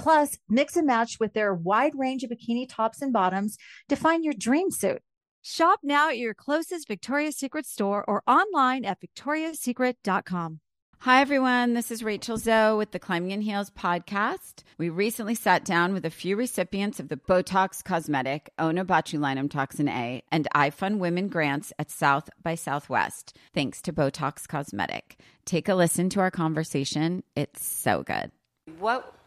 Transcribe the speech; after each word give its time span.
Plus, 0.00 0.38
mix 0.48 0.76
and 0.76 0.86
match 0.86 1.18
with 1.20 1.34
their 1.34 1.52
wide 1.54 1.92
range 1.94 2.24
of 2.24 2.30
bikini 2.30 2.66
tops 2.66 3.02
and 3.02 3.12
bottoms 3.12 3.58
to 3.88 3.96
find 3.96 4.24
your 4.24 4.32
dream 4.32 4.70
suit. 4.70 5.02
Shop 5.42 5.80
now 5.82 6.08
at 6.08 6.18
your 6.18 6.32
closest 6.32 6.88
Victoria's 6.88 7.36
Secret 7.36 7.66
store 7.66 8.02
or 8.08 8.22
online 8.26 8.86
at 8.86 8.98
victoriassecret.com. 9.00 10.60
Hi, 11.00 11.22
everyone. 11.22 11.72
This 11.72 11.90
is 11.90 12.02
Rachel 12.02 12.36
Zoe 12.36 12.76
with 12.76 12.90
the 12.92 12.98
Climbing 12.98 13.30
in 13.30 13.40
Heels 13.40 13.70
podcast. 13.70 14.64
We 14.76 14.90
recently 14.90 15.34
sat 15.34 15.64
down 15.64 15.94
with 15.94 16.04
a 16.04 16.10
few 16.10 16.36
recipients 16.36 17.00
of 17.00 17.08
the 17.08 17.16
Botox 17.16 17.82
Cosmetic, 17.82 18.50
Onabotulinum 18.58 19.50
Toxin 19.50 19.88
A, 19.88 20.22
and 20.30 20.46
iFund 20.54 20.98
Women 20.98 21.28
grants 21.28 21.72
at 21.78 21.90
South 21.90 22.28
by 22.42 22.54
Southwest, 22.54 23.36
thanks 23.54 23.80
to 23.82 23.94
Botox 23.94 24.46
Cosmetic. 24.46 25.18
Take 25.46 25.70
a 25.70 25.74
listen 25.74 26.10
to 26.10 26.20
our 26.20 26.30
conversation. 26.30 27.22
It's 27.34 27.64
so 27.64 28.02
good. 28.02 28.30
What 28.78 29.14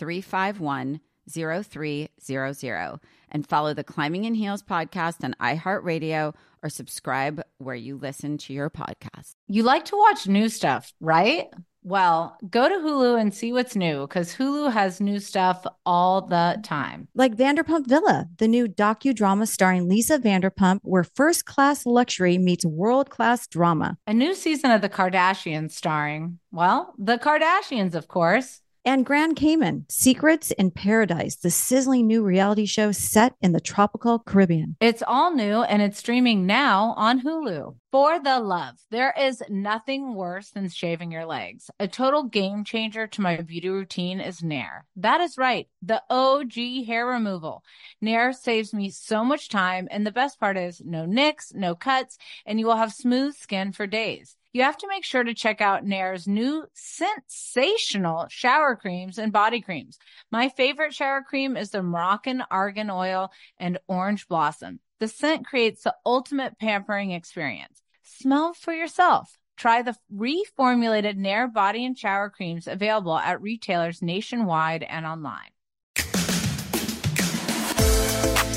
351 0.00 1.00
0300 1.30 3.00
and 3.32 3.46
follow 3.46 3.74
the 3.74 3.84
Climbing 3.84 4.24
in 4.24 4.34
Heels 4.34 4.62
podcast 4.62 5.22
on 5.22 5.34
iHeartRadio 5.40 6.34
or 6.62 6.68
subscribe 6.68 7.42
where 7.58 7.74
you 7.74 7.96
listen 7.96 8.38
to 8.38 8.52
your 8.52 8.70
podcast. 8.70 9.34
You 9.46 9.62
like 9.62 9.84
to 9.86 9.96
watch 9.96 10.26
new 10.26 10.48
stuff, 10.48 10.92
right? 11.00 11.48
Well, 11.82 12.36
go 12.50 12.68
to 12.68 12.74
Hulu 12.74 13.18
and 13.18 13.32
see 13.32 13.52
what's 13.52 13.76
new 13.76 14.06
because 14.06 14.34
Hulu 14.34 14.72
has 14.72 15.00
new 15.00 15.18
stuff 15.18 15.64
all 15.86 16.22
the 16.22 16.60
time. 16.62 17.08
Like 17.14 17.36
Vanderpump 17.36 17.86
Villa, 17.86 18.28
the 18.38 18.48
new 18.48 18.66
docudrama 18.66 19.46
starring 19.46 19.88
Lisa 19.88 20.18
Vanderpump, 20.18 20.80
where 20.82 21.04
first 21.04 21.46
class 21.46 21.86
luxury 21.86 22.36
meets 22.36 22.66
world 22.66 23.08
class 23.08 23.46
drama. 23.46 23.96
A 24.06 24.12
new 24.12 24.34
season 24.34 24.70
of 24.70 24.82
The 24.82 24.90
Kardashians 24.90 25.72
starring, 25.72 26.38
well, 26.50 26.94
the 26.98 27.18
Kardashians, 27.18 27.94
of 27.94 28.08
course 28.08 28.60
and 28.90 29.06
Grand 29.06 29.36
Cayman, 29.36 29.86
Secrets 29.88 30.50
in 30.50 30.72
Paradise, 30.72 31.36
the 31.36 31.48
sizzling 31.48 32.08
new 32.08 32.24
reality 32.24 32.66
show 32.66 32.90
set 32.90 33.36
in 33.40 33.52
the 33.52 33.60
tropical 33.60 34.18
Caribbean. 34.18 34.74
It's 34.80 35.00
all 35.06 35.32
new 35.32 35.62
and 35.62 35.80
it's 35.80 36.00
streaming 36.00 36.44
now 36.44 36.94
on 36.96 37.20
Hulu. 37.20 37.76
For 37.92 38.18
the 38.18 38.40
love, 38.40 38.78
there 38.90 39.14
is 39.16 39.44
nothing 39.48 40.16
worse 40.16 40.50
than 40.50 40.68
shaving 40.68 41.12
your 41.12 41.24
legs. 41.24 41.70
A 41.78 41.86
total 41.86 42.24
game 42.24 42.64
changer 42.64 43.06
to 43.06 43.20
my 43.20 43.36
beauty 43.36 43.68
routine 43.68 44.20
is 44.20 44.42
Nair. 44.42 44.86
That 44.96 45.20
is 45.20 45.38
right, 45.38 45.68
the 45.82 46.02
OG 46.10 46.86
hair 46.86 47.06
removal. 47.06 47.62
Nair 48.00 48.32
saves 48.32 48.74
me 48.74 48.90
so 48.90 49.22
much 49.22 49.48
time, 49.48 49.86
and 49.92 50.04
the 50.04 50.10
best 50.10 50.40
part 50.40 50.56
is 50.56 50.82
no 50.84 51.06
nicks, 51.06 51.52
no 51.54 51.76
cuts, 51.76 52.18
and 52.44 52.58
you 52.58 52.66
will 52.66 52.76
have 52.76 52.92
smooth 52.92 53.36
skin 53.36 53.70
for 53.70 53.86
days 53.86 54.36
you 54.52 54.62
have 54.62 54.76
to 54.78 54.88
make 54.88 55.04
sure 55.04 55.22
to 55.22 55.34
check 55.34 55.60
out 55.60 55.84
Nair's 55.84 56.26
new 56.26 56.64
sensational 56.74 58.26
shower 58.28 58.74
creams 58.74 59.18
and 59.18 59.32
body 59.32 59.60
creams. 59.60 59.98
My 60.30 60.48
favorite 60.48 60.94
shower 60.94 61.22
cream 61.22 61.56
is 61.56 61.70
the 61.70 61.82
Moroccan 61.82 62.42
Argan 62.50 62.90
Oil 62.90 63.30
and 63.58 63.78
Orange 63.86 64.26
Blossom. 64.26 64.80
The 64.98 65.08
scent 65.08 65.46
creates 65.46 65.84
the 65.84 65.94
ultimate 66.04 66.58
pampering 66.58 67.12
experience. 67.12 67.82
Smell 68.02 68.52
for 68.52 68.72
yourself. 68.72 69.36
Try 69.56 69.82
the 69.82 69.96
reformulated 70.12 71.16
Nair 71.16 71.46
body 71.46 71.84
and 71.84 71.96
shower 71.96 72.30
creams 72.30 72.66
available 72.66 73.16
at 73.16 73.40
retailers 73.40 74.02
nationwide 74.02 74.82
and 74.82 75.06
online. 75.06 75.50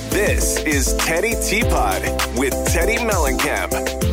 This 0.09 0.57
is 0.63 0.93
Teddi 0.95 1.43
Teapot 1.47 2.01
with 2.37 2.53
Teddi 2.67 2.97
Mellencamp. 2.97 4.12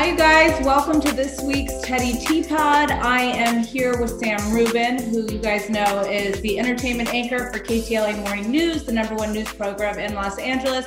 Hi, 0.00 0.06
you 0.06 0.16
guys. 0.16 0.64
Welcome 0.64 0.98
to 1.02 1.12
this 1.12 1.42
week's 1.42 1.74
Teddi 1.84 2.26
Teapot. 2.26 2.90
I 2.90 3.20
am 3.20 3.62
here 3.62 4.00
with 4.00 4.18
Sam 4.18 4.50
Rubin, 4.50 4.96
who 4.96 5.30
you 5.30 5.36
guys 5.36 5.68
know 5.68 6.00
is 6.08 6.40
the 6.40 6.58
entertainment 6.58 7.12
anchor 7.12 7.52
for 7.52 7.58
KTLA 7.58 8.16
Morning 8.24 8.50
News, 8.50 8.84
the 8.84 8.92
number 8.92 9.14
one 9.14 9.34
news 9.34 9.52
program 9.52 9.98
in 9.98 10.14
Los 10.14 10.38
Angeles. 10.38 10.86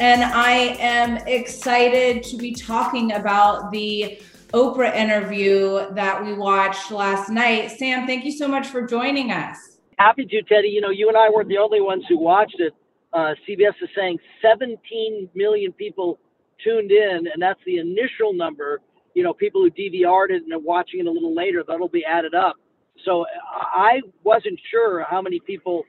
And 0.00 0.24
I 0.24 0.74
am 0.80 1.18
excited 1.26 2.22
to 2.22 2.38
be 2.38 2.54
talking 2.54 3.12
about 3.12 3.72
the 3.72 4.22
Oprah 4.54 4.96
interview 4.96 5.92
that 5.92 6.24
we 6.24 6.32
watched 6.32 6.90
last 6.90 7.28
night. 7.28 7.72
Sam, 7.72 8.06
thank 8.06 8.24
you 8.24 8.32
so 8.32 8.48
much 8.48 8.68
for 8.68 8.86
joining 8.86 9.32
us. 9.32 9.80
Happy 9.98 10.24
to, 10.24 10.42
Teddi. 10.44 10.72
You 10.72 10.80
know, 10.80 10.88
you 10.88 11.08
and 11.08 11.16
I 11.18 11.28
weren't 11.28 11.50
the 11.50 11.58
only 11.58 11.82
ones 11.82 12.04
who 12.08 12.18
watched 12.18 12.58
it. 12.58 12.72
Uh, 13.12 13.34
CBS 13.46 13.74
is 13.82 13.90
saying 13.94 14.18
17 14.40 15.28
million 15.34 15.74
people 15.74 16.18
tuned 16.62 16.90
in, 16.90 17.28
and 17.32 17.40
that's 17.40 17.60
the 17.66 17.78
initial 17.78 18.32
number. 18.32 18.80
You 19.14 19.22
know, 19.22 19.32
people 19.32 19.62
who 19.62 19.70
DVR'd 19.70 20.30
it 20.30 20.42
and 20.42 20.52
are 20.52 20.58
watching 20.58 21.00
it 21.00 21.06
a 21.06 21.10
little 21.10 21.34
later, 21.34 21.64
that'll 21.66 21.88
be 21.88 22.04
added 22.04 22.34
up. 22.34 22.56
So 23.04 23.24
I 23.52 24.00
wasn't 24.24 24.58
sure 24.70 25.04
how 25.08 25.22
many 25.22 25.40
people 25.40 25.84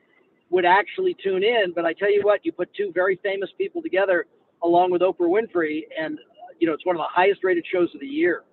would 0.49 0.65
actually 0.65 1.15
tune 1.21 1.43
in, 1.43 1.73
but 1.73 1.85
I 1.85 1.93
tell 1.93 2.11
you 2.11 2.21
what, 2.23 2.45
you 2.45 2.51
put 2.51 2.73
two 2.73 2.91
very 2.93 3.19
famous 3.23 3.49
people 3.57 3.81
together 3.81 4.25
along 4.63 4.91
with 4.91 5.01
Oprah 5.01 5.19
Winfrey, 5.21 5.81
and 5.99 6.17
you 6.59 6.67
know, 6.67 6.73
it's 6.73 6.85
one 6.85 6.95
of 6.95 6.99
the 6.99 7.07
highest 7.09 7.43
rated 7.43 7.65
shows 7.71 7.93
of 7.93 7.99
the 7.99 8.07
year. 8.07 8.43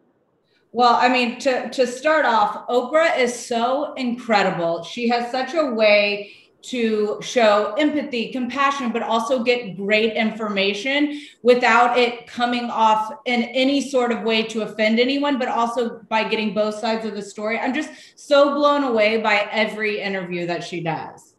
Well, 0.73 0.95
I 0.95 1.09
mean, 1.09 1.39
to, 1.41 1.71
to 1.71 1.87
start 1.87 2.27
off, 2.27 2.67
Oprah 2.69 3.17
is 3.17 3.33
so 3.33 3.95
incredible. 3.95 4.83
She 4.83 5.09
has 5.09 5.31
such 5.31 5.55
a 5.55 5.67
way 5.67 6.33
to 6.69 7.19
show 7.21 7.75
empathy, 7.79 8.33
compassion, 8.33 8.91
but 8.91 9.03
also 9.03 9.43
get 9.43 9.77
great 9.77 10.15
information 10.15 11.21
without 11.43 11.99
it 11.99 12.27
coming 12.27 12.71
off 12.71 13.13
in 13.27 13.43
any 13.45 13.81
sort 13.81 14.11
of 14.11 14.23
way 14.23 14.43
to 14.43 14.63
offend 14.63 14.99
anyone, 14.99 15.39
but 15.39 15.49
also 15.49 16.01
by 16.09 16.27
getting 16.27 16.55
both 16.55 16.75
sides 16.75 17.05
of 17.05 17.15
the 17.15 17.23
story. 17.23 17.59
I'm 17.59 17.75
just 17.75 17.91
so 18.17 18.55
blown 18.55 18.83
away 18.85 19.21
by 19.21 19.47
every 19.51 20.01
interview 20.01 20.47
that 20.47 20.65
she 20.65 20.81
does. 20.81 21.35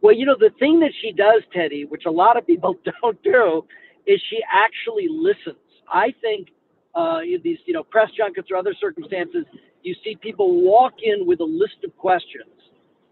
Well, 0.00 0.14
you 0.14 0.26
know, 0.26 0.36
the 0.38 0.50
thing 0.58 0.80
that 0.80 0.92
she 1.00 1.12
does, 1.12 1.42
Teddy, 1.52 1.84
which 1.84 2.04
a 2.06 2.10
lot 2.10 2.36
of 2.36 2.44
people 2.44 2.76
don't 3.02 3.22
do, 3.22 3.64
is 4.06 4.20
she 4.28 4.40
actually 4.52 5.06
listens. 5.08 5.58
I 5.92 6.12
think 6.20 6.48
uh, 6.94 7.20
these, 7.44 7.58
you 7.66 7.74
know, 7.74 7.84
press 7.84 8.10
junkets 8.16 8.48
or 8.50 8.56
other 8.56 8.74
circumstances, 8.80 9.44
you 9.82 9.94
see 10.02 10.16
people 10.16 10.62
walk 10.62 10.94
in 11.02 11.24
with 11.24 11.38
a 11.38 11.44
list 11.44 11.84
of 11.84 11.96
questions 11.96 12.50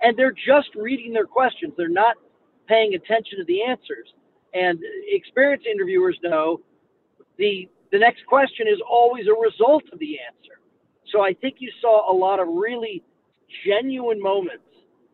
and 0.03 0.17
they're 0.17 0.33
just 0.33 0.75
reading 0.75 1.13
their 1.13 1.27
questions. 1.27 1.73
They're 1.77 1.89
not 1.89 2.17
paying 2.69 2.95
attention 2.95 3.39
to 3.39 3.45
the 3.45 3.63
answers. 3.63 4.15
And 4.55 4.79
experienced 5.09 5.67
interviewers 5.67 6.19
know 6.23 6.61
the 7.39 7.69
the 7.93 7.99
next 7.99 8.25
question 8.27 8.67
is 8.69 8.79
always 8.89 9.27
a 9.27 9.41
result 9.41 9.85
of 9.93 9.99
the 9.99 10.19
answer. 10.21 10.61
So 11.13 11.23
I 11.23 11.35
think 11.35 11.57
you 11.59 11.71
saw 11.81 12.11
a 12.11 12.15
lot 12.15 12.39
of 12.39 12.49
really 12.49 13.03
genuine 13.67 14.23
moments. 14.23 14.65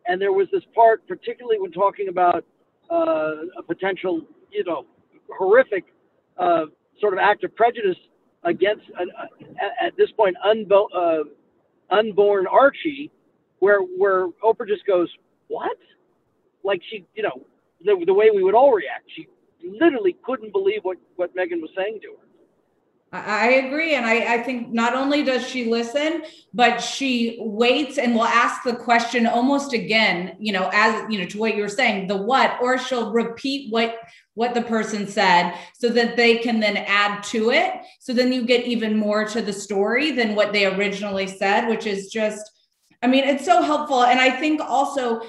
And 0.07 0.21
there 0.21 0.31
was 0.31 0.47
this 0.51 0.63
part, 0.75 1.05
particularly 1.07 1.59
when 1.59 1.71
talking 1.71 2.07
about 2.07 2.45
uh, 2.91 3.33
a 3.57 3.63
potential, 3.65 4.21
you 4.51 4.63
know, 4.63 4.85
horrific 5.37 5.85
uh, 6.37 6.65
sort 7.01 7.13
of 7.13 7.19
act 7.19 7.43
of 7.43 7.55
prejudice 7.55 7.97
against 8.43 8.83
uh, 8.99 9.05
at 9.81 9.97
this 9.97 10.11
point 10.11 10.35
unbo- 10.45 10.87
uh, 10.95 11.23
unborn 11.89 12.47
Archie, 12.47 13.11
where 13.59 13.79
where 13.81 14.27
Oprah 14.43 14.67
just 14.67 14.85
goes, 14.85 15.09
"What?" 15.47 15.77
Like 16.63 16.81
she, 16.89 17.05
you 17.15 17.23
know, 17.23 17.45
the, 17.83 18.03
the 18.05 18.13
way 18.13 18.29
we 18.31 18.43
would 18.43 18.55
all 18.55 18.73
react. 18.73 19.09
She 19.15 19.27
literally 19.63 20.15
couldn't 20.23 20.51
believe 20.51 20.81
what 20.83 20.97
what 21.15 21.35
Meghan 21.35 21.61
was 21.61 21.71
saying 21.75 21.99
to 22.03 22.09
her. 22.19 22.27
I 23.13 23.51
agree. 23.51 23.95
And 23.95 24.05
I, 24.05 24.33
I, 24.33 24.43
think 24.43 24.73
not 24.73 24.93
only 24.93 25.23
does 25.23 25.47
she 25.47 25.71
listen, 25.71 26.23
but 26.53 26.79
she 26.79 27.37
waits 27.39 27.97
and 27.97 28.13
will 28.13 28.25
ask 28.25 28.63
the 28.63 28.75
question 28.75 29.25
almost 29.25 29.71
again, 29.71 30.35
you 30.39 30.51
know, 30.51 30.69
as 30.73 31.09
you 31.09 31.17
know, 31.17 31.25
to 31.27 31.37
what 31.37 31.55
you 31.55 31.61
were 31.61 31.69
saying, 31.69 32.07
the 32.07 32.17
what, 32.17 32.57
or 32.61 32.77
she'll 32.77 33.13
repeat 33.13 33.71
what 33.71 33.95
what 34.33 34.53
the 34.53 34.61
person 34.61 35.07
said 35.07 35.57
so 35.73 35.87
that 35.89 36.17
they 36.17 36.37
can 36.37 36.59
then 36.59 36.77
add 36.77 37.23
to 37.23 37.49
it. 37.51 37.75
So 37.99 38.13
then 38.13 38.33
you 38.33 38.45
get 38.45 38.65
even 38.65 38.97
more 38.97 39.25
to 39.25 39.41
the 39.41 39.53
story 39.53 40.11
than 40.11 40.35
what 40.35 40.51
they 40.51 40.65
originally 40.65 41.27
said, 41.27 41.69
which 41.69 41.87
is 41.87 42.11
just 42.11 42.51
I 43.01 43.07
mean, 43.07 43.23
it's 43.23 43.45
so 43.45 43.61
helpful. 43.61 44.03
And 44.03 44.19
I 44.19 44.31
think 44.31 44.61
also 44.61 45.21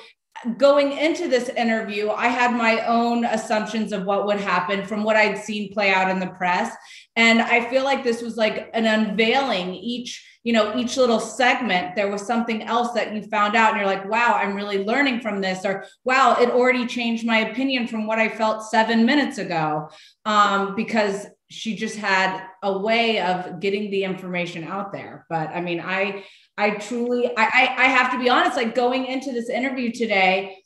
going 0.57 0.93
into 0.93 1.29
this 1.29 1.49
interview, 1.49 2.11
I 2.11 2.29
had 2.29 2.57
my 2.57 2.85
own 2.87 3.25
assumptions 3.25 3.93
of 3.93 4.05
what 4.05 4.27
would 4.27 4.41
happen 4.41 4.87
from 4.87 5.03
what 5.03 5.17
I'd 5.17 5.39
seen 5.39 5.73
play 5.73 5.93
out 5.93 6.11
in 6.11 6.21
the 6.21 6.29
press. 6.29 6.75
And 7.17 7.43
I 7.43 7.69
feel 7.69 7.85
like 7.85 8.05
this 8.05 8.23
was 8.23 8.37
like 8.37 8.71
an 8.73 8.87
unveiling 8.87 9.75
each, 9.75 10.25
you 10.45 10.53
know, 10.53 10.77
each 10.77 10.97
little 10.97 11.19
segment, 11.19 11.97
there 11.97 12.11
was 12.11 12.25
something 12.25 12.63
else 12.63 12.93
that 12.93 13.13
you 13.13 13.23
found 13.23 13.57
out. 13.57 13.73
And 13.73 13.79
you're 13.79 13.87
like, 13.87 14.09
wow, 14.09 14.35
I'm 14.35 14.55
really 14.55 14.85
learning 14.85 15.21
from 15.21 15.41
this. 15.41 15.65
Or 15.65 15.85
wow, 16.05 16.37
it 16.41 16.51
already 16.51 16.87
changed 16.87 17.27
my 17.27 17.39
opinion 17.39 17.89
from 17.89 18.07
what 18.07 18.21
I 18.21 18.29
felt 18.29 18.63
seven 18.63 19.05
minutes 19.05 19.39
ago. 19.39 19.91
Um, 20.25 20.77
because 20.77 21.27
she 21.51 21.75
just 21.75 21.97
had 21.97 22.47
a 22.63 22.79
way 22.79 23.21
of 23.21 23.59
getting 23.59 23.91
the 23.91 24.05
information 24.05 24.65
out 24.65 24.93
there. 24.93 25.27
But 25.29 25.49
I 25.49 25.61
mean, 25.61 25.81
I 25.81 26.25
I 26.59 26.71
truly, 26.71 27.31
I, 27.37 27.75
I 27.79 27.85
have 27.87 28.13
to 28.13 28.19
be 28.19 28.29
honest, 28.29 28.57
like 28.57 28.75
going 28.75 29.07
into 29.07 29.33
this 29.33 29.49
interview 29.49 29.93
today 29.93 30.59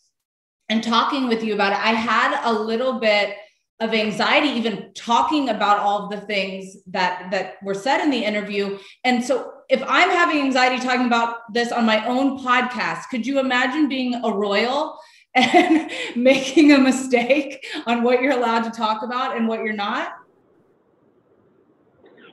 and 0.68 0.82
talking 0.82 1.28
with 1.28 1.44
you 1.44 1.54
about 1.54 1.72
it, 1.72 1.78
I 1.78 1.92
had 1.92 2.40
a 2.44 2.52
little 2.52 2.98
bit 2.98 3.36
of 3.78 3.92
anxiety 3.92 4.48
even 4.48 4.92
talking 4.94 5.50
about 5.50 5.78
all 5.78 6.04
of 6.04 6.10
the 6.10 6.26
things 6.26 6.76
that 6.86 7.30
that 7.32 7.56
were 7.62 7.74
said 7.74 8.00
in 8.00 8.10
the 8.10 8.24
interview. 8.24 8.78
And 9.04 9.24
so 9.24 9.52
if 9.72 9.82
i'm 9.88 10.10
having 10.10 10.42
anxiety 10.42 10.80
talking 10.84 11.06
about 11.06 11.52
this 11.52 11.72
on 11.72 11.86
my 11.86 12.06
own 12.06 12.38
podcast 12.44 13.08
could 13.10 13.26
you 13.26 13.40
imagine 13.40 13.88
being 13.88 14.14
a 14.22 14.30
royal 14.30 14.98
and 15.34 15.90
making 16.16 16.72
a 16.72 16.78
mistake 16.78 17.66
on 17.86 18.02
what 18.02 18.20
you're 18.20 18.32
allowed 18.32 18.62
to 18.62 18.70
talk 18.70 19.02
about 19.02 19.34
and 19.34 19.48
what 19.48 19.60
you're 19.60 19.72
not 19.72 20.12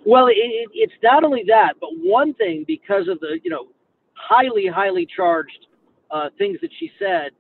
well, 0.06 0.28
it, 0.28 0.38
it, 0.38 0.69
it's 0.74 0.94
not 1.04 1.24
only 1.24 1.44
that, 1.48 1.74
but 1.80 1.90
one 1.94 2.34
thing 2.36 2.63
because 2.68 3.07
of 3.07 3.19
the 3.19 3.40
you 3.44 3.50
know 3.50 3.68
highly 4.13 4.68
highly 4.68 5.07
charged 5.16 5.68
uh, 6.12 6.30
things 6.38 6.57
that 6.62 6.72
she 6.80 6.92
said. 7.00 7.31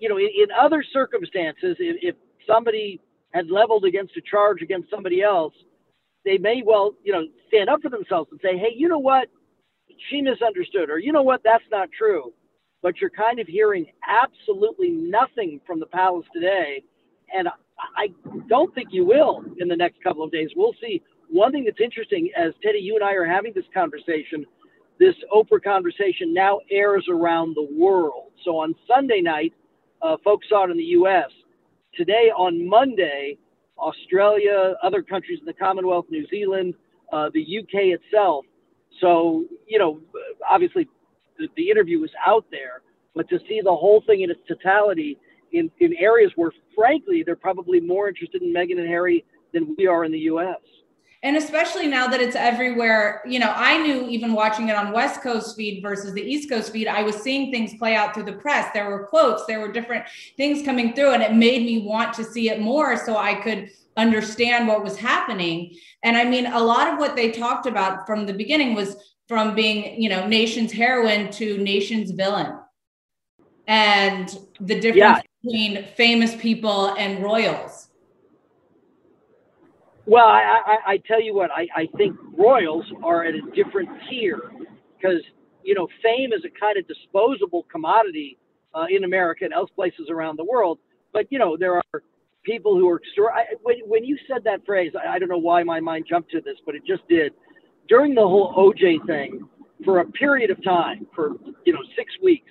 You 0.00 0.08
know, 0.08 0.16
in, 0.18 0.28
in 0.34 0.46
other 0.58 0.82
circumstances, 0.92 1.76
if, 1.78 1.96
if 2.02 2.16
somebody 2.46 3.00
had 3.32 3.48
leveled 3.48 3.84
against 3.84 4.16
a 4.16 4.22
charge 4.22 4.62
against 4.62 4.90
somebody 4.90 5.22
else, 5.22 5.54
they 6.24 6.38
may 6.38 6.62
well 6.64 6.94
you 7.04 7.12
know 7.12 7.22
stand 7.48 7.68
up 7.68 7.82
for 7.82 7.90
themselves 7.90 8.28
and 8.30 8.40
say, 8.42 8.56
hey, 8.58 8.72
you 8.76 8.88
know 8.88 8.98
what, 8.98 9.28
she 10.10 10.22
misunderstood, 10.22 10.90
or 10.90 10.98
you 10.98 11.12
know 11.12 11.22
what, 11.22 11.42
that's 11.44 11.64
not 11.70 11.88
true. 11.96 12.32
But 12.82 13.00
you're 13.00 13.10
kind 13.10 13.38
of 13.38 13.46
hearing 13.46 13.86
absolutely 14.08 14.88
nothing 14.90 15.60
from 15.66 15.80
the 15.80 15.86
palace 15.86 16.26
today, 16.34 16.82
and 17.34 17.48
I 17.96 18.08
don't 18.48 18.74
think 18.74 18.88
you 18.90 19.04
will 19.04 19.44
in 19.58 19.68
the 19.68 19.76
next 19.76 20.02
couple 20.02 20.24
of 20.24 20.30
days. 20.30 20.50
We'll 20.56 20.74
see 20.80 21.02
one 21.28 21.52
thing 21.52 21.64
that's 21.64 21.80
interesting, 21.80 22.30
as 22.36 22.52
Teddi, 22.64 22.82
you 22.82 22.96
and 22.96 23.04
I 23.04 23.14
are 23.14 23.24
having 23.24 23.52
this 23.54 23.64
conversation, 23.72 24.44
this 24.98 25.14
Oprah 25.32 25.62
conversation 25.62 26.34
now 26.34 26.60
airs 26.70 27.06
around 27.08 27.54
the 27.54 27.68
world. 27.72 28.32
So 28.44 28.56
on 28.56 28.74
Sunday 28.86 29.20
night, 29.20 29.52
uh, 30.02 30.16
folks 30.24 30.48
saw 30.48 30.64
it 30.64 30.70
in 30.70 30.76
the 30.76 30.82
U.S. 30.84 31.30
Today, 31.94 32.30
on 32.36 32.68
Monday, 32.68 33.38
Australia, 33.78 34.74
other 34.82 35.02
countries 35.02 35.38
in 35.40 35.46
the 35.46 35.52
Commonwealth, 35.54 36.06
New 36.10 36.26
Zealand, 36.28 36.74
uh, 37.12 37.30
the 37.32 37.58
UK 37.58 37.98
itself. 37.98 38.44
So, 39.00 39.44
you 39.66 39.78
know, 39.78 40.00
obviously 40.48 40.88
the, 41.38 41.48
the 41.56 41.70
interview 41.70 42.00
was 42.00 42.10
out 42.26 42.44
there, 42.50 42.82
but 43.14 43.28
to 43.28 43.38
see 43.48 43.60
the 43.62 43.74
whole 43.74 44.02
thing 44.06 44.22
in 44.22 44.30
its 44.30 44.40
totality 44.46 45.18
in, 45.52 45.70
in 45.80 45.94
areas 45.96 46.32
where, 46.36 46.52
frankly, 46.74 47.22
they're 47.24 47.36
probably 47.36 47.80
more 47.80 48.08
interested 48.08 48.42
in 48.42 48.52
Meghan 48.52 48.78
and 48.78 48.88
Harry 48.88 49.24
than 49.52 49.74
we 49.78 49.86
are 49.86 50.04
in 50.04 50.12
the 50.12 50.18
U.S 50.20 50.58
and 51.22 51.36
especially 51.36 51.86
now 51.86 52.06
that 52.06 52.20
it's 52.20 52.36
everywhere 52.36 53.22
you 53.26 53.38
know 53.38 53.52
i 53.56 53.78
knew 53.78 54.08
even 54.08 54.32
watching 54.32 54.68
it 54.68 54.76
on 54.76 54.92
west 54.92 55.22
coast 55.22 55.56
feed 55.56 55.82
versus 55.82 56.12
the 56.14 56.22
east 56.22 56.48
coast 56.48 56.72
feed 56.72 56.88
i 56.88 57.02
was 57.02 57.16
seeing 57.16 57.50
things 57.50 57.74
play 57.78 57.94
out 57.94 58.14
through 58.14 58.24
the 58.24 58.32
press. 58.32 58.72
There 58.72 58.90
were 58.90 59.06
quotes 59.06 59.44
there 59.46 59.60
were 59.60 59.72
different 59.72 60.04
things 60.36 60.64
coming 60.64 60.94
through 60.94 61.12
and 61.12 61.22
it 61.22 61.34
made 61.34 61.64
me 61.64 61.82
want 61.82 62.14
to 62.14 62.24
see 62.24 62.50
it 62.50 62.60
more 62.60 62.96
so 62.96 63.16
i 63.16 63.34
could 63.34 63.70
understand 63.96 64.68
what 64.68 64.82
was 64.82 64.96
happening. 64.96 65.74
And 66.02 66.16
i 66.16 66.24
mean 66.24 66.46
a 66.46 66.60
lot 66.60 66.92
of 66.92 66.98
what 66.98 67.16
they 67.16 67.30
talked 67.30 67.66
about 67.66 68.06
from 68.06 68.26
the 68.26 68.32
beginning 68.32 68.74
was 68.74 68.96
from 69.28 69.54
being 69.54 70.00
you 70.00 70.08
know 70.08 70.26
nation's 70.26 70.72
heroine 70.72 71.30
to 71.32 71.58
nation's 71.58 72.12
villain. 72.12 72.58
And 73.66 74.28
the 74.58 74.80
difference 74.80 74.96
yeah. 74.96 75.20
Between 75.42 75.84
famous 75.96 76.34
people 76.36 76.94
and 76.96 77.22
royals 77.22 77.90
well, 80.10 80.26
I, 80.26 80.60
I, 80.66 80.92
I 80.92 80.96
tell 81.06 81.22
you 81.22 81.34
what, 81.34 81.52
I, 81.52 81.68
I 81.74 81.88
think 81.96 82.16
Royals 82.36 82.84
are 83.04 83.24
at 83.24 83.34
a 83.34 83.42
different 83.54 83.88
tier 84.08 84.50
because, 84.96 85.22
you 85.62 85.74
know, 85.74 85.86
fame 86.02 86.32
is 86.32 86.44
a 86.44 86.60
kind 86.60 86.76
of 86.76 86.88
disposable 86.88 87.64
commodity 87.70 88.36
uh, 88.74 88.86
in 88.90 89.04
America 89.04 89.44
and 89.44 89.52
else 89.52 89.70
places 89.70 90.08
around 90.10 90.36
the 90.36 90.44
world. 90.44 90.80
But, 91.12 91.26
you 91.30 91.38
know, 91.38 91.56
there 91.56 91.76
are 91.76 92.02
people 92.42 92.76
who 92.76 92.88
are, 92.88 93.00
I, 93.32 93.44
when, 93.62 93.76
when 93.86 94.04
you 94.04 94.18
said 94.26 94.42
that 94.44 94.66
phrase, 94.66 94.92
I, 95.00 95.14
I 95.14 95.18
don't 95.20 95.28
know 95.28 95.38
why 95.38 95.62
my 95.62 95.78
mind 95.78 96.06
jumped 96.08 96.32
to 96.32 96.40
this, 96.40 96.56
but 96.66 96.74
it 96.74 96.82
just 96.84 97.06
did. 97.08 97.32
During 97.88 98.14
the 98.14 98.22
whole 98.22 98.52
OJ 98.54 99.06
thing, 99.06 99.48
for 99.84 100.00
a 100.00 100.06
period 100.06 100.50
of 100.50 100.62
time, 100.64 101.06
for, 101.14 101.34
you 101.64 101.72
know, 101.72 101.80
six 101.96 102.12
weeks, 102.20 102.50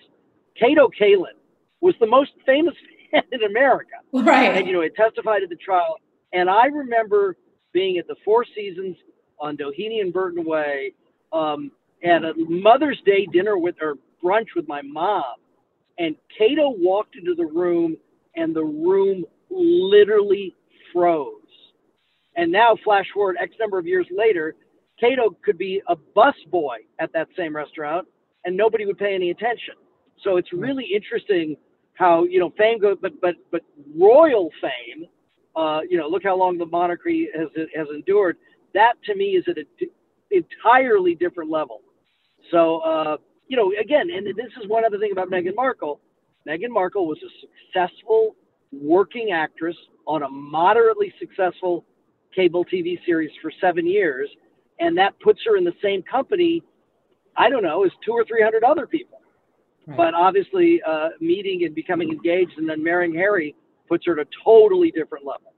Kato 0.58 0.90
Kaelin 1.00 1.39
was 1.82 1.96
the 2.00 2.08
most 2.08 2.32
famous 2.46 2.74
man 3.14 3.24
in 3.32 3.44
America. 3.44 3.96
Right. 4.14 4.58
And, 4.58 4.68
you 4.68 4.74
know, 4.74 4.82
it 4.82 4.96
testified 4.96 5.44
at 5.44 5.50
the 5.50 5.56
trial. 5.56 5.98
And 6.34 6.50
I 6.50 6.66
remember 6.66 7.36
being 7.74 7.98
at 7.98 8.08
the 8.08 8.16
Four 8.24 8.46
Seasons 8.56 8.96
on 9.40 9.58
Doheny 9.58 10.02
and 10.02 10.14
Burton 10.14 10.44
Way, 10.46 10.94
um, 11.32 11.72
at 12.04 12.24
a 12.24 12.34
Mother's 12.38 13.02
Day 13.06 13.28
dinner 13.32 13.58
with 13.58 13.76
or 13.82 13.96
brunch 14.24 14.48
with 14.56 14.68
my 14.68 14.82
mom, 14.82 15.36
and 15.98 16.16
Kato 16.38 16.74
walked 16.78 17.16
into 17.16 17.36
the 17.36 17.46
room, 17.46 17.98
and 18.36 18.56
the 18.56 18.64
room 18.64 19.26
literally 19.50 20.56
froze. 20.94 21.34
And 22.36 22.52
now, 22.52 22.78
flash 22.84 23.06
forward 23.14 23.36
X 23.42 23.52
number 23.60 23.78
of 23.78 23.86
years 23.86 24.08
later, 24.16 24.56
Kato 25.00 25.36
could 25.44 25.58
be 25.58 25.82
a 25.88 25.96
bus 26.16 26.36
boy 26.50 26.78
at 27.00 27.12
that 27.14 27.28
same 27.38 27.56
restaurant, 27.56 28.08
and 28.46 28.56
nobody 28.56 28.86
would 28.86 28.98
pay 28.98 29.14
any 29.14 29.30
attention. 29.32 29.74
So 30.24 30.38
it's 30.38 30.52
really 30.54 30.86
interesting 30.86 31.58
how 32.00 32.24
you 32.26 32.40
know 32.40 32.52
fame 32.58 32.80
goes, 32.80 32.98
but 33.02 33.14
but 33.22 33.36
but 33.52 33.62
royal 33.96 34.50
fame 34.62 35.06
uh, 35.60 35.82
you 35.90 35.98
know, 35.98 36.08
look 36.08 36.24
how 36.24 36.38
long 36.38 36.58
the 36.58 36.66
monarchy 36.66 37.28
has 37.38 37.50
has 37.76 37.88
endured. 37.94 38.38
That 38.74 38.94
to 39.06 39.16
me 39.16 39.32
is 39.32 39.46
at 39.50 39.58
an 39.58 39.66
entirely 40.32 41.16
different 41.16 41.50
level. 41.52 41.82
So, 42.52 42.80
uh, 42.80 43.18
you 43.48 43.58
know, 43.58 43.74
again, 43.82 44.10
and 44.16 44.26
this 44.28 44.52
is 44.62 44.70
one 44.70 44.86
other 44.86 45.00
thing 45.00 45.12
about 45.12 45.30
Meghan 45.30 45.56
Markle. 45.56 46.00
Meghan 46.48 46.70
Markle 46.70 47.08
was 47.08 47.18
a 47.24 47.32
successful 47.74 48.36
working 48.72 49.32
actress 49.34 49.76
on 50.08 50.24
a 50.24 50.30
moderately 50.30 51.14
successful 51.20 51.86
cable 52.34 52.64
TV 52.66 52.98
series 53.06 53.32
for 53.42 53.52
seven 53.60 53.88
years, 53.88 54.30
and 54.80 54.98
that 54.98 55.20
puts 55.20 55.40
her 55.46 55.58
in 55.58 55.64
the 55.64 55.74
same 55.84 56.04
company. 56.04 56.64
I 57.36 57.50
don't 57.50 57.64
know, 57.64 57.84
as 57.84 57.92
two 58.06 58.14
or 58.14 58.24
three 58.26 58.44
hundred 58.44 58.64
other 58.64 58.88
people. 58.88 59.19
Right. 59.90 59.98
But 59.98 60.14
obviously, 60.14 60.82
uh, 60.84 61.10
meeting 61.20 61.64
and 61.66 61.74
becoming 61.74 62.12
engaged 62.12 62.58
and 62.58 62.70
then 62.70 62.84
marrying 62.84 63.16
Harry 63.16 63.56
puts 63.88 64.06
her 64.06 64.20
at 64.20 64.28
a 64.28 64.30
totally 64.44 64.92
different 64.92 65.26
level. 65.26 65.54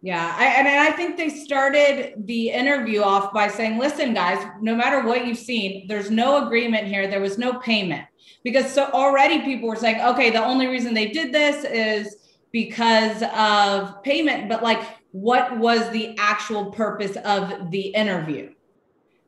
Yeah, 0.00 0.32
I, 0.38 0.46
and 0.46 0.68
I 0.68 0.92
think 0.92 1.16
they 1.16 1.30
started 1.30 2.26
the 2.26 2.50
interview 2.50 3.00
off 3.02 3.32
by 3.32 3.48
saying, 3.48 3.78
"Listen, 3.78 4.14
guys, 4.14 4.46
no 4.60 4.76
matter 4.76 5.02
what 5.02 5.26
you've 5.26 5.38
seen, 5.38 5.88
there's 5.88 6.08
no 6.08 6.46
agreement 6.46 6.86
here. 6.86 7.08
There 7.08 7.20
was 7.20 7.36
no 7.36 7.54
payment 7.58 8.06
because 8.44 8.72
so 8.72 8.84
already 8.92 9.40
people 9.40 9.68
were 9.68 9.74
saying, 9.74 10.00
okay, 10.00 10.30
the 10.30 10.44
only 10.44 10.68
reason 10.68 10.94
they 10.94 11.08
did 11.08 11.32
this 11.32 11.64
is 11.64 12.14
because 12.52 13.24
of 13.34 14.00
payment, 14.04 14.48
but 14.48 14.62
like, 14.62 14.80
what 15.10 15.58
was 15.58 15.90
the 15.90 16.14
actual 16.16 16.70
purpose 16.70 17.16
of 17.24 17.72
the 17.72 17.88
interview?" 17.88 18.50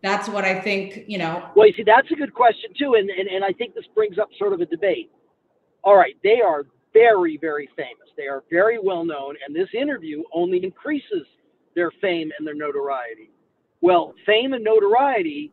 That's 0.02 0.28
what 0.28 0.44
I 0.44 0.60
think. 0.60 1.04
You 1.06 1.18
know. 1.18 1.50
Well, 1.56 1.66
you 1.66 1.74
see, 1.74 1.82
that's 1.84 2.10
a 2.10 2.14
good 2.14 2.34
question 2.34 2.70
too, 2.78 2.94
and 2.94 3.10
and, 3.10 3.28
and 3.28 3.44
I 3.44 3.52
think 3.52 3.74
this 3.74 3.86
brings 3.94 4.18
up 4.18 4.28
sort 4.38 4.52
of 4.52 4.60
a 4.60 4.66
debate. 4.66 5.10
All 5.84 5.96
right, 5.96 6.16
they 6.22 6.40
are 6.44 6.66
very, 6.92 7.38
very 7.40 7.68
famous. 7.76 8.08
They 8.16 8.26
are 8.26 8.42
very 8.50 8.78
well 8.78 9.04
known, 9.04 9.34
and 9.46 9.54
this 9.54 9.68
interview 9.74 10.22
only 10.32 10.64
increases 10.64 11.26
their 11.74 11.90
fame 12.00 12.30
and 12.38 12.46
their 12.46 12.54
notoriety. 12.54 13.30
Well, 13.80 14.14
fame 14.26 14.52
and 14.52 14.64
notoriety 14.64 15.52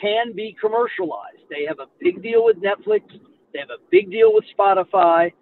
can 0.00 0.32
be 0.34 0.56
commercialized. 0.60 1.42
They 1.50 1.64
have 1.66 1.78
a 1.80 1.86
big 2.00 2.22
deal 2.22 2.44
with 2.44 2.56
Netflix, 2.58 3.02
they 3.52 3.60
have 3.60 3.70
a 3.70 3.82
big 3.90 4.10
deal 4.10 4.34
with 4.34 4.44
Spotify. 4.56 5.32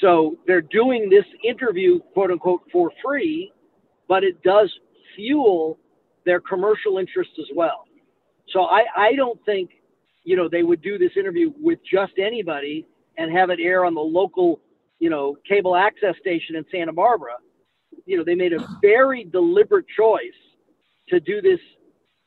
So 0.00 0.36
they're 0.46 0.60
doing 0.60 1.08
this 1.10 1.24
interview, 1.42 2.00
quote 2.12 2.30
unquote, 2.30 2.62
for 2.70 2.90
free, 3.04 3.52
but 4.08 4.24
it 4.24 4.42
does 4.42 4.70
fuel 5.14 5.78
their 6.24 6.40
commercial 6.40 6.98
interests 6.98 7.34
as 7.38 7.46
well. 7.54 7.85
So 8.48 8.62
I, 8.62 8.84
I 8.96 9.14
don't 9.14 9.42
think, 9.44 9.70
you 10.24 10.36
know, 10.36 10.48
they 10.48 10.62
would 10.62 10.82
do 10.82 10.98
this 10.98 11.12
interview 11.16 11.52
with 11.60 11.78
just 11.90 12.12
anybody 12.18 12.86
and 13.18 13.32
have 13.32 13.50
it 13.50 13.58
air 13.60 13.84
on 13.84 13.94
the 13.94 14.00
local, 14.00 14.60
you 14.98 15.10
know, 15.10 15.36
cable 15.48 15.76
access 15.76 16.14
station 16.20 16.56
in 16.56 16.64
Santa 16.70 16.92
Barbara. 16.92 17.34
You 18.04 18.18
know, 18.18 18.24
they 18.24 18.34
made 18.34 18.52
a 18.52 18.58
very 18.82 19.24
deliberate 19.24 19.86
choice 19.96 20.20
to 21.08 21.20
do 21.20 21.40
this, 21.40 21.60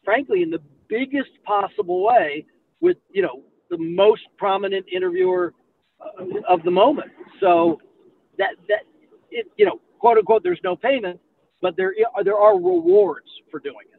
frankly, 0.03 0.41
in 0.41 0.49
the 0.49 0.61
biggest 0.87 1.29
possible 1.45 2.03
way 2.03 2.45
with, 2.81 2.97
you 3.11 3.21
know, 3.21 3.43
the 3.69 3.77
most 3.77 4.21
prominent 4.37 4.85
interviewer 4.91 5.53
uh, 6.01 6.23
of 6.47 6.63
the 6.63 6.71
moment. 6.71 7.11
So 7.39 7.79
that, 8.37 8.55
that, 8.67 8.81
it, 9.31 9.47
you 9.57 9.65
know, 9.65 9.79
quote 9.99 10.17
unquote, 10.17 10.43
there's 10.43 10.59
no 10.63 10.75
payment, 10.75 11.19
but 11.61 11.75
there, 11.77 11.93
there 12.23 12.37
are 12.37 12.55
rewards 12.55 13.27
for 13.51 13.59
doing 13.59 13.85
it. 13.93 13.98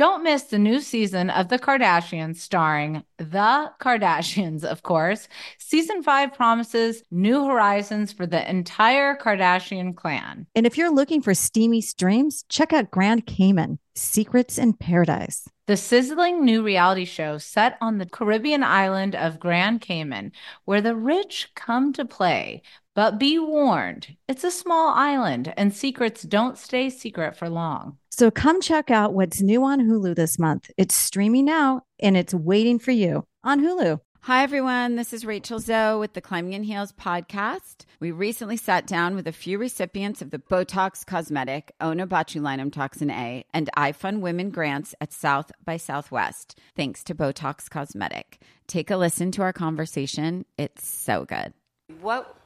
Don't 0.00 0.24
miss 0.24 0.44
the 0.44 0.58
new 0.58 0.80
season 0.80 1.28
of 1.28 1.50
The 1.50 1.58
Kardashians, 1.58 2.36
starring 2.36 3.04
The 3.18 3.70
Kardashians, 3.82 4.64
of 4.64 4.82
course. 4.82 5.28
Season 5.58 6.02
five 6.02 6.32
promises 6.32 7.02
new 7.10 7.44
horizons 7.44 8.10
for 8.10 8.26
the 8.26 8.48
entire 8.48 9.14
Kardashian 9.14 9.94
clan. 9.94 10.46
And 10.54 10.64
if 10.64 10.78
you're 10.78 10.90
looking 10.90 11.20
for 11.20 11.34
steamy 11.34 11.82
streams, 11.82 12.46
check 12.48 12.72
out 12.72 12.90
Grand 12.90 13.26
Cayman 13.26 13.78
Secrets 13.94 14.56
in 14.56 14.72
Paradise. 14.72 15.46
The 15.66 15.76
sizzling 15.76 16.46
new 16.46 16.62
reality 16.62 17.04
show 17.04 17.36
set 17.36 17.76
on 17.82 17.98
the 17.98 18.06
Caribbean 18.06 18.62
island 18.62 19.14
of 19.14 19.38
Grand 19.38 19.82
Cayman, 19.82 20.32
where 20.64 20.80
the 20.80 20.96
rich 20.96 21.50
come 21.54 21.92
to 21.92 22.06
play. 22.06 22.62
But 22.94 23.18
be 23.18 23.38
warned, 23.38 24.16
it's 24.26 24.44
a 24.44 24.50
small 24.50 24.94
island 24.94 25.52
and 25.58 25.74
secrets 25.74 26.22
don't 26.22 26.56
stay 26.56 26.88
secret 26.88 27.36
for 27.36 27.50
long. 27.50 27.98
So 28.10 28.30
come 28.30 28.60
check 28.60 28.90
out 28.90 29.14
what's 29.14 29.40
new 29.40 29.64
on 29.64 29.80
Hulu 29.80 30.16
this 30.16 30.38
month. 30.38 30.70
It's 30.76 30.94
streaming 30.94 31.44
now 31.44 31.82
and 32.00 32.16
it's 32.16 32.34
waiting 32.34 32.78
for 32.78 32.90
you 32.90 33.24
on 33.44 33.60
Hulu. 33.60 34.00
Hi, 34.24 34.42
everyone. 34.42 34.96
This 34.96 35.14
is 35.14 35.24
Rachel 35.24 35.60
Zoe 35.60 35.98
with 35.98 36.12
the 36.12 36.20
Climbing 36.20 36.52
in 36.52 36.62
Heels 36.64 36.92
podcast. 36.92 37.86
We 38.00 38.10
recently 38.10 38.58
sat 38.58 38.86
down 38.86 39.14
with 39.14 39.26
a 39.26 39.32
few 39.32 39.56
recipients 39.56 40.20
of 40.20 40.30
the 40.30 40.38
Botox 40.38 41.06
Cosmetic, 41.06 41.72
Onabotulinum 41.80 42.70
Toxin 42.70 43.10
A, 43.10 43.46
and 43.54 43.70
iFund 43.78 44.20
Women 44.20 44.50
grants 44.50 44.94
at 45.00 45.14
South 45.14 45.50
by 45.64 45.78
Southwest, 45.78 46.58
thanks 46.76 47.02
to 47.04 47.14
Botox 47.14 47.70
Cosmetic. 47.70 48.42
Take 48.66 48.90
a 48.90 48.98
listen 48.98 49.30
to 49.32 49.42
our 49.42 49.54
conversation. 49.54 50.44
It's 50.58 50.86
so 50.86 51.24
good. 51.24 51.54
What 52.02 52.36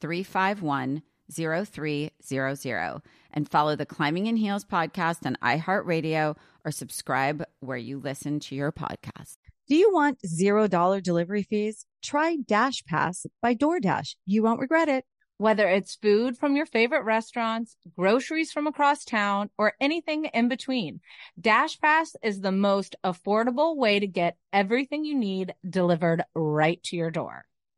351 0.00 1.02
0300 1.32 3.02
and 3.32 3.48
follow 3.48 3.76
the 3.76 3.86
Climbing 3.86 4.26
in 4.26 4.36
Heels 4.36 4.64
podcast 4.64 5.24
on 5.24 5.36
iHeartRadio 5.42 6.36
or 6.64 6.70
subscribe 6.70 7.44
where 7.60 7.78
you 7.78 7.98
listen 7.98 8.40
to 8.40 8.54
your 8.54 8.72
podcast. 8.72 9.36
Do 9.68 9.76
you 9.76 9.92
want 9.92 10.18
$0 10.22 11.02
delivery 11.02 11.44
fees? 11.44 11.86
Try 12.02 12.36
Dash 12.36 12.84
Pass 12.84 13.26
by 13.40 13.54
DoorDash. 13.54 14.16
You 14.26 14.42
won't 14.42 14.60
regret 14.60 14.88
it. 14.88 15.04
Whether 15.38 15.68
it's 15.68 15.94
food 15.94 16.36
from 16.36 16.54
your 16.54 16.66
favorite 16.66 17.04
restaurants, 17.04 17.74
groceries 17.96 18.52
from 18.52 18.66
across 18.66 19.06
town, 19.06 19.48
or 19.56 19.72
anything 19.80 20.26
in 20.26 20.48
between, 20.48 21.00
DashPass 21.40 22.14
is 22.22 22.42
the 22.42 22.52
most 22.52 22.94
affordable 23.02 23.74
way 23.74 24.00
to 24.00 24.06
get 24.06 24.36
everything 24.52 25.02
you 25.02 25.14
need 25.14 25.54
delivered 25.66 26.24
right 26.34 26.82
to 26.82 26.96
your 26.96 27.10
door. 27.10 27.46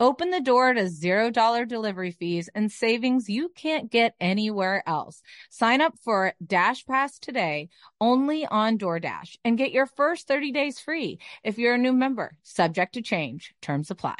Open 0.00 0.30
the 0.30 0.40
door 0.40 0.74
to 0.74 0.82
$0 0.82 1.68
delivery 1.68 2.10
fees 2.10 2.48
and 2.54 2.70
savings 2.70 3.28
you 3.28 3.48
can't 3.50 3.90
get 3.90 4.14
anywhere 4.20 4.82
else. 4.86 5.22
Sign 5.50 5.80
up 5.80 5.94
for 6.02 6.34
Dash 6.44 6.84
Pass 6.86 7.18
today 7.18 7.68
only 8.00 8.46
on 8.46 8.78
DoorDash 8.78 9.36
and 9.44 9.58
get 9.58 9.72
your 9.72 9.86
first 9.86 10.28
30 10.28 10.52
days 10.52 10.80
free 10.80 11.18
if 11.44 11.58
you're 11.58 11.74
a 11.74 11.78
new 11.78 11.92
member. 11.92 12.36
Subject 12.42 12.94
to 12.94 13.02
change, 13.02 13.54
terms 13.60 13.90
apply. 13.90 14.16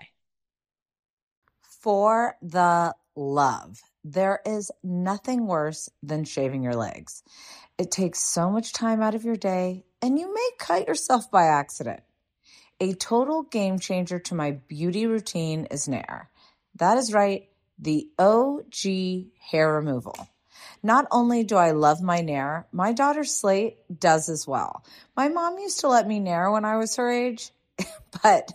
For 1.82 2.36
the 2.42 2.94
love, 3.16 3.80
there 4.04 4.40
is 4.46 4.70
nothing 4.82 5.46
worse 5.46 5.88
than 6.02 6.24
shaving 6.24 6.62
your 6.62 6.76
legs. 6.76 7.22
It 7.78 7.90
takes 7.90 8.20
so 8.20 8.50
much 8.50 8.72
time 8.72 9.02
out 9.02 9.14
of 9.14 9.24
your 9.24 9.36
day, 9.36 9.84
and 10.00 10.18
you 10.18 10.32
may 10.32 10.50
cut 10.58 10.86
yourself 10.86 11.30
by 11.30 11.46
accident. 11.46 12.00
A 12.82 12.94
total 12.94 13.44
game 13.44 13.78
changer 13.78 14.18
to 14.18 14.34
my 14.34 14.58
beauty 14.66 15.06
routine 15.06 15.66
is 15.66 15.86
Nair. 15.86 16.28
That 16.74 16.98
is 16.98 17.12
right, 17.12 17.48
the 17.78 18.10
OG 18.18 19.28
hair 19.38 19.74
removal. 19.74 20.16
Not 20.82 21.06
only 21.12 21.44
do 21.44 21.54
I 21.54 21.70
love 21.70 22.02
my 22.02 22.22
Nair, 22.22 22.66
my 22.72 22.92
daughter 22.92 23.22
Slate 23.22 23.76
does 24.00 24.28
as 24.28 24.48
well. 24.48 24.84
My 25.16 25.28
mom 25.28 25.60
used 25.60 25.78
to 25.80 25.88
let 25.88 26.08
me 26.08 26.18
Nair 26.18 26.50
when 26.50 26.64
I 26.64 26.76
was 26.76 26.96
her 26.96 27.08
age, 27.08 27.52
but 28.24 28.50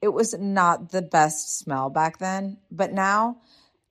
it 0.00 0.10
was 0.10 0.32
not 0.32 0.92
the 0.92 1.02
best 1.02 1.58
smell 1.58 1.90
back 1.90 2.18
then. 2.18 2.58
But 2.70 2.92
now, 2.92 3.38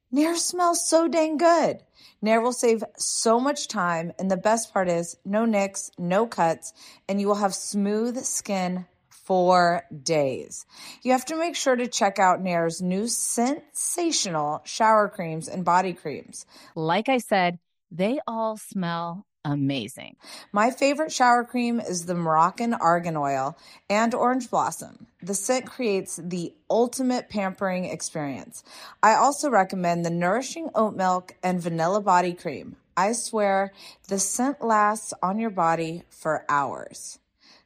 Nair 0.10 0.38
smells 0.38 0.88
so 0.88 1.10
dang 1.10 1.36
good. 1.36 1.84
Nair 2.22 2.40
will 2.40 2.54
save 2.54 2.82
so 2.96 3.42
much 3.42 3.68
time, 3.68 4.14
and 4.18 4.32
the 4.32 4.38
best 4.38 4.72
part 4.72 4.88
is 4.88 5.18
no 5.26 5.44
nicks, 5.44 5.92
no 5.98 6.28
cuts, 6.28 6.72
and 7.10 7.20
you 7.20 7.28
will 7.28 7.36
have 7.36 7.54
smooth 7.54 8.24
skin 8.24 8.86
four 9.32 9.86
days. 10.04 10.66
You 11.04 11.14
have 11.14 11.24
to 11.28 11.38
make 11.38 11.56
sure 11.56 11.78
to 11.78 11.88
check 11.88 12.20
out 12.20 12.42
Nair's 12.42 12.82
new 12.82 13.08
sensational 13.08 14.62
shower 14.66 15.08
creams 15.08 15.48
and 15.48 15.64
body 15.64 15.94
creams. 15.94 16.46
Like 16.76 17.08
I 17.08 17.20
said, 17.20 17.58
they 17.90 18.20
all 18.28 18.58
smell 18.58 19.26
amazing. 19.46 20.18
My 20.52 20.70
favorite 20.70 21.14
shower 21.14 21.46
cream 21.46 21.80
is 21.80 22.06
the 22.06 22.14
Moroccan 22.14 22.74
Argan 22.74 23.16
Oil 23.16 23.58
and 23.90 24.14
Orange 24.14 24.50
Blossom. 24.50 25.08
The 25.24 25.34
scent 25.34 25.66
creates 25.66 26.20
the 26.22 26.54
ultimate 26.70 27.30
pampering 27.30 27.86
experience. 27.86 28.66
I 29.02 29.14
also 29.14 29.50
recommend 29.50 30.06
the 30.06 30.10
Nourishing 30.10 30.72
Oat 30.76 30.98
Milk 30.98 31.36
and 31.42 31.62
Vanilla 31.62 32.02
Body 32.02 32.34
Cream. 32.34 32.76
I 32.98 33.14
swear 33.14 33.72
the 34.10 34.20
scent 34.20 34.62
lasts 34.62 35.14
on 35.24 35.40
your 35.40 35.52
body 35.52 36.04
for 36.10 36.44
hours. 36.50 37.21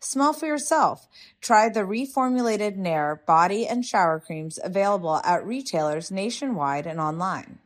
Smell 0.06 0.34
for 0.34 0.46
yourself. 0.46 1.08
Try 1.42 1.68
the 1.68 1.82
reformulated 1.82 2.76
Nair 2.76 3.24
body 3.26 3.68
and 3.68 3.84
shower 3.84 4.20
creams 4.20 4.60
available 4.64 5.18
at 5.24 5.46
retailers 5.46 6.12
nationwide 6.12 6.86
and 6.86 7.00
online. 7.00 7.60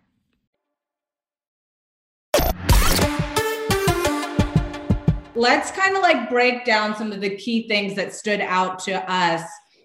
let's 5.40 5.72
kind 5.72 5.96
of 5.96 6.02
like 6.02 6.30
break 6.30 6.66
down 6.66 6.94
some 6.96 7.14
of 7.14 7.22
the 7.22 7.36
key 7.38 7.66
things 7.68 7.96
that 7.96 8.14
stood 8.14 8.42
out 8.42 8.78
to 8.78 8.94
us 9.10 9.42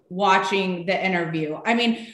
watching 0.08 0.84
the 0.84 1.06
interview. 1.06 1.56
I 1.64 1.74
mean, 1.74 2.08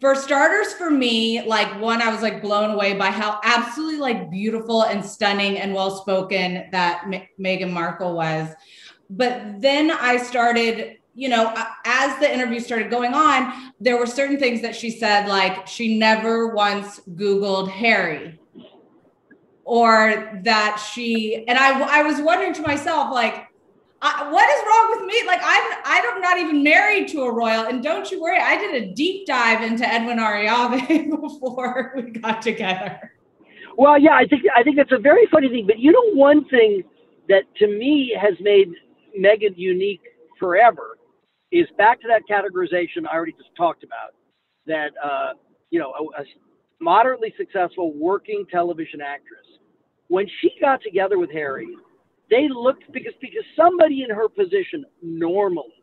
for 0.00 0.14
starters, 0.14 0.72
for 0.74 0.90
me, 0.90 1.42
like 1.42 1.80
one, 1.80 2.02
I 2.02 2.10
was 2.10 2.22
like 2.22 2.42
blown 2.42 2.72
away 2.72 2.94
by 2.94 3.10
how 3.10 3.40
absolutely 3.44 3.98
like 3.98 4.30
beautiful 4.30 4.82
and 4.82 5.04
stunning 5.04 5.58
and 5.58 5.74
well 5.74 5.96
spoken 5.96 6.68
that 6.72 7.04
M- 7.04 7.22
Meghan 7.40 7.72
Markle 7.72 8.14
was. 8.14 8.48
But 9.08 9.60
then 9.60 9.90
I 9.90 10.16
started, 10.16 10.98
you 11.14 11.28
know, 11.28 11.54
as 11.84 12.18
the 12.18 12.32
interview 12.32 12.60
started 12.60 12.90
going 12.90 13.14
on, 13.14 13.72
there 13.80 13.96
were 13.96 14.06
certain 14.06 14.38
things 14.38 14.62
that 14.62 14.74
she 14.74 14.90
said, 14.90 15.28
like 15.28 15.66
she 15.66 15.98
never 15.98 16.48
once 16.48 17.00
Googled 17.14 17.70
Harry 17.70 18.38
or 19.66 20.40
that 20.44 20.76
she 20.76 21.44
and 21.48 21.58
I 21.58 21.98
I 21.98 22.02
was 22.02 22.20
wondering 22.20 22.54
to 22.54 22.62
myself 22.62 23.12
like 23.12 23.48
I, 24.00 24.30
what 24.30 24.48
is 24.48 24.62
wrong 24.66 24.96
with 24.96 25.06
me? 25.06 25.26
Like 25.26 25.40
I'm 25.42 25.72
I'm 25.84 26.20
not 26.20 26.38
even 26.38 26.62
married 26.62 27.08
to 27.08 27.22
a 27.22 27.32
royal, 27.32 27.64
and 27.64 27.82
don't 27.82 28.10
you 28.10 28.20
worry, 28.20 28.38
I 28.38 28.56
did 28.56 28.82
a 28.82 28.94
deep 28.94 29.26
dive 29.26 29.62
into 29.62 29.86
Edwin 29.86 30.18
Arroyave 30.18 31.10
before 31.10 31.92
we 31.96 32.02
got 32.02 32.42
together. 32.42 33.12
Well, 33.76 33.98
yeah, 33.98 34.12
I 34.12 34.26
think 34.26 34.42
I 34.54 34.62
think 34.62 34.76
that's 34.76 34.92
a 34.92 34.98
very 34.98 35.26
funny 35.26 35.48
thing. 35.48 35.66
But 35.66 35.78
you 35.78 35.92
know, 35.92 36.14
one 36.14 36.44
thing 36.48 36.84
that 37.28 37.42
to 37.56 37.66
me 37.66 38.16
has 38.20 38.34
made 38.40 38.68
Meghan 39.18 39.54
unique 39.56 40.02
forever 40.38 40.98
is 41.52 41.66
back 41.78 42.00
to 42.00 42.08
that 42.08 42.22
categorization 42.30 43.06
I 43.10 43.14
already 43.14 43.32
just 43.32 43.54
talked 43.56 43.84
about. 43.84 44.14
That 44.66 44.90
uh, 45.02 45.34
you 45.70 45.78
know, 45.78 45.92
a, 45.92 46.22
a 46.22 46.24
moderately 46.80 47.32
successful 47.36 47.92
working 47.94 48.44
television 48.50 49.00
actress 49.00 49.46
when 50.08 50.26
she 50.40 50.52
got 50.60 50.80
together 50.82 51.18
with 51.18 51.30
Harry, 51.32 51.68
they 52.30 52.48
looked 52.48 52.84
because 52.92 53.12
because 53.20 53.44
somebody 53.56 54.02
in 54.02 54.14
her 54.14 54.28
position 54.28 54.84
normally 55.02 55.82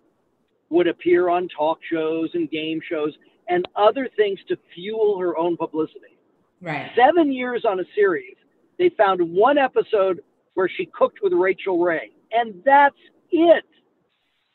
would 0.70 0.88
appear 0.88 1.30
on 1.30 1.48
talk 1.56 1.80
shows 1.92 2.30
and 2.34 2.50
game 2.50 2.80
shows 2.90 3.14
and 3.50 3.66
other 3.76 4.10
things 4.16 4.40
to 4.48 4.58
fuel 4.74 5.20
her 5.20 5.38
own 5.38 5.58
publicity. 5.58 6.18
Right. 6.62 6.90
Seven 6.96 7.32
years 7.32 7.66
on 7.68 7.80
a 7.80 7.84
series, 7.94 8.36
they 8.80 8.90
found 8.98 9.22
one 9.22 9.58
episode 9.58 10.22
where 10.54 10.70
she 10.70 10.88
cooked 10.98 11.20
with 11.22 11.34
Rachael 11.34 11.80
Ray, 11.80 12.12
and 12.32 12.62
that's 12.66 12.96
it. 13.34 13.66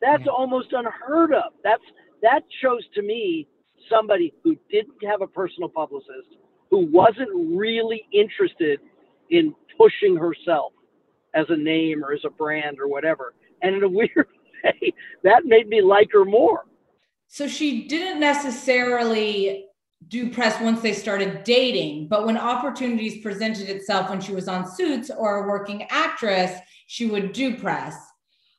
That's 0.00 0.22
yeah. 0.24 0.32
almost 0.32 0.68
unheard 0.72 1.32
of. 1.32 1.52
That's 1.64 1.82
that 2.22 2.42
shows 2.62 2.82
to 2.94 3.02
me 3.02 3.46
somebody 3.90 4.32
who 4.42 4.56
didn't 4.70 4.96
have 5.08 5.22
a 5.22 5.26
personal 5.26 5.68
publicist, 5.68 6.36
who 6.70 6.86
wasn't 6.90 7.30
really 7.34 8.04
interested 8.12 8.80
in 9.30 9.54
pushing 9.76 10.16
herself 10.16 10.72
as 11.34 11.46
a 11.48 11.56
name 11.56 12.04
or 12.04 12.12
as 12.12 12.20
a 12.24 12.30
brand 12.30 12.78
or 12.80 12.88
whatever. 12.88 13.34
And 13.62 13.76
in 13.76 13.82
a 13.82 13.88
weird 13.88 14.26
way, 14.64 14.92
that 15.24 15.44
made 15.44 15.68
me 15.68 15.82
like 15.82 16.08
her 16.12 16.24
more. 16.24 16.64
So 17.28 17.46
she 17.46 17.86
didn't 17.86 18.20
necessarily 18.20 19.66
do 20.06 20.30
press 20.30 20.60
once 20.60 20.80
they 20.80 20.92
started 20.92 21.44
dating, 21.44 22.08
but 22.08 22.24
when 22.24 22.36
opportunities 22.36 23.20
presented 23.20 23.68
itself 23.68 24.08
when 24.08 24.20
she 24.20 24.32
was 24.32 24.48
on 24.48 24.70
Suits 24.70 25.10
or 25.10 25.44
a 25.44 25.48
working 25.48 25.86
actress, 25.90 26.58
she 26.86 27.06
would 27.06 27.32
do 27.32 27.56
press. 27.56 28.07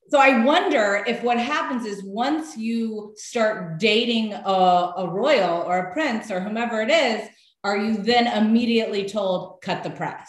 So 0.10 0.20
I 0.20 0.44
wonder 0.44 1.04
if 1.06 1.22
what 1.22 1.38
happens 1.38 1.86
is 1.86 2.04
once 2.04 2.58
you 2.58 3.14
start 3.16 3.80
dating 3.80 4.34
a, 4.34 4.94
a 4.98 5.08
royal 5.08 5.62
or 5.62 5.78
a 5.78 5.94
prince 5.94 6.32
or 6.32 6.40
whomever 6.40 6.82
it 6.82 6.90
is, 6.90 7.30
are 7.64 7.78
you 7.78 7.98
then 7.98 8.26
immediately 8.26 9.08
told 9.08 9.62
cut 9.62 9.84
the 9.84 9.92
press? 9.92 10.28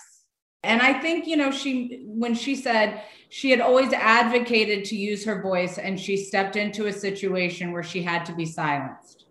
And 0.62 0.82
I 0.82 1.00
think, 1.00 1.26
you 1.26 1.38
know, 1.38 1.50
she, 1.50 2.02
when 2.04 2.34
she 2.34 2.56
said 2.56 3.02
she 3.30 3.50
had 3.50 3.62
always 3.62 3.94
advocated 3.94 4.84
to 4.86 4.96
use 4.96 5.24
her 5.24 5.40
voice 5.40 5.78
and 5.78 5.98
she 5.98 6.18
stepped 6.18 6.56
into 6.56 6.86
a 6.86 6.92
situation 6.92 7.72
where 7.72 7.82
she 7.82 8.02
had 8.02 8.26
to 8.26 8.34
be 8.34 8.44
silenced. 8.44 9.24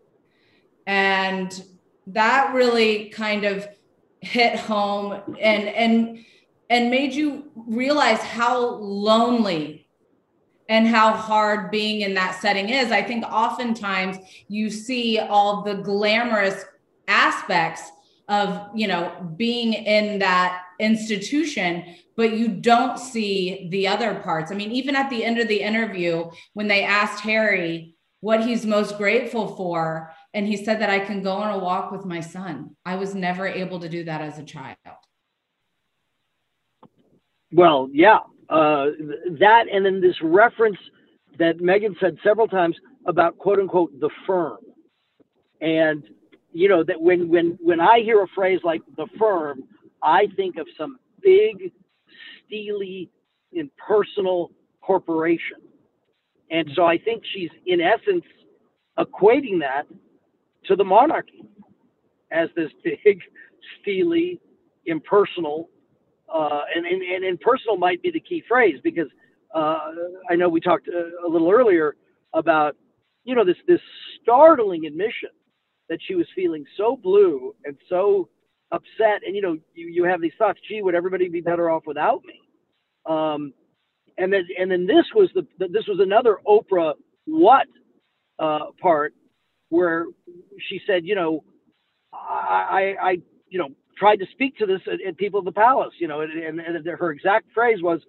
And 0.87 1.63
that 2.07 2.55
really 2.55 3.09
kind 3.09 3.43
of 3.45 3.67
hit 4.21 4.57
home 4.57 5.21
and, 5.39 5.67
and, 5.67 6.25
and 6.71 6.89
made 6.89 7.13
you 7.13 7.51
realize 7.67 8.21
how 8.21 8.77
lonely 8.77 9.78
and 10.69 10.87
how 10.87 11.11
hard 11.11 11.71
being 11.71 12.01
in 12.01 12.13
that 12.13 12.39
setting 12.39 12.69
is. 12.69 12.91
I 12.91 13.01
think 13.01 13.25
oftentimes 13.25 14.17
you 14.47 14.69
see 14.69 15.19
all 15.19 15.63
the 15.63 15.73
glamorous 15.73 16.63
aspects 17.07 17.91
of, 18.29 18.69
you 18.75 18.87
know, 18.87 19.11
being 19.35 19.73
in 19.73 20.19
that 20.19 20.63
institution 20.79 21.95
but 22.15 22.33
you 22.33 22.49
don't 22.49 22.99
see 22.99 23.69
the 23.71 23.87
other 23.87 24.15
parts. 24.15 24.51
I 24.51 24.55
mean 24.55 24.71
even 24.71 24.95
at 24.95 25.09
the 25.09 25.23
end 25.23 25.39
of 25.39 25.47
the 25.47 25.61
interview 25.61 26.29
when 26.53 26.67
they 26.67 26.83
asked 26.83 27.21
harry 27.21 27.95
what 28.21 28.45
he's 28.45 28.65
most 28.65 28.97
grateful 28.97 29.55
for 29.55 30.11
and 30.33 30.45
he 30.45 30.57
said 30.57 30.81
that 30.81 30.89
i 30.89 30.99
can 30.99 31.23
go 31.23 31.31
on 31.31 31.53
a 31.53 31.63
walk 31.63 31.91
with 31.91 32.05
my 32.05 32.19
son. 32.19 32.75
I 32.85 32.95
was 32.95 33.15
never 33.15 33.47
able 33.47 33.79
to 33.79 33.89
do 33.89 34.03
that 34.05 34.21
as 34.21 34.37
a 34.39 34.43
child. 34.43 34.77
Well 37.51 37.89
yeah 37.91 38.19
uh, 38.49 38.85
that 39.39 39.65
and 39.71 39.85
then 39.85 40.01
this 40.01 40.15
reference 40.23 40.77
that 41.37 41.59
Meghan 41.59 41.95
said 41.99 42.17
several 42.23 42.47
times 42.47 42.75
about 43.05 43.37
quote 43.37 43.59
unquote 43.59 43.97
the 43.99 44.09
firm 44.25 44.57
and 45.61 46.03
you 46.51 46.67
know 46.67 46.83
that 46.83 46.99
when 46.99 47.29
when 47.29 47.57
when 47.61 47.79
i 47.79 47.99
hear 48.03 48.23
a 48.23 48.27
phrase 48.35 48.59
like 48.63 48.81
the 48.97 49.07
firm 49.17 49.63
I 50.01 50.27
think 50.35 50.57
of 50.57 50.67
some 50.77 50.97
big, 51.21 51.71
steely, 52.45 53.09
impersonal 53.51 54.51
corporation. 54.81 55.57
And 56.51 56.69
so 56.75 56.85
I 56.85 56.97
think 56.97 57.23
she's, 57.33 57.49
in 57.65 57.79
essence, 57.81 58.23
equating 58.97 59.59
that 59.59 59.83
to 60.65 60.75
the 60.75 60.83
monarchy 60.83 61.43
as 62.31 62.49
this 62.55 62.69
big, 62.83 63.19
steely, 63.81 64.39
impersonal, 64.85 65.69
uh, 66.33 66.61
and, 66.75 66.85
and, 66.85 67.01
and 67.01 67.25
impersonal 67.25 67.77
might 67.77 68.01
be 68.01 68.11
the 68.11 68.19
key 68.19 68.43
phrase 68.47 68.75
because 68.83 69.07
uh, 69.55 69.79
I 70.29 70.35
know 70.35 70.49
we 70.49 70.61
talked 70.61 70.87
a, 70.87 70.91
uh, 70.91 71.27
a 71.27 71.29
little 71.29 71.51
earlier 71.51 71.95
about, 72.33 72.75
you 73.23 73.35
know, 73.35 73.45
this, 73.45 73.57
this 73.67 73.81
startling 74.21 74.85
admission 74.85 75.29
that 75.89 75.99
she 76.07 76.15
was 76.15 76.27
feeling 76.35 76.63
so 76.77 76.95
blue 77.01 77.53
and 77.65 77.75
so 77.89 78.29
upset. 78.71 79.21
And 79.25 79.35
you 79.35 79.41
know 79.41 79.57
you, 79.73 79.87
you 79.87 80.03
have 80.05 80.21
these 80.21 80.33
thoughts 80.37 80.59
gee 80.67 80.81
would 80.81 80.95
everybody 80.95 81.27
be 81.29 81.41
better 81.41 81.69
off 81.69 81.83
without 81.85 82.21
me? 82.25 82.39
Um, 83.05 83.53
and 84.17 84.31
then 84.31 84.43
and 84.59 84.71
then 84.71 84.85
this 84.85 85.05
was 85.15 85.29
the 85.33 85.45
this 85.59 85.85
was 85.87 85.99
another 85.99 86.37
oprah 86.47 86.93
what 87.25 87.67
uh, 88.37 88.71
part 88.81 89.13
where 89.69 90.05
she 90.69 90.79
said 90.85 91.05
you 91.05 91.15
know 91.15 91.43
I, 92.13 92.95
I, 93.01 93.09
I 93.09 93.17
you 93.49 93.59
know 93.59 93.69
tried 93.99 94.17
to 94.17 94.25
speak 94.31 94.57
to 94.57 94.65
this 94.65 94.81
at, 94.87 95.01
at 95.05 95.17
people 95.17 95.39
at 95.39 95.45
the 95.45 95.51
palace 95.51 95.93
you 95.99 96.07
know 96.07 96.21
and, 96.21 96.31
and, 96.31 96.59
and 96.59 96.85
her 96.87 97.11
exact 97.11 97.45
phrase 97.53 97.81
was 97.81 97.99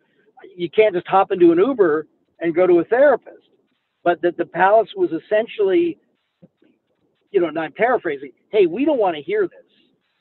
you 0.57 0.71
can't 0.71 0.95
just 0.95 1.07
hop 1.07 1.33
into 1.33 1.53
an 1.53 1.59
uber 1.59 2.07
and 2.41 2.55
go 2.55 2.67
to 2.67 2.79
a 2.79 2.85
therapist 2.85 3.49
but 4.05 4.23
that 4.23 4.37
the 4.37 4.47
palace 4.47 4.89
was 4.97 5.11
essentially 5.11 5.99
you 7.31 7.41
know 7.41 7.49
and 7.49 7.59
i'm 7.59 7.73
paraphrasing 7.73 8.33
hey 8.51 8.67
we 8.67 8.85
don't 8.85 8.99
want 8.99 9.17
to 9.17 9.23
hear 9.23 9.43
this 9.49 9.71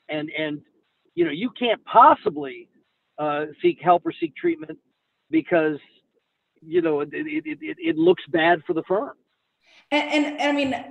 and 0.08 0.30
and 0.36 0.60
you 1.14 1.24
know 1.24 1.30
you 1.30 1.50
can't 1.58 1.82
possibly 1.84 2.68
uh, 3.20 3.46
seek 3.60 3.78
help 3.82 4.04
or 4.06 4.12
seek 4.18 4.34
treatment 4.34 4.78
because 5.30 5.76
you 6.62 6.80
know 6.80 7.00
it, 7.00 7.10
it, 7.12 7.44
it, 7.46 7.76
it 7.78 7.96
looks 7.96 8.22
bad 8.28 8.62
for 8.66 8.72
the 8.72 8.82
firm. 8.88 9.12
And, 9.90 10.10
and, 10.10 10.40
and 10.40 10.50
I 10.50 10.52
mean, 10.52 10.84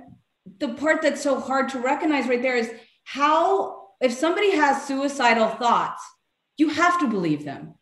the 0.58 0.74
part 0.74 1.02
that's 1.02 1.22
so 1.22 1.40
hard 1.40 1.68
to 1.70 1.80
recognize 1.80 2.28
right 2.28 2.40
there 2.40 2.56
is 2.56 2.70
how 3.04 3.79
if 4.00 4.12
somebody 4.12 4.52
has 4.52 4.86
suicidal 4.86 5.48
thoughts, 5.48 6.02
you 6.56 6.68
have 6.68 6.98
to 7.00 7.06
believe 7.06 7.44
them 7.44 7.74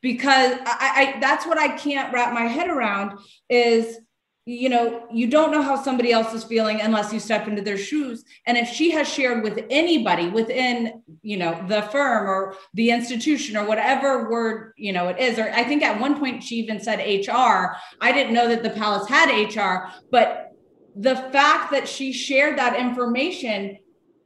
because 0.00 0.58
I, 0.64 1.14
I 1.16 1.20
that's 1.20 1.46
what 1.46 1.58
I 1.58 1.76
can't 1.76 2.12
wrap 2.12 2.32
my 2.34 2.46
head 2.46 2.68
around 2.68 3.18
is 3.48 3.98
you 4.44 4.68
know, 4.68 5.06
you 5.12 5.28
don't 5.28 5.52
know 5.52 5.62
how 5.62 5.80
somebody 5.80 6.10
else 6.10 6.34
is 6.34 6.42
feeling 6.42 6.80
unless 6.80 7.12
you 7.12 7.20
step 7.20 7.46
into 7.46 7.62
their 7.62 7.78
shoes. 7.78 8.24
And 8.44 8.58
if 8.58 8.68
she 8.68 8.90
has 8.90 9.08
shared 9.08 9.44
with 9.44 9.64
anybody 9.70 10.28
within, 10.28 11.00
you 11.22 11.36
know, 11.36 11.64
the 11.68 11.82
firm 11.82 12.28
or 12.28 12.56
the 12.74 12.90
institution 12.90 13.56
or 13.56 13.64
whatever 13.64 14.28
word, 14.28 14.72
you 14.76 14.92
know, 14.92 15.06
it 15.08 15.20
is, 15.20 15.38
or 15.38 15.48
I 15.52 15.62
think 15.62 15.84
at 15.84 16.00
one 16.00 16.18
point 16.18 16.42
she 16.42 16.56
even 16.56 16.80
said 16.80 16.98
HR. 16.98 17.76
I 18.00 18.10
didn't 18.10 18.34
know 18.34 18.48
that 18.48 18.64
the 18.64 18.70
palace 18.70 19.08
had 19.08 19.30
HR, 19.30 19.92
but 20.10 20.48
the 20.96 21.14
fact 21.14 21.70
that 21.70 21.86
she 21.86 22.12
shared 22.12 22.58
that 22.58 22.76
information, 22.78 23.78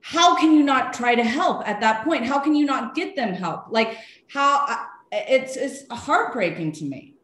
how 0.09 0.37
can 0.37 0.53
you 0.53 0.63
not 0.63 0.93
try 0.93 1.15
to 1.15 1.25
help 1.25 1.67
at 1.69 1.81
that 1.81 2.05
point? 2.05 2.25
How 2.25 2.39
can 2.39 2.55
you 2.55 2.65
not 2.65 2.95
get 2.95 3.17
them 3.17 3.33
help? 3.35 3.67
Like 3.71 3.99
how 4.29 4.87
it's 5.13 5.57
it's 5.57 5.85
heartbreaking 5.91 6.73
to 6.73 6.85
me 6.85 7.17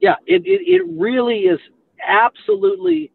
yeah, 0.00 0.14
it, 0.26 0.42
it, 0.46 0.60
it 0.66 0.82
really 0.88 1.40
is 1.40 1.58
absolutely 2.06 3.10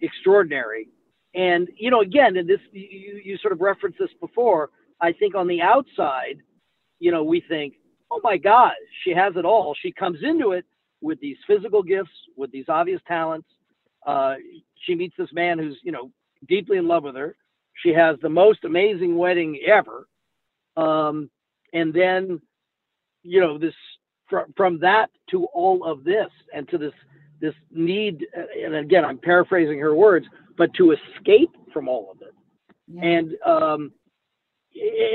extraordinary. 0.00 0.88
And, 1.34 1.68
you 1.76 1.90
know, 1.90 2.00
again, 2.00 2.36
and 2.36 2.48
this, 2.48 2.60
you, 2.72 3.20
you 3.24 3.36
sort 3.38 3.52
of 3.52 3.60
referenced 3.60 3.98
this 3.98 4.10
before. 4.20 4.70
I 5.00 5.12
think 5.12 5.34
on 5.34 5.46
the 5.46 5.60
outside, 5.60 6.38
you 6.98 7.10
know, 7.10 7.22
we 7.22 7.42
think, 7.48 7.74
oh 8.10 8.20
my 8.22 8.36
God, 8.36 8.72
she 9.04 9.10
has 9.10 9.34
it 9.36 9.44
all. 9.44 9.74
She 9.80 9.92
comes 9.92 10.18
into 10.22 10.52
it 10.52 10.64
with 11.00 11.20
these 11.20 11.36
physical 11.46 11.82
gifts, 11.82 12.10
with 12.36 12.50
these 12.52 12.66
obvious 12.68 13.00
talents. 13.06 13.48
Uh, 14.06 14.34
she 14.84 14.94
meets 14.94 15.14
this 15.16 15.32
man 15.32 15.58
who's, 15.58 15.78
you 15.82 15.92
know, 15.92 16.10
deeply 16.48 16.78
in 16.78 16.88
love 16.88 17.04
with 17.04 17.16
her. 17.16 17.36
She 17.82 17.90
has 17.90 18.16
the 18.20 18.28
most 18.28 18.64
amazing 18.64 19.16
wedding 19.16 19.58
ever. 19.66 20.06
Um, 20.76 21.30
and 21.72 21.92
then, 21.92 22.40
you 23.22 23.40
know, 23.40 23.58
this 23.58 23.74
from 24.32 24.52
from 24.56 24.78
that 24.80 25.10
to 25.30 25.44
all 25.52 25.84
of 25.84 26.04
this 26.04 26.28
and 26.54 26.68
to 26.70 26.78
this 26.78 26.92
this 27.40 27.54
need 27.70 28.26
and 28.64 28.74
again 28.74 29.04
i'm 29.04 29.18
paraphrasing 29.18 29.78
her 29.78 29.94
words 29.94 30.26
but 30.56 30.72
to 30.74 30.92
escape 30.92 31.50
from 31.72 31.88
all 31.88 32.10
of 32.10 32.22
it 32.22 32.34
yeah. 32.88 33.04
and 33.04 33.32
um 33.46 33.92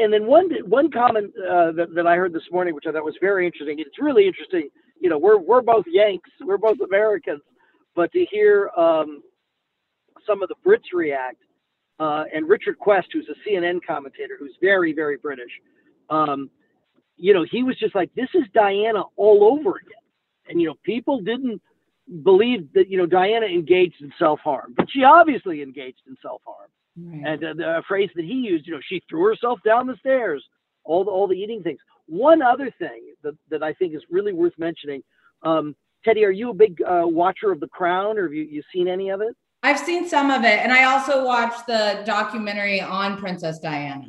and 0.03 0.13
then 0.13 0.27
one 0.27 0.49
one 0.65 0.91
comment 0.91 1.31
uh, 1.39 1.71
that, 1.71 1.87
that 1.95 2.05
i 2.05 2.15
heard 2.15 2.31
this 2.31 2.43
morning 2.51 2.75
which 2.75 2.85
i 2.87 2.91
thought 2.91 3.03
was 3.03 3.17
very 3.19 3.45
interesting 3.45 3.79
it's 3.79 3.99
really 3.99 4.27
interesting 4.27 4.69
you 5.01 5.09
know 5.09 5.17
we're 5.17 5.39
we're 5.39 5.61
both 5.61 5.85
yanks 5.87 6.29
we're 6.41 6.57
both 6.57 6.77
americans 6.85 7.41
but 7.95 8.11
to 8.11 8.23
hear 8.29 8.69
um 8.77 9.23
some 10.27 10.43
of 10.43 10.49
the 10.49 10.55
brits 10.65 10.93
react 10.93 11.41
uh, 11.99 12.25
and 12.33 12.47
richard 12.47 12.77
quest 12.77 13.07
who's 13.13 13.27
a 13.29 13.49
cnn 13.49 13.79
commentator 13.87 14.35
who's 14.39 14.55
very 14.61 14.93
very 14.93 15.17
british 15.17 15.51
um, 16.09 16.49
you 17.17 17.33
know, 17.33 17.45
he 17.49 17.63
was 17.63 17.77
just 17.77 17.95
like, 17.95 18.13
this 18.15 18.29
is 18.33 18.43
Diana 18.53 19.03
all 19.15 19.43
over 19.43 19.77
again. 19.77 19.91
And, 20.47 20.61
you 20.61 20.67
know, 20.67 20.75
people 20.83 21.19
didn't 21.19 21.61
believe 22.23 22.71
that, 22.73 22.89
you 22.89 22.97
know, 22.97 23.05
Diana 23.05 23.47
engaged 23.47 24.01
in 24.01 24.13
self 24.17 24.39
harm, 24.39 24.73
but 24.77 24.87
she 24.89 25.03
obviously 25.03 25.61
engaged 25.61 26.01
in 26.07 26.15
self 26.21 26.41
harm. 26.45 26.69
Right. 26.95 27.33
And 27.33 27.43
uh, 27.43 27.53
the 27.53 27.83
phrase 27.87 28.09
that 28.15 28.23
he 28.23 28.33
used, 28.33 28.65
you 28.65 28.73
know, 28.73 28.79
she 28.87 29.03
threw 29.09 29.25
herself 29.25 29.59
down 29.65 29.87
the 29.87 29.97
stairs, 29.97 30.43
all 30.83 31.03
the, 31.03 31.11
all 31.11 31.27
the 31.27 31.35
eating 31.35 31.63
things. 31.63 31.79
One 32.05 32.41
other 32.41 32.71
thing 32.79 33.13
that, 33.23 33.33
that 33.49 33.61
I 33.61 33.73
think 33.73 33.93
is 33.93 34.01
really 34.09 34.31
worth 34.31 34.53
mentioning, 34.57 35.03
um, 35.43 35.75
Teddi, 36.05 36.23
are 36.23 36.31
you 36.31 36.51
a 36.51 36.53
big 36.53 36.81
uh, 36.81 37.01
watcher 37.03 37.51
of 37.51 37.59
The 37.59 37.67
Crown 37.67 38.17
or 38.17 38.23
have 38.23 38.33
you, 38.33 38.43
you 38.43 38.63
seen 38.73 38.87
any 38.87 39.09
of 39.09 39.21
it? 39.21 39.35
I've 39.67 39.79
seen 39.79 40.07
some 40.07 40.31
of 40.31 40.45
it. 40.45 40.59
And 40.59 40.71
I 40.71 40.85
also 40.85 41.25
watched 41.25 41.67
the 41.67 42.01
documentary 42.05 42.79
on 42.79 43.17
Princess 43.17 43.59
Diana. 43.59 44.05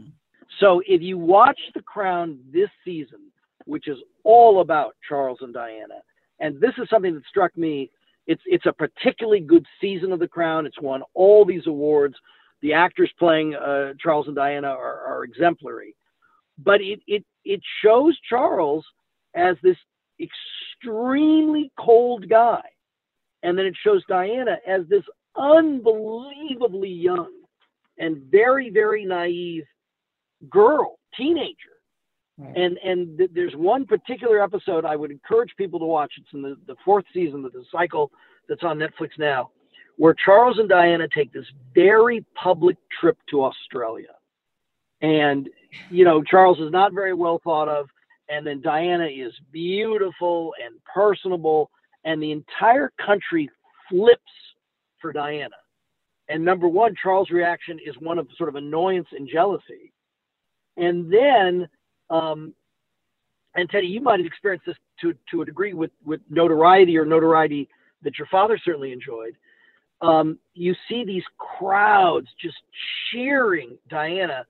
So 0.60 0.80
if 0.86 1.02
you 1.02 1.18
watch 1.18 1.58
The 1.74 1.82
Crown 1.82 2.38
this 2.52 2.70
season, 2.84 3.32
which 3.64 3.88
is 3.88 3.98
all 4.22 4.60
about 4.60 4.94
Charles 5.08 5.38
and 5.40 5.52
Diana, 5.52 6.00
and 6.38 6.60
this 6.60 6.74
is 6.78 6.88
something 6.88 7.12
that 7.12 7.24
struck 7.28 7.56
me, 7.56 7.90
it's 8.28 8.42
it's 8.46 8.66
a 8.66 8.72
particularly 8.72 9.40
good 9.40 9.66
season 9.80 10.12
of 10.12 10.20
The 10.20 10.28
Crown. 10.28 10.64
It's 10.64 10.80
won 10.80 11.02
all 11.14 11.44
these 11.44 11.66
awards. 11.66 12.14
The 12.62 12.72
actors 12.72 13.10
playing 13.18 13.56
uh, 13.56 13.94
Charles 14.00 14.28
and 14.28 14.36
Diana 14.36 14.68
are, 14.68 15.00
are 15.08 15.24
exemplary, 15.24 15.96
but 16.56 16.80
it 16.80 17.00
it 17.08 17.24
it 17.44 17.60
shows 17.82 18.16
Charles 18.28 18.84
as 19.34 19.56
this 19.64 19.76
extremely 20.20 21.72
cold 21.76 22.28
guy, 22.28 22.62
and 23.42 23.58
then 23.58 23.66
it 23.66 23.74
shows 23.82 24.04
Diana 24.08 24.58
as 24.64 24.82
this 24.88 25.02
unbelievably 25.38 26.90
young 26.90 27.32
and 27.98 28.22
very 28.30 28.70
very 28.70 29.04
naive 29.04 29.64
girl, 30.50 30.98
teenager. 31.16 31.54
Right. 32.36 32.56
And 32.56 32.78
and 32.78 33.18
th- 33.18 33.30
there's 33.34 33.54
one 33.54 33.84
particular 33.84 34.42
episode 34.42 34.84
I 34.84 34.96
would 34.96 35.10
encourage 35.10 35.50
people 35.56 35.80
to 35.80 35.86
watch. 35.86 36.12
It's 36.18 36.28
in 36.32 36.42
the, 36.42 36.56
the 36.66 36.76
fourth 36.84 37.04
season 37.12 37.44
of 37.44 37.52
the 37.52 37.64
cycle 37.72 38.10
that's 38.48 38.62
on 38.62 38.78
Netflix 38.78 39.10
now, 39.18 39.50
where 39.96 40.14
Charles 40.24 40.58
and 40.58 40.68
Diana 40.68 41.08
take 41.12 41.32
this 41.32 41.46
very 41.74 42.24
public 42.34 42.76
trip 43.00 43.18
to 43.30 43.44
Australia. 43.44 44.14
And, 45.00 45.48
you 45.90 46.04
know, 46.04 46.22
Charles 46.22 46.58
is 46.60 46.70
not 46.70 46.92
very 46.92 47.14
well 47.14 47.40
thought 47.42 47.68
of. 47.68 47.88
And 48.28 48.46
then 48.46 48.60
Diana 48.60 49.06
is 49.06 49.32
beautiful 49.52 50.52
and 50.64 50.74
personable. 50.84 51.70
And 52.04 52.22
the 52.22 52.32
entire 52.32 52.92
country 53.04 53.50
flips 53.88 54.22
for 55.00 55.12
Diana. 55.12 55.56
And 56.28 56.44
number 56.44 56.68
one, 56.68 56.94
Charles' 57.02 57.30
reaction 57.30 57.78
is 57.84 57.94
one 58.00 58.18
of 58.18 58.28
sort 58.36 58.48
of 58.48 58.56
annoyance 58.56 59.08
and 59.12 59.28
jealousy. 59.28 59.92
And 60.76 61.12
then, 61.12 61.68
um, 62.10 62.54
and 63.54 63.68
Teddi, 63.70 63.88
you 63.88 64.00
might 64.00 64.20
have 64.20 64.26
experienced 64.26 64.66
this 64.66 64.76
to, 65.00 65.14
to 65.30 65.42
a 65.42 65.44
degree 65.44 65.72
with, 65.72 65.90
with 66.04 66.20
notoriety 66.28 66.98
or 66.98 67.04
notoriety 67.04 67.68
that 68.02 68.18
your 68.18 68.28
father 68.30 68.58
certainly 68.62 68.92
enjoyed. 68.92 69.36
Um, 70.00 70.38
you 70.54 70.74
see 70.88 71.04
these 71.04 71.24
crowds 71.38 72.28
just 72.40 72.56
cheering 73.10 73.76
Diana, 73.88 74.46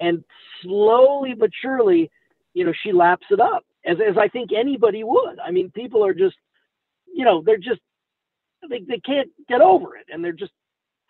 and 0.00 0.24
slowly 0.62 1.34
but 1.34 1.50
surely, 1.60 2.10
you 2.54 2.64
know, 2.64 2.72
she 2.82 2.92
laps 2.92 3.26
it 3.30 3.40
up, 3.40 3.64
as, 3.84 3.98
as 4.06 4.16
I 4.16 4.28
think 4.28 4.50
anybody 4.56 5.04
would. 5.04 5.38
I 5.44 5.50
mean, 5.50 5.70
people 5.70 6.04
are 6.04 6.14
just, 6.14 6.36
you 7.12 7.24
know, 7.24 7.42
they're 7.44 7.58
just, 7.58 7.80
they, 8.68 8.80
they 8.80 9.00
can't 9.00 9.28
get 9.48 9.60
over 9.60 9.96
it, 9.96 10.06
and 10.10 10.24
they're 10.24 10.32
just 10.32 10.52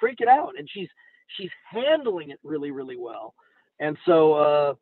freaking 0.02 0.28
out. 0.28 0.54
And 0.58 0.68
she's 0.72 0.88
she's 1.36 1.50
handling 1.70 2.30
it 2.30 2.38
really, 2.42 2.70
really 2.70 2.96
well. 2.96 3.34
And 3.80 3.96
so, 4.06 4.34
uh, 4.34 4.74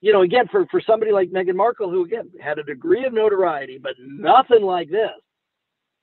you 0.00 0.12
know, 0.12 0.22
again, 0.22 0.46
for, 0.50 0.66
for 0.70 0.80
somebody 0.84 1.12
like 1.12 1.30
Meghan 1.30 1.54
Markle, 1.54 1.90
who 1.90 2.04
again 2.04 2.30
had 2.40 2.58
a 2.58 2.62
degree 2.62 3.04
of 3.04 3.12
notoriety, 3.12 3.78
but 3.80 3.92
nothing 4.00 4.62
like 4.62 4.90
this, 4.90 5.10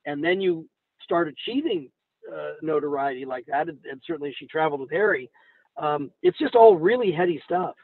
and 0.06 0.24
then 0.24 0.40
you 0.40 0.68
start 1.04 1.28
achieving 1.28 1.90
uh, 2.32 2.52
notoriety 2.62 3.26
like 3.26 3.46
that, 3.48 3.70
and, 3.70 3.78
and, 3.90 4.02
certainly 4.06 4.36
she 4.38 4.46
traveled 4.48 4.82
with 4.82 4.92
Harry, 4.92 5.30
um, 5.78 6.12
it's 6.22 6.38
just 6.38 6.56
all 6.56 6.76
really 6.76 7.12
heady 7.12 7.42
stuff. 7.46 7.76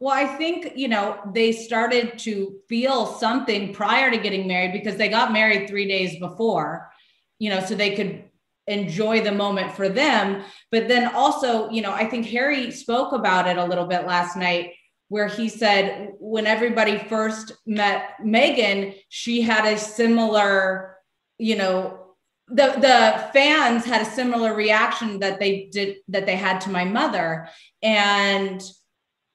Well, 0.00 0.14
I 0.14 0.26
think, 0.36 0.72
you 0.76 0.88
know, 0.88 1.18
they 1.34 1.52
started 1.52 2.18
to 2.20 2.56
feel 2.68 3.06
something 3.06 3.72
prior 3.72 4.10
to 4.10 4.18
getting 4.18 4.46
married 4.46 4.72
because 4.72 4.96
they 4.96 5.08
got 5.08 5.32
married 5.32 5.68
three 5.68 5.88
days 5.88 6.18
before, 6.18 6.90
you 7.38 7.50
know, 7.50 7.60
so 7.60 7.74
they 7.74 7.94
could 7.94 8.24
enjoy 8.66 9.20
the 9.20 9.32
moment 9.32 9.72
for 9.72 9.88
them. 9.88 10.42
But 10.70 10.88
then 10.88 11.14
also, 11.14 11.70
you 11.70 11.82
know, 11.82 11.92
I 11.92 12.06
think 12.06 12.26
Harry 12.26 12.70
spoke 12.70 13.12
about 13.12 13.46
it 13.46 13.58
a 13.58 13.64
little 13.64 13.86
bit 13.86 14.06
last 14.06 14.36
night 14.36 14.72
where 15.08 15.28
he 15.28 15.48
said 15.48 16.12
when 16.18 16.46
everybody 16.46 16.98
first 16.98 17.52
met 17.64 18.14
Meghan, 18.20 18.96
she 19.08 19.40
had 19.40 19.72
a 19.72 19.78
similar, 19.78 20.96
you 21.38 21.56
know, 21.56 22.02
the 22.48 22.74
the 22.78 23.28
fans 23.32 23.84
had 23.84 24.02
a 24.02 24.10
similar 24.10 24.54
reaction 24.54 25.18
that 25.18 25.40
they 25.40 25.68
did 25.72 25.96
that 26.08 26.26
they 26.26 26.36
had 26.36 26.60
to 26.60 26.70
my 26.70 26.84
mother 26.84 27.48
and 27.82 28.62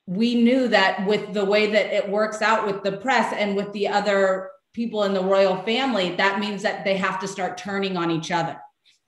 we 0.05 0.35
knew 0.35 0.67
that 0.69 1.05
with 1.05 1.33
the 1.33 1.43
way 1.43 1.67
that 1.71 1.93
it 1.93 2.09
works 2.09 2.41
out 2.41 2.65
with 2.65 2.83
the 2.83 2.97
press 2.97 3.33
and 3.33 3.55
with 3.55 3.71
the 3.73 3.87
other 3.87 4.49
people 4.73 5.03
in 5.03 5.13
the 5.13 5.23
royal 5.23 5.61
family 5.63 6.15
that 6.15 6.39
means 6.39 6.61
that 6.61 6.83
they 6.83 6.97
have 6.97 7.19
to 7.19 7.27
start 7.27 7.57
turning 7.57 7.97
on 7.97 8.11
each 8.11 8.31
other 8.31 8.57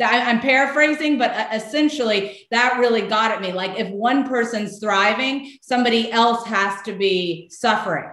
I'm 0.01 0.39
paraphrasing, 0.39 1.17
but 1.17 1.31
uh, 1.31 1.47
essentially 1.53 2.47
that 2.51 2.79
really 2.79 3.01
got 3.01 3.31
at 3.31 3.41
me. 3.41 3.51
Like 3.51 3.79
if 3.79 3.89
one 3.89 4.27
person's 4.27 4.79
thriving, 4.79 5.57
somebody 5.61 6.11
else 6.11 6.45
has 6.47 6.81
to 6.83 6.93
be 6.93 7.49
suffering. 7.49 8.09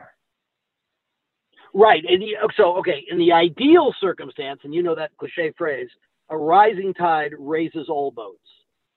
Right. 1.72 2.04
And 2.06 2.20
the, 2.20 2.34
so, 2.56 2.76
okay, 2.78 3.04
in 3.10 3.18
the 3.18 3.32
ideal 3.32 3.94
circumstance, 4.00 4.60
and 4.64 4.74
you 4.74 4.82
know 4.82 4.94
that 4.94 5.12
cliche 5.18 5.52
phrase, 5.56 5.88
a 6.28 6.36
rising 6.36 6.92
tide 6.94 7.32
raises 7.38 7.88
all 7.88 8.10
boats. 8.10 8.38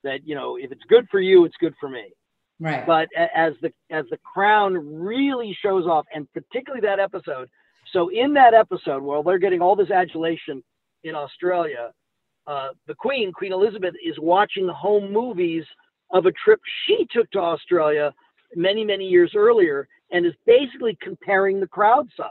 That 0.04 0.28
you 0.28 0.36
know, 0.36 0.58
if 0.58 0.72
it's 0.72 0.84
good 0.90 1.08
for 1.10 1.22
you, 1.22 1.46
it's 1.46 1.56
good 1.60 1.76
for 1.80 1.88
me. 1.88 2.12
Right. 2.60 2.86
But 2.86 3.08
as 3.16 3.54
the 3.62 3.72
as 3.92 4.06
the 4.10 4.18
crown 4.18 4.74
really 4.74 5.56
shows 5.62 5.86
off, 5.86 6.06
and 6.14 6.28
particularly 6.34 6.82
that 6.82 7.00
episode. 7.00 7.50
So 7.94 8.10
in 8.10 8.34
that 8.34 8.54
episode, 8.54 9.02
while 9.02 9.24
they're 9.24 9.38
getting 9.38 9.62
all 9.62 9.76
this 9.76 9.92
adulation 9.92 10.64
in 11.04 11.16
Australia, 11.16 11.92
uh, 12.48 12.70
the 12.88 12.96
Queen, 12.96 13.32
Queen 13.32 13.54
Elizabeth, 13.54 13.94
is 14.04 14.16
watching 14.20 14.68
home 14.68 15.14
movies 15.14 15.64
of 16.12 16.26
a 16.26 16.32
trip 16.44 16.60
she 16.86 17.08
took 17.12 17.30
to 17.32 17.40
Australia 17.40 18.14
many, 18.56 18.84
many 18.84 19.06
years 19.06 19.32
earlier 19.36 19.88
and 20.12 20.26
is 20.26 20.34
basically 20.46 20.98
comparing 21.02 21.60
the 21.60 21.68
crowd 21.68 22.08
size. 22.18 22.28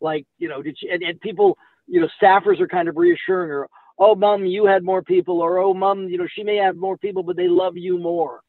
Like, 0.00 0.24
you 0.38 0.48
know, 0.48 0.62
did 0.62 0.76
she, 0.78 0.88
and, 0.90 1.02
and 1.02 1.20
people 1.20 1.58
you 1.88 2.00
know, 2.00 2.08
staffers 2.22 2.60
are 2.60 2.68
kind 2.68 2.88
of 2.88 2.96
reassuring 2.96 3.48
her, 3.48 3.68
oh, 3.98 4.14
mom, 4.14 4.44
you 4.44 4.66
had 4.66 4.84
more 4.84 5.02
people, 5.02 5.40
or 5.40 5.58
oh, 5.58 5.74
mom, 5.74 6.08
you 6.08 6.18
know, 6.18 6.28
she 6.32 6.44
may 6.44 6.56
have 6.56 6.76
more 6.76 6.96
people, 6.98 7.22
but 7.22 7.36
they 7.36 7.48
love 7.48 7.76
you 7.76 7.98
more, 7.98 8.40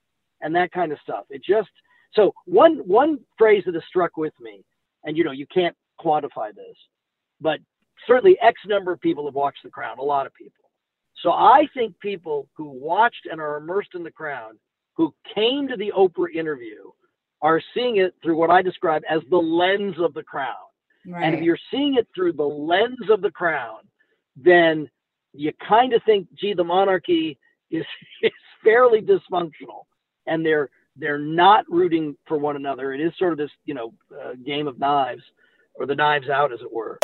and 0.41 0.53
that 0.55 0.71
kind 0.71 0.91
of 0.91 0.99
stuff. 1.01 1.25
It 1.29 1.41
just 1.43 1.69
so 2.13 2.34
one 2.45 2.77
one 2.79 3.19
phrase 3.38 3.63
that 3.65 3.73
has 3.73 3.84
struck 3.88 4.17
with 4.17 4.34
me, 4.39 4.63
and 5.05 5.17
you 5.17 5.23
know, 5.23 5.32
you 5.32 5.47
can't 5.51 5.75
quantify 6.03 6.53
this, 6.53 6.75
but 7.41 7.59
certainly 8.07 8.38
X 8.41 8.59
number 8.67 8.91
of 8.91 9.01
people 9.01 9.25
have 9.25 9.35
watched 9.35 9.63
The 9.63 9.69
Crown, 9.69 9.99
a 9.99 10.03
lot 10.03 10.25
of 10.25 10.33
people. 10.33 10.53
So 11.21 11.31
I 11.31 11.67
think 11.73 11.99
people 11.99 12.47
who 12.55 12.69
watched 12.69 13.27
and 13.29 13.41
are 13.41 13.57
immersed 13.57 13.89
in 13.95 14.03
The 14.03 14.12
Crown, 14.12 14.57
who 14.95 15.13
came 15.35 15.67
to 15.67 15.75
the 15.75 15.91
Oprah 15.95 16.33
interview, 16.33 16.91
are 17.41 17.62
seeing 17.73 17.97
it 17.97 18.13
through 18.21 18.38
what 18.38 18.49
I 18.49 18.62
describe 18.62 19.03
as 19.09 19.21
the 19.29 19.38
lens 19.38 19.95
of 19.99 20.13
The 20.13 20.23
Crown. 20.23 20.55
Right. 21.07 21.23
And 21.23 21.35
if 21.35 21.41
you're 21.41 21.59
seeing 21.71 21.95
it 21.95 22.07
through 22.13 22.33
the 22.33 22.43
lens 22.43 23.09
of 23.09 23.21
The 23.21 23.31
Crown, 23.31 23.79
then 24.35 24.89
you 25.33 25.51
kind 25.67 25.93
of 25.93 26.01
think, 26.05 26.27
gee, 26.39 26.53
the 26.53 26.63
monarchy 26.63 27.38
is, 27.71 27.85
is 28.23 28.31
fairly 28.63 29.01
dysfunctional, 29.01 29.83
and 30.27 30.45
they're 30.45 30.69
they're 30.95 31.17
not 31.17 31.63
rooting 31.69 32.15
for 32.27 32.38
one 32.38 32.57
another. 32.57 32.93
It 32.93 32.99
is 32.99 33.13
sort 33.17 33.31
of 33.31 33.38
this, 33.38 33.51
you 33.63 33.73
know, 33.73 33.93
uh, 34.13 34.33
game 34.45 34.67
of 34.67 34.79
knives, 34.79 35.23
or 35.79 35.85
the 35.85 35.95
knives 35.95 36.29
out, 36.29 36.51
as 36.51 36.59
it 36.61 36.71
were. 36.71 36.99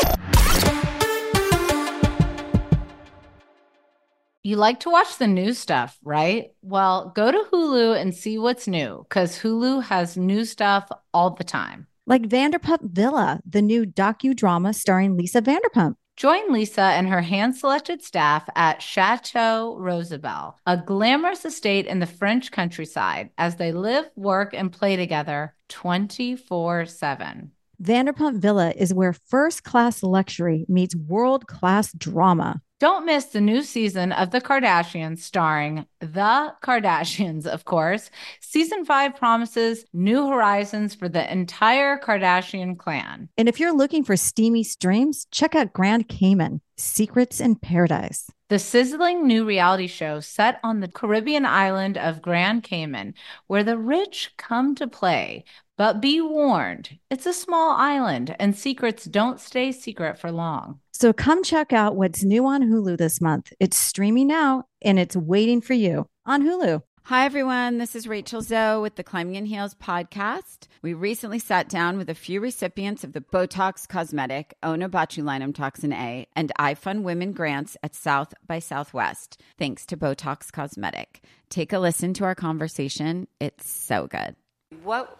You 4.44 4.58
like 4.58 4.82
to 4.82 4.92
watch 4.92 5.18
the 5.18 5.26
new 5.28 5.54
stuff, 5.54 5.98
right? 6.04 6.52
Well, 6.62 7.12
go 7.16 7.32
to 7.32 7.46
Hulu 7.52 8.00
and 8.00 8.14
see 8.14 8.38
what's 8.38 8.68
new 8.68 9.04
because 9.10 9.40
Hulu 9.40 9.82
has 9.84 10.18
new 10.18 10.46
stuff 10.46 10.88
all 11.16 11.32
the 11.32 11.44
time. 11.44 11.88
Like 12.06 12.24
Vanderpump 12.24 12.92
Villa, 12.92 13.40
the 13.50 13.64
new 13.64 13.86
docudrama 13.88 14.76
starring 14.76 15.18
Lisa 15.18 15.42
Vanderpump. 15.42 15.96
Join 16.16 16.54
Lisa 16.54 16.82
and 16.82 17.10
her 17.10 17.22
hand 17.22 17.56
selected 17.56 18.04
staff 18.04 18.48
at 18.56 18.82
Chateau 18.82 19.76
Rosabelle, 19.80 20.60
a 20.68 20.78
glamorous 20.78 21.44
estate 21.44 21.88
in 21.88 22.00
the 22.00 22.06
French 22.06 22.52
countryside, 22.52 23.32
as 23.38 23.56
they 23.56 23.72
live, 23.72 24.10
work, 24.16 24.54
and 24.54 24.72
play 24.72 24.96
together 24.96 25.56
24 25.70 26.86
7. 26.86 27.52
Vanderpump 27.82 28.40
Villa 28.40 28.72
is 28.76 28.94
where 28.94 29.14
first 29.14 29.64
class 29.64 30.02
luxury 30.02 30.66
meets 30.68 30.96
world 30.96 31.48
class 31.48 31.92
drama. 31.94 32.62
Don't 32.80 33.06
miss 33.06 33.26
the 33.26 33.40
new 33.40 33.64
season 33.64 34.12
of 34.12 34.32
The 34.32 34.42
Kardashians, 34.42 35.20
starring 35.20 35.86
The 36.02 36.54
Kardashians, 36.62 37.46
of 37.46 37.64
course. 37.64 38.10
Season 38.42 38.84
five 38.84 39.16
promises 39.16 39.86
new 39.94 40.28
horizons 40.28 40.94
for 40.94 41.08
the 41.08 41.32
entire 41.32 41.98
Kardashian 41.98 42.78
clan. 42.78 43.30
And 43.38 43.48
if 43.48 43.60
you're 43.60 43.76
looking 43.76 44.04
for 44.04 44.18
steamy 44.18 44.64
streams, 44.64 45.26
check 45.32 45.56
out 45.56 45.72
Grand 45.74 46.10
Cayman 46.10 46.60
Secrets 46.78 47.40
in 47.40 47.56
Paradise. 47.56 48.30
The 48.50 48.60
sizzling 48.60 49.26
new 49.26 49.46
reality 49.46 49.88
show 49.88 50.20
set 50.20 50.60
on 50.62 50.80
the 50.80 50.88
Caribbean 50.88 51.46
island 51.46 51.98
of 51.98 52.22
Grand 52.22 52.64
Cayman, 52.64 53.16
where 53.48 53.64
the 53.64 53.78
rich 53.78 54.34
come 54.38 54.76
to 54.76 54.88
play 54.88 55.46
but 55.78 56.02
be 56.02 56.22
warned, 56.22 56.98
it's 57.10 57.26
a 57.26 57.34
small 57.34 57.72
island 57.72 58.36
and 58.40 58.56
secrets 58.56 59.06
don't 59.06 59.40
stay 59.40 59.72
secret 59.72 60.18
for 60.18 60.32
long. 60.32 60.80
So 60.92 61.14
come 61.14 61.44
check 61.44 61.74
out 61.74 61.96
what's 61.96 62.24
new 62.24 62.46
on 62.46 62.64
Hulu 62.64 62.98
this 62.98 63.20
month. 63.20 63.52
It's 63.60 63.78
streaming 63.78 64.28
now 64.28 64.64
and 64.82 64.98
it's 64.98 65.16
waiting 65.16 65.62
for 65.62 65.74
you 65.74 66.08
on 66.26 66.44
Hulu. 66.44 66.82
Hi, 67.04 67.26
everyone. 67.26 67.78
This 67.78 67.96
is 67.96 68.08
Rachel 68.08 68.42
Zoe 68.42 68.82
with 68.82 68.96
the 68.96 69.04
Climbing 69.04 69.36
in 69.36 69.46
Heels 69.46 69.76
podcast. 69.76 70.68
We 70.82 70.96
recently 70.96 71.38
sat 71.38 71.70
down 71.70 72.00
with 72.00 72.10
a 72.10 72.16
few 72.16 72.42
recipients 72.42 73.04
of 73.04 73.14
the 73.14 73.22
Botox 73.22 73.88
Cosmetic, 73.88 74.56
Onabotulinum 74.64 75.54
Toxin 75.54 75.94
A, 75.94 76.26
and 76.36 76.52
iFund 76.58 77.04
Women 77.04 77.32
grants 77.32 77.78
at 77.84 77.94
South 77.94 78.34
by 78.48 78.58
Southwest, 78.58 79.40
thanks 79.56 79.86
to 79.86 79.96
Botox 79.96 80.52
Cosmetic. 80.52 81.24
Take 81.52 81.74
a 81.74 81.78
listen 81.78 82.16
to 82.16 82.24
our 82.24 82.34
conversation. 82.34 83.28
It's 83.40 83.70
so 83.70 84.08
good. 84.08 84.36
What 84.82 85.20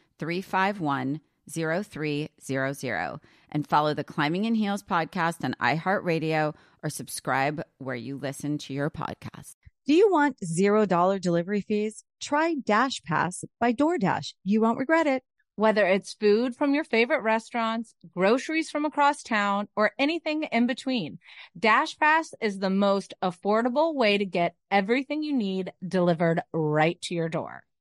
351 0.21 1.19
0300 1.49 3.19
and 3.51 3.67
follow 3.67 3.95
the 3.95 4.03
Climbing 4.03 4.45
in 4.45 4.53
Heels 4.53 4.83
podcast 4.83 5.43
on 5.43 5.55
iHeartRadio 5.59 6.53
or 6.83 6.89
subscribe 6.91 7.63
where 7.79 7.95
you 7.95 8.17
listen 8.17 8.59
to 8.59 8.73
your 8.73 8.91
podcast. 8.91 9.55
Do 9.87 9.95
you 9.95 10.11
want 10.11 10.37
$0 10.41 11.19
delivery 11.19 11.61
fees? 11.61 12.03
Try 12.21 12.53
Dash 12.63 13.01
Pass 13.03 13.43
by 13.59 13.73
DoorDash. 13.73 14.35
You 14.43 14.61
won't 14.61 14.77
regret 14.77 15.07
it. 15.07 15.23
Whether 15.55 15.87
it's 15.87 16.13
food 16.13 16.55
from 16.55 16.75
your 16.75 16.83
favorite 16.83 17.23
restaurants, 17.23 17.95
groceries 18.15 18.69
from 18.69 18.85
across 18.85 19.23
town, 19.23 19.69
or 19.75 19.91
anything 19.97 20.43
in 20.43 20.67
between, 20.67 21.17
Dash 21.57 21.97
Pass 21.97 22.35
is 22.39 22.59
the 22.59 22.69
most 22.69 23.15
affordable 23.23 23.95
way 23.95 24.19
to 24.19 24.25
get 24.25 24.55
everything 24.69 25.23
you 25.23 25.33
need 25.33 25.73
delivered 25.85 26.43
right 26.53 27.01
to 27.01 27.15
your 27.15 27.27
door. 27.27 27.63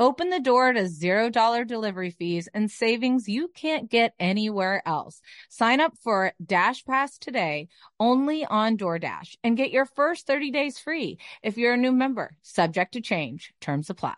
Open 0.00 0.28
the 0.28 0.40
door 0.40 0.72
to 0.72 0.82
$0 0.82 1.66
delivery 1.68 2.10
fees 2.10 2.48
and 2.52 2.68
savings 2.68 3.28
you 3.28 3.46
can't 3.54 3.88
get 3.88 4.12
anywhere 4.18 4.82
else. 4.84 5.20
Sign 5.48 5.80
up 5.80 5.96
for 6.02 6.32
Dash 6.44 6.84
Pass 6.84 7.16
today 7.16 7.68
only 8.00 8.44
on 8.44 8.76
DoorDash 8.76 9.36
and 9.44 9.56
get 9.56 9.70
your 9.70 9.86
first 9.86 10.26
30 10.26 10.50
days 10.50 10.80
free 10.80 11.18
if 11.44 11.56
you're 11.56 11.74
a 11.74 11.78
new 11.78 11.92
member. 11.92 12.36
Subject 12.42 12.94
to 12.94 13.00
change. 13.00 13.54
Terms 13.60 13.88
apply. 13.88 14.16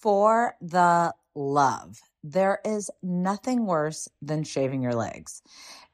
For 0.00 0.56
the 0.60 1.14
love, 1.36 2.00
there 2.24 2.58
is 2.64 2.90
nothing 3.00 3.64
worse 3.64 4.08
than 4.20 4.42
shaving 4.42 4.82
your 4.82 4.94
legs. 4.94 5.40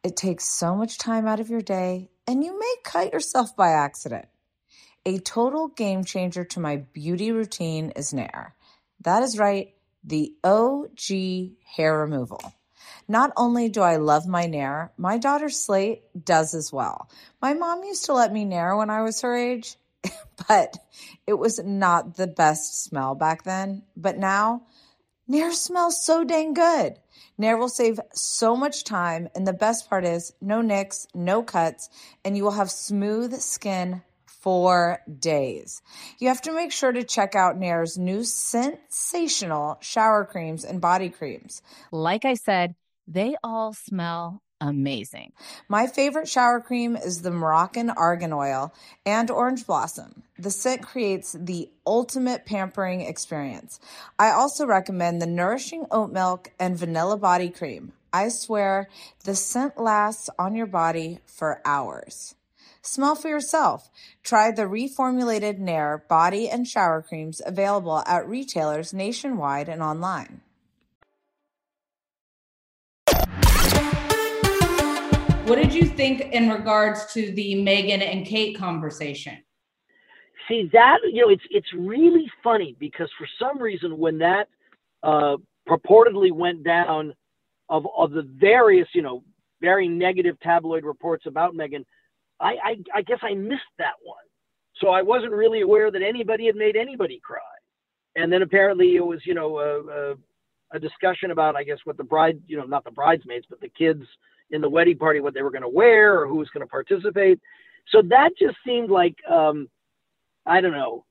It 0.03 0.17
takes 0.17 0.45
so 0.45 0.75
much 0.75 0.97
time 0.97 1.27
out 1.27 1.39
of 1.39 1.51
your 1.51 1.61
day 1.61 2.09
and 2.27 2.43
you 2.43 2.59
may 2.59 2.75
cut 2.83 3.13
yourself 3.13 3.55
by 3.55 3.73
accident. 3.73 4.25
A 5.07 5.19
total 5.19 5.69
game 5.69 6.05
changer 6.05 6.45
to 6.45 6.61
my 6.61 6.77
beauty 6.77 7.33
routine 7.33 7.91
is 7.97 8.13
Nair. 8.13 8.55
That 9.01 9.23
is 9.23 9.39
right, 9.39 9.75
the 10.05 10.35
OG 10.45 11.57
hair 11.75 12.01
removal. 12.01 12.53
Not 13.09 13.33
only 13.35 13.71
do 13.71 13.81
I 13.81 13.97
love 13.97 14.27
my 14.27 14.45
Nair, 14.45 14.93
my 14.99 15.17
daughter 15.17 15.49
Slate 15.49 16.03
does 16.23 16.53
as 16.53 16.71
well. 16.71 17.09
My 17.41 17.55
mom 17.55 17.83
used 17.83 18.05
to 18.07 18.13
let 18.13 18.31
me 18.31 18.45
Nair 18.45 18.77
when 18.77 18.91
I 18.91 19.01
was 19.01 19.23
her 19.23 19.35
age, 19.35 19.77
but 20.49 20.77
it 21.27 21.35
was 21.35 21.59
not 21.65 22.17
the 22.17 22.27
best 22.27 22.85
smell 22.85 23.15
back 23.15 23.45
then. 23.45 23.85
But 23.97 24.19
now, 24.19 24.67
Nair 25.27 25.55
smells 25.55 26.05
so 26.05 26.25
dang 26.25 26.53
good. 26.53 26.99
Nair 27.39 27.57
will 27.57 27.71
save 27.71 28.01
so 28.13 28.55
much 28.55 28.85
time, 28.85 29.31
and 29.35 29.47
the 29.47 29.55
best 29.55 29.89
part 29.89 30.05
is 30.05 30.35
no 30.43 30.61
nicks, 30.61 31.07
no 31.15 31.43
cuts, 31.43 31.89
and 32.23 32.37
you 32.37 32.45
will 32.45 32.51
have 32.51 32.71
smooth 32.71 33.41
skin 33.41 34.03
four 34.41 35.01
days. 35.19 35.83
You 36.19 36.29
have 36.29 36.43
to 36.43 36.53
make 36.53 36.73
sure 36.73 36.93
to 36.93 37.05
check 37.05 37.35
out 37.35 37.59
Nair's 37.59 37.99
new 37.99 38.25
sensational 38.25 39.79
shower 39.81 40.25
creams 40.25 40.65
and 40.65 40.81
body 40.81 41.09
creams. 41.09 41.63
Like 41.93 42.25
I 42.25 42.35
said, 42.35 42.75
they 43.07 43.37
all 43.43 43.73
smell 43.73 44.43
amazing. 44.61 45.33
My 45.69 45.87
favorite 45.87 46.29
shower 46.29 46.61
cream 46.61 46.97
is 46.97 47.23
the 47.23 47.31
Moroccan 47.31 47.91
Argan 47.91 48.33
Oil 48.33 48.73
and 49.07 49.31
Orange 49.31 49.67
Blossom. 49.67 50.23
The 50.39 50.51
scent 50.51 50.83
creates 50.83 51.33
the 51.39 51.71
ultimate 51.87 52.45
pampering 52.45 53.01
experience. 53.01 53.81
I 54.19 54.31
also 54.31 54.67
recommend 54.67 55.21
the 55.21 55.27
Nourishing 55.27 55.87
Oat 55.91 56.13
Milk 56.13 56.53
and 56.59 56.77
Vanilla 56.77 57.17
Body 57.17 57.49
Cream. 57.49 57.93
I 58.13 58.29
swear 58.29 58.89
the 59.25 59.35
scent 59.35 59.79
lasts 59.79 60.29
on 60.39 60.55
your 60.55 60.67
body 60.67 61.21
for 61.25 61.63
hours. 61.65 62.35
Smell 62.83 63.15
for 63.15 63.29
yourself. 63.29 63.91
Try 64.23 64.51
the 64.51 64.63
reformulated 64.63 65.59
Nair 65.59 66.05
body 66.09 66.49
and 66.49 66.67
shower 66.67 67.03
creams 67.03 67.43
available 67.45 68.03
at 68.07 68.27
retailers 68.27 68.95
nationwide 68.95 69.69
and 69.69 69.83
online. 69.83 70.41
What 75.45 75.57
did 75.57 75.75
you 75.75 75.85
think 75.85 76.21
in 76.33 76.49
regards 76.49 77.13
to 77.13 77.33
the 77.33 77.57
Meghan 77.57 78.01
and 78.03 78.25
Kate 78.25 78.57
conversation? 78.57 79.43
See 80.49 80.71
that 80.73 80.99
you 81.13 81.23
know 81.23 81.29
it's 81.29 81.43
it's 81.51 81.73
really 81.75 82.31
funny 82.43 82.77
because 82.79 83.11
for 83.19 83.27
some 83.39 83.61
reason 83.61 83.99
when 83.99 84.19
that 84.19 84.49
uh, 85.03 85.37
purportedly 85.69 86.33
went 86.33 86.65
down 86.65 87.15
of 87.69 87.85
of 87.97 88.13
the 88.13 88.23
various 88.23 88.89
you 88.95 89.03
know 89.03 89.25
very 89.61 89.89
negative 89.89 90.39
tabloid 90.41 90.85
reports 90.85 91.27
about 91.27 91.55
Meghan, 91.55 91.85
I, 92.41 92.57
I 92.65 92.77
I 92.97 93.03
guess 93.03 93.19
I 93.23 93.35
missed 93.35 93.63
that 93.79 93.95
one, 94.03 94.17
so 94.77 94.89
I 94.89 95.03
wasn't 95.03 95.33
really 95.33 95.61
aware 95.61 95.91
that 95.91 96.03
anybody 96.03 96.47
had 96.47 96.57
made 96.57 96.77
anybody 96.77 97.21
cry, 97.23 97.39
and 98.17 98.33
then 98.33 98.43
apparently 98.43 98.97
it 98.97 99.05
was 99.05 99.21
you 99.25 99.35
know 99.35 99.59
a, 99.59 99.81
a, 99.81 100.15
a 100.73 100.79
discussion 100.79 101.31
about 101.31 101.57
I 101.57 101.65
guess 101.65 101.79
what 101.85 101.97
the 101.97 102.05
bride 102.05 102.41
you 102.47 102.57
know 102.57 102.65
not 102.65 102.85
the 102.85 102.91
bridesmaids 102.91 103.47
but 103.49 103.61
the 103.61 103.69
kids 103.69 104.05
in 104.51 104.61
the 104.61 104.69
wedding 104.69 104.99
party 104.99 105.21
what 105.21 105.35
they 105.35 105.43
were 105.43 105.51
going 105.51 105.63
to 105.63 105.69
wear 105.69 106.21
or 106.21 106.27
who 106.27 106.37
was 106.37 106.49
going 106.51 106.67
to 106.67 106.71
participate. 106.71 107.39
So 107.93 108.03
that 108.09 108.31
just 108.39 108.57
seemed 108.67 108.91
like 108.91 109.17
um, 109.29 109.69
I 110.47 110.61
don't 110.61 110.73
know 110.73 111.05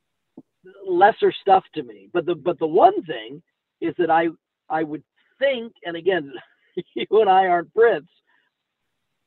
lesser 0.87 1.33
stuff 1.41 1.63
to 1.75 1.83
me. 1.83 2.09
But 2.13 2.25
the 2.25 2.35
but 2.35 2.59
the 2.59 2.67
one 2.67 3.03
thing 3.03 3.41
is 3.81 3.93
that 3.97 4.09
I 4.09 4.27
I 4.69 4.83
would 4.83 5.03
think, 5.39 5.73
and 5.85 5.95
again, 5.95 6.31
you 6.95 7.05
and 7.11 7.29
I 7.29 7.47
aren't 7.47 7.73
Brits, 7.73 8.07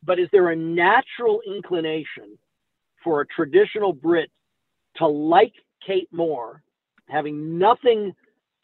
but 0.03 0.19
is 0.19 0.29
there 0.33 0.51
a 0.51 0.57
natural 0.57 1.41
inclination 1.47 2.39
for 3.03 3.21
a 3.21 3.27
traditional 3.27 3.93
Brit 3.93 4.31
to 4.97 5.07
like 5.07 5.55
Kate 5.87 6.09
more, 6.13 6.63
having 7.09 7.59
nothing 7.59 8.13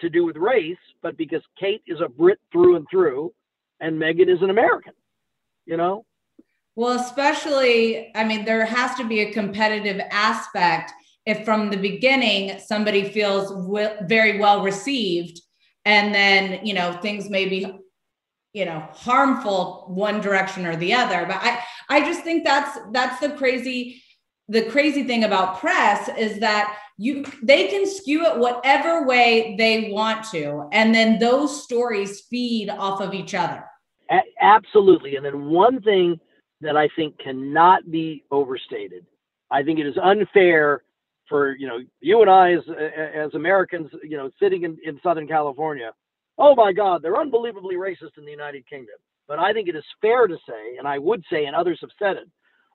to 0.01 0.09
do 0.09 0.25
with 0.25 0.37
race, 0.37 0.77
but 1.03 1.17
because 1.17 1.43
Kate 1.59 1.83
is 1.87 2.01
a 2.01 2.09
Brit 2.09 2.39
through 2.53 2.77
and 2.77 2.87
through, 2.91 3.33
and 3.81 4.01
Meghan 4.01 4.33
is 4.33 4.43
an 4.43 4.51
American? 4.51 4.93
you 5.69 5.77
know? 5.77 6.05
Well, 6.75 6.99
especially, 6.99 8.11
I 8.17 8.25
mean, 8.25 8.45
there 8.45 8.65
has 8.65 8.97
to 8.97 9.07
be 9.07 9.21
a 9.21 9.33
competitive 9.33 10.01
aspect 10.11 10.93
if 11.27 11.45
from 11.45 11.71
the 11.71 11.77
beginning 11.77 12.59
somebody 12.59 13.11
feels 13.11 13.51
w- 13.51 13.91
very 14.09 14.39
well 14.39 14.63
received 14.63 15.41
and 15.85 16.15
then, 16.15 16.65
you 16.65 16.75
know, 16.75 16.99
things 17.03 17.29
may 17.29 17.47
be 17.47 17.67
you 18.53 18.65
know 18.65 18.87
harmful 18.93 19.85
one 19.89 20.21
direction 20.21 20.67
or 20.67 20.77
the 20.77 20.93
other 20.93 21.27
but 21.27 21.37
i 21.41 21.61
i 21.89 22.01
just 22.01 22.23
think 22.23 22.45
that's 22.45 22.79
that's 22.93 23.21
the 23.21 23.31
crazy 23.31 24.03
the 24.49 24.63
crazy 24.71 25.05
thing 25.05 25.25
about 25.25 25.59
press 25.59 26.09
is 26.17 26.39
that 26.41 26.79
you 26.97 27.25
they 27.43 27.69
can 27.69 27.87
skew 27.87 28.25
it 28.25 28.39
whatever 28.39 29.07
way 29.07 29.55
they 29.59 29.91
want 29.93 30.25
to 30.25 30.69
and 30.73 30.95
then 30.95 31.19
those 31.19 31.63
stories 31.63 32.23
feed 32.31 32.71
off 32.71 33.01
of 33.01 33.13
each 33.13 33.35
other 33.35 33.65
a- 34.11 34.23
absolutely. 34.41 35.17
And 35.17 35.25
then 35.25 35.47
one 35.47 35.81
thing 35.83 36.19
that 36.61 36.77
I 36.77 36.89
think 36.97 37.19
cannot 37.19 37.91
be 37.91 38.25
overstated, 38.31 39.07
I 39.51 39.63
think 39.63 39.79
it 39.79 39.87
is 39.87 39.97
unfair 40.03 40.83
for 41.29 41.55
you 41.57 41.67
know 41.67 41.79
you 42.01 42.21
and 42.23 42.31
I 42.31 42.53
as 42.53 42.63
as 43.15 43.35
Americans, 43.35 43.91
you 44.03 44.17
know, 44.17 44.31
sitting 44.41 44.65
in, 44.65 44.79
in 44.85 44.99
Southern 45.03 45.29
California. 45.29 45.93
Oh 46.39 46.55
my 46.55 46.73
God, 46.73 47.03
they're 47.03 47.21
unbelievably 47.21 47.75
racist 47.75 48.17
in 48.17 48.25
the 48.25 48.31
United 48.31 48.69
Kingdom. 48.69 48.95
But 49.27 49.39
I 49.39 49.53
think 49.53 49.69
it 49.69 49.77
is 49.77 49.85
fair 50.01 50.27
to 50.27 50.37
say, 50.49 50.77
and 50.79 50.87
I 50.89 50.99
would 50.99 51.23
say, 51.31 51.45
and 51.45 51.55
others 51.55 51.79
have 51.83 51.91
said 51.99 52.17
it, 52.17 52.29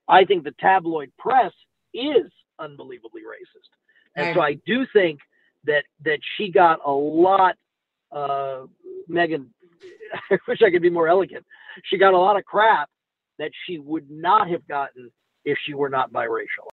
I 0.07 0.25
think 0.25 0.43
the 0.43 0.53
tabloid 0.59 1.11
press 1.17 1.53
is 1.93 2.31
unbelievably 2.59 3.21
racist. 3.21 3.69
And 4.15 4.27
right. 4.27 4.35
so 4.35 4.41
I 4.41 4.53
do 4.65 4.85
think 4.93 5.19
that 5.65 5.83
that 6.03 6.19
she 6.37 6.49
got 6.49 6.79
a 6.85 6.91
lot. 6.91 7.55
Uh, 8.11 8.65
Meghan 9.09 9.47
I 10.31 10.37
wish 10.47 10.61
I 10.61 10.69
could 10.69 10.81
be 10.81 10.89
more 10.89 11.07
elegant. 11.07 11.45
She 11.85 11.97
got 11.97 12.13
a 12.13 12.17
lot 12.17 12.37
of 12.37 12.45
crap 12.45 12.89
that 13.39 13.51
she 13.65 13.79
would 13.79 14.09
not 14.09 14.49
have 14.49 14.67
gotten 14.67 15.09
if 15.45 15.57
she 15.65 15.73
were 15.73 15.89
not 15.89 16.11
biracial. 16.11 16.69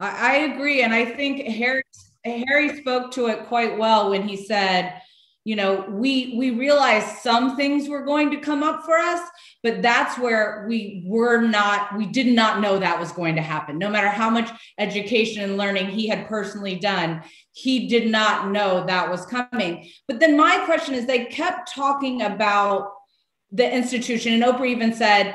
I, 0.00 0.32
I 0.32 0.36
agree, 0.52 0.82
and 0.82 0.94
I 0.94 1.04
think 1.04 1.46
Harry 1.48 1.82
Harry 2.24 2.80
spoke 2.80 3.10
to 3.12 3.26
it 3.26 3.46
quite 3.46 3.76
well 3.76 4.10
when 4.10 4.26
he 4.26 4.36
said, 4.36 5.00
you 5.44 5.56
know, 5.56 5.84
we 5.90 6.34
we 6.38 6.50
realized 6.52 7.18
some 7.18 7.54
things 7.54 7.86
were 7.86 8.02
going 8.02 8.30
to 8.30 8.38
come 8.38 8.62
up 8.62 8.82
for 8.82 8.96
us, 8.96 9.20
but 9.62 9.82
that's 9.82 10.18
where 10.18 10.64
we 10.66 11.04
were 11.06 11.42
not. 11.42 11.94
We 11.94 12.06
did 12.06 12.28
not 12.28 12.60
know 12.60 12.78
that 12.78 12.98
was 12.98 13.12
going 13.12 13.36
to 13.36 13.42
happen. 13.42 13.78
No 13.78 13.90
matter 13.90 14.08
how 14.08 14.30
much 14.30 14.50
education 14.78 15.42
and 15.42 15.58
learning 15.58 15.88
he 15.88 16.08
had 16.08 16.28
personally 16.28 16.76
done, 16.76 17.22
he 17.52 17.88
did 17.88 18.10
not 18.10 18.52
know 18.52 18.86
that 18.86 19.10
was 19.10 19.26
coming. 19.26 19.90
But 20.08 20.18
then 20.18 20.34
my 20.34 20.64
question 20.64 20.94
is, 20.94 21.04
they 21.04 21.26
kept 21.26 21.74
talking 21.74 22.22
about 22.22 22.92
the 23.52 23.70
institution, 23.70 24.32
and 24.32 24.42
Oprah 24.42 24.66
even 24.66 24.94
said, 24.94 25.34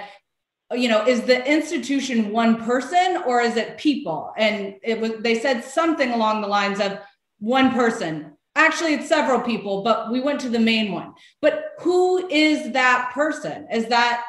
you 0.71 0.87
know 0.87 1.03
is 1.07 1.21
the 1.21 1.51
institution 1.51 2.31
one 2.31 2.63
person 2.63 3.23
or 3.25 3.41
is 3.41 3.55
it 3.55 3.75
people 3.79 4.31
and 4.37 4.75
it 4.83 5.01
was 5.01 5.13
they 5.21 5.39
said 5.39 5.63
something 5.63 6.11
along 6.11 6.41
the 6.41 6.47
lines 6.47 6.79
of 6.79 6.99
one 7.39 7.71
person 7.71 8.37
actually 8.55 8.93
it's 8.93 9.07
several 9.07 9.41
people 9.41 9.83
but 9.83 10.11
we 10.11 10.19
went 10.19 10.39
to 10.41 10.49
the 10.49 10.59
main 10.59 10.91
one. 10.91 11.13
But 11.41 11.73
who 11.79 12.27
is 12.29 12.71
that 12.73 13.11
person? 13.13 13.67
Is 13.71 13.87
that 13.87 14.23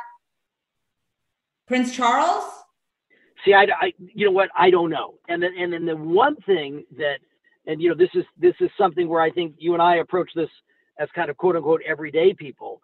prince 1.66 1.94
charles? 1.94 2.44
See 3.44 3.54
I, 3.54 3.66
I 3.80 3.92
you 3.98 4.26
know 4.26 4.32
what? 4.32 4.50
I 4.56 4.70
don't 4.70 4.90
know. 4.90 5.14
And 5.28 5.42
then 5.42 5.52
and 5.58 5.72
then 5.72 5.86
the 5.86 5.96
one 5.96 6.36
thing 6.46 6.84
that 6.96 7.18
and 7.66 7.80
you 7.80 7.88
know 7.88 7.94
this 7.94 8.10
is 8.14 8.24
this 8.38 8.54
is 8.60 8.70
something 8.78 9.08
where 9.08 9.20
i 9.20 9.30
think 9.30 9.54
you 9.58 9.74
and 9.74 9.82
i 9.82 9.96
approach 9.96 10.30
this 10.34 10.48
as 11.00 11.08
kind 11.14 11.30
of 11.30 11.36
quote 11.36 11.56
unquote 11.56 11.80
everyday 11.86 12.32
people. 12.34 12.80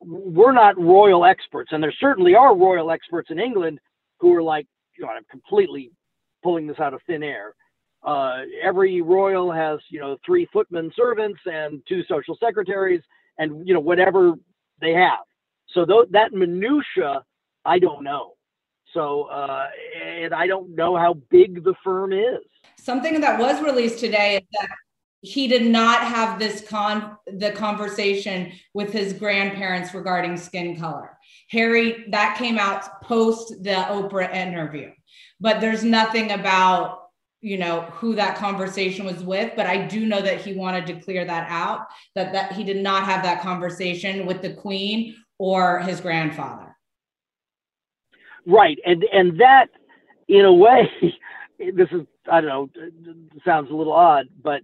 We're 0.00 0.52
not 0.52 0.78
royal 0.78 1.24
experts, 1.24 1.70
and 1.72 1.82
there 1.82 1.94
certainly 2.00 2.34
are 2.34 2.56
royal 2.56 2.90
experts 2.90 3.30
in 3.30 3.38
England 3.38 3.78
who 4.18 4.34
are 4.34 4.42
like, 4.42 4.66
you 4.98 5.04
know, 5.04 5.10
I'm 5.10 5.24
completely 5.30 5.92
pulling 6.42 6.66
this 6.66 6.80
out 6.80 6.94
of 6.94 7.00
thin 7.06 7.22
air. 7.22 7.54
Uh, 8.02 8.42
every 8.62 9.02
royal 9.02 9.52
has, 9.52 9.78
you 9.90 10.00
know, 10.00 10.16
three 10.24 10.48
footman 10.52 10.90
servants 10.96 11.40
and 11.46 11.82
two 11.86 12.02
social 12.08 12.36
secretaries, 12.42 13.02
and 13.38 13.66
you 13.66 13.74
know 13.74 13.80
whatever 13.80 14.34
they 14.80 14.92
have. 14.92 15.20
So 15.68 15.84
th- 15.84 16.08
that 16.10 16.32
minutia, 16.32 17.22
I 17.64 17.78
don't 17.78 18.02
know. 18.02 18.34
So, 18.94 19.24
uh, 19.24 19.68
and 20.02 20.34
I 20.34 20.46
don't 20.46 20.74
know 20.74 20.96
how 20.96 21.14
big 21.30 21.62
the 21.62 21.74
firm 21.84 22.12
is. 22.12 22.40
Something 22.78 23.20
that 23.20 23.38
was 23.38 23.62
released 23.62 24.00
today 24.00 24.36
is 24.36 24.42
that 24.60 24.68
he 25.22 25.46
did 25.46 25.66
not 25.66 26.02
have 26.02 26.38
this 26.38 26.66
con 26.66 27.16
the 27.26 27.52
conversation 27.52 28.52
with 28.72 28.92
his 28.92 29.12
grandparents 29.12 29.92
regarding 29.94 30.36
skin 30.36 30.78
color. 30.78 31.18
Harry, 31.50 32.06
that 32.10 32.38
came 32.38 32.58
out 32.58 33.02
post 33.02 33.62
the 33.62 33.70
Oprah 33.70 34.32
interview, 34.34 34.90
but 35.38 35.60
there's 35.60 35.84
nothing 35.84 36.32
about 36.32 36.99
you 37.40 37.58
know 37.58 37.82
who 37.92 38.14
that 38.14 38.36
conversation 38.36 39.06
was 39.06 39.22
with 39.22 39.52
but 39.56 39.66
i 39.66 39.86
do 39.86 40.06
know 40.06 40.20
that 40.20 40.40
he 40.40 40.52
wanted 40.52 40.86
to 40.86 40.94
clear 41.00 41.24
that 41.24 41.48
out 41.48 41.86
that 42.14 42.32
that 42.32 42.52
he 42.52 42.64
did 42.64 42.76
not 42.76 43.04
have 43.04 43.22
that 43.22 43.40
conversation 43.40 44.26
with 44.26 44.42
the 44.42 44.52
queen 44.54 45.16
or 45.38 45.78
his 45.78 46.02
grandfather. 46.02 46.76
Right. 48.46 48.78
And 48.84 49.04
and 49.10 49.40
that 49.40 49.68
in 50.28 50.44
a 50.44 50.52
way 50.52 50.90
this 51.58 51.88
is 51.92 52.02
i 52.30 52.40
don't 52.40 52.48
know 52.48 52.70
sounds 53.44 53.70
a 53.70 53.74
little 53.74 53.92
odd 53.92 54.26
but 54.42 54.60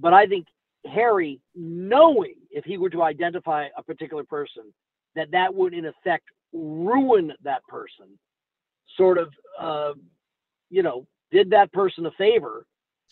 but 0.00 0.14
I 0.14 0.26
think 0.26 0.46
Harry, 0.86 1.40
knowing 1.54 2.34
if 2.50 2.64
he 2.64 2.78
were 2.78 2.90
to 2.90 3.02
identify 3.02 3.68
a 3.76 3.82
particular 3.82 4.24
person, 4.24 4.72
that 5.14 5.30
that 5.32 5.54
would 5.54 5.74
in 5.74 5.84
effect 5.84 6.24
ruin 6.52 7.32
that 7.44 7.62
person, 7.68 8.18
sort 8.96 9.18
of, 9.18 9.28
uh, 9.60 9.92
you 10.70 10.82
know, 10.82 11.06
did 11.30 11.50
that 11.50 11.72
person 11.72 12.06
a 12.06 12.10
favor 12.12 12.66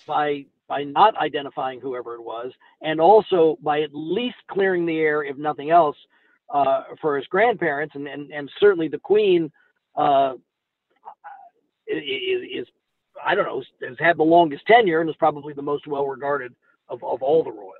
by 0.06 0.46
by 0.68 0.84
not 0.84 1.16
identifying 1.16 1.80
whoever 1.80 2.14
it 2.14 2.22
was, 2.22 2.52
and 2.82 3.00
also 3.00 3.58
by 3.62 3.80
at 3.80 3.90
least 3.94 4.36
clearing 4.50 4.84
the 4.84 4.98
air, 4.98 5.24
if 5.24 5.36
nothing 5.38 5.70
else, 5.70 5.96
uh, 6.52 6.82
for 7.00 7.16
his 7.16 7.26
grandparents, 7.26 7.94
and, 7.94 8.06
and 8.06 8.30
and 8.30 8.50
certainly 8.60 8.88
the 8.88 8.98
Queen 8.98 9.50
uh, 9.96 10.34
is, 11.86 12.42
is 12.60 12.66
I 13.24 13.34
don't 13.34 13.46
know 13.46 13.62
has 13.86 13.96
had 13.98 14.16
the 14.16 14.24
longest 14.24 14.66
tenure 14.66 15.00
and 15.00 15.10
is 15.10 15.16
probably 15.16 15.54
the 15.54 15.62
most 15.62 15.86
well 15.86 16.06
regarded 16.06 16.54
of, 16.88 17.02
of 17.02 17.22
all 17.22 17.42
the 17.42 17.50
royals. 17.50 17.74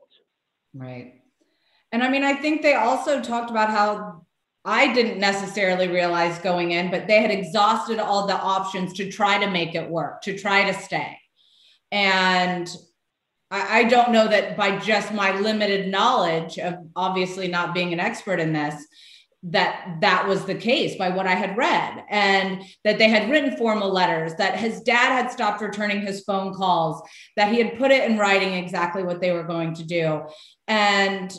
Right. 0.75 1.15
And 1.93 2.03
I 2.03 2.09
mean, 2.09 2.25
I 2.25 2.35
think 2.35 2.63
they 2.63 2.75
also 2.75 3.23
talked 3.23 3.51
about 3.51 3.71
how 3.71 4.27
I 4.65 4.93
didn't 4.93 5.19
necessarily 5.19 5.89
realize 5.89 6.39
going 6.41 6.73
in, 6.73 6.91
but 6.91 7.07
they 7.07 7.23
had 7.23 7.31
exhausted 7.31 7.99
all 7.99 8.27
the 8.27 8.35
options 8.35 8.93
to 8.95 9.11
try 9.11 9.39
to 9.39 9.51
make 9.51 9.75
it 9.75 9.89
work, 9.89 10.23
to 10.23 10.37
try 10.37 10.71
to 10.71 10.79
stay. 10.79 11.19
And 11.91 12.69
I, 13.51 13.79
I 13.79 13.85
don't 13.85 14.13
know 14.13 14.29
that 14.29 14.57
by 14.57 14.79
just 14.79 15.15
my 15.15 15.39
limited 15.39 15.89
knowledge 15.89 16.59
of 16.59 16.75
obviously 16.95 17.49
not 17.49 17.73
being 17.73 17.93
an 17.93 18.01
expert 18.01 18.41
in 18.41 18.53
this, 18.53 18.75
that 19.45 19.99
that 20.01 20.27
was 20.27 20.45
the 20.45 20.55
case 20.55 20.97
by 20.97 21.09
what 21.11 21.29
I 21.29 21.35
had 21.35 21.57
read, 21.57 22.05
and 22.11 22.63
that 22.83 22.99
they 22.99 23.09
had 23.09 23.31
written 23.31 23.57
formal 23.57 23.91
letters, 23.91 24.35
that 24.35 24.59
his 24.59 24.81
dad 24.81 25.13
had 25.13 25.31
stopped 25.31 25.63
returning 25.63 26.01
his 26.01 26.25
phone 26.25 26.53
calls, 26.53 27.01
that 27.37 27.53
he 27.53 27.59
had 27.63 27.79
put 27.79 27.93
it 27.93 28.11
in 28.11 28.19
writing 28.19 28.55
exactly 28.55 29.05
what 29.05 29.21
they 29.21 29.31
were 29.31 29.45
going 29.45 29.75
to 29.75 29.85
do. 29.85 30.23
And, 30.67 31.33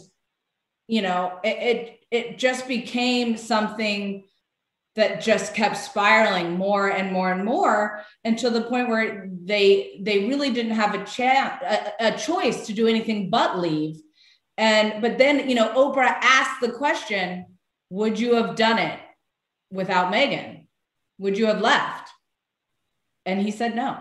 you 0.89 1.01
know, 1.01 1.39
it, 1.43 1.57
it, 1.77 1.99
it 2.11 2.37
just 2.39 2.67
became 2.67 3.37
something 3.37 4.25
that 4.95 5.21
just 5.21 5.53
kept 5.53 5.77
spiraling 5.77 6.53
more 6.53 6.89
and 6.89 7.11
more 7.11 7.31
and 7.31 7.45
more 7.45 8.03
until 8.25 8.51
the 8.51 8.63
point 8.63 8.89
where 8.89 9.29
they 9.45 10.01
they 10.01 10.27
really 10.27 10.51
didn't 10.51 10.73
have 10.73 10.95
a 10.95 11.05
chance 11.05 11.53
a, 11.61 12.07
a 12.07 12.17
choice 12.17 12.65
to 12.65 12.73
do 12.73 12.87
anything 12.87 13.29
but 13.29 13.59
leave 13.59 14.01
and 14.57 15.01
but 15.01 15.17
then 15.17 15.47
you 15.47 15.55
know 15.55 15.69
oprah 15.73 16.17
asked 16.21 16.59
the 16.59 16.71
question 16.71 17.45
would 17.89 18.19
you 18.19 18.35
have 18.35 18.55
done 18.55 18.77
it 18.77 18.99
without 19.71 20.13
Meghan? 20.13 20.65
Would 21.17 21.37
you 21.37 21.47
have 21.47 21.61
left? 21.61 22.09
And 23.25 23.41
he 23.41 23.51
said 23.51 23.75
no. 23.75 23.97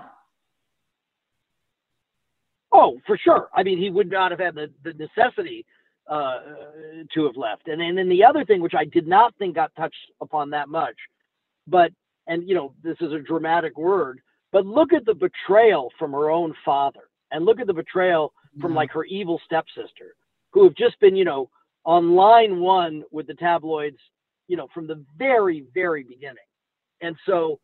Oh, 2.70 3.01
for 3.07 3.16
sure. 3.16 3.49
I 3.55 3.62
mean, 3.62 3.78
he 3.78 3.91
would 3.91 4.11
not 4.11 4.30
have 4.30 4.41
had 4.41 4.55
the, 4.55 4.70
the 4.84 4.93
necessity 4.93 5.64
uh, 6.09 6.39
to 7.15 7.27
have 7.27 7.37
left. 7.37 7.69
And, 7.69 7.83
and 7.83 7.97
then 7.99 8.09
the 8.09 8.25
other 8.25 8.45
thing, 8.45 8.61
which 8.61 8.75
I 8.75 8.85
did 8.85 9.07
not 9.07 9.35
think 9.37 9.55
got 9.55 9.75
touched 9.77 9.97
upon 10.21 10.51
that 10.51 10.69
much, 10.69 10.97
but, 11.67 11.93
and, 12.27 12.49
you 12.49 12.55
know, 12.55 12.75
this 12.83 12.97
is 13.01 13.13
a 13.13 13.19
dramatic 13.19 13.77
word, 13.77 14.21
but 14.53 14.67
look 14.67 14.93
at 14.93 15.05
the 15.05 15.15
betrayal 15.15 15.91
from 15.99 16.13
her 16.13 16.31
own 16.31 16.55
father 16.65 17.11
and 17.31 17.45
look 17.45 17.61
at 17.61 17.67
the 17.67 17.75
betrayal 17.75 18.33
from 18.61 18.71
mm-hmm. 18.71 18.77
like 18.77 18.91
her 18.93 19.05
evil 19.05 19.41
stepsister 19.45 20.15
who 20.53 20.65
have 20.65 20.75
just 20.75 20.99
been, 21.01 21.15
you 21.15 21.25
know, 21.25 21.51
on 21.85 22.15
line 22.15 22.61
one 22.61 23.05
with 23.11 23.27
the 23.27 23.35
tabloids, 23.35 23.99
you 24.47 24.57
know, 24.57 24.69
from 24.73 24.87
the 24.87 25.05
very, 25.19 25.65
very 25.75 26.03
beginning. 26.03 26.37
And 27.01 27.17
so, 27.27 27.61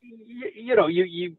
you, 0.00 0.50
you 0.54 0.76
know, 0.76 0.86
you, 0.86 1.04
you, 1.04 1.36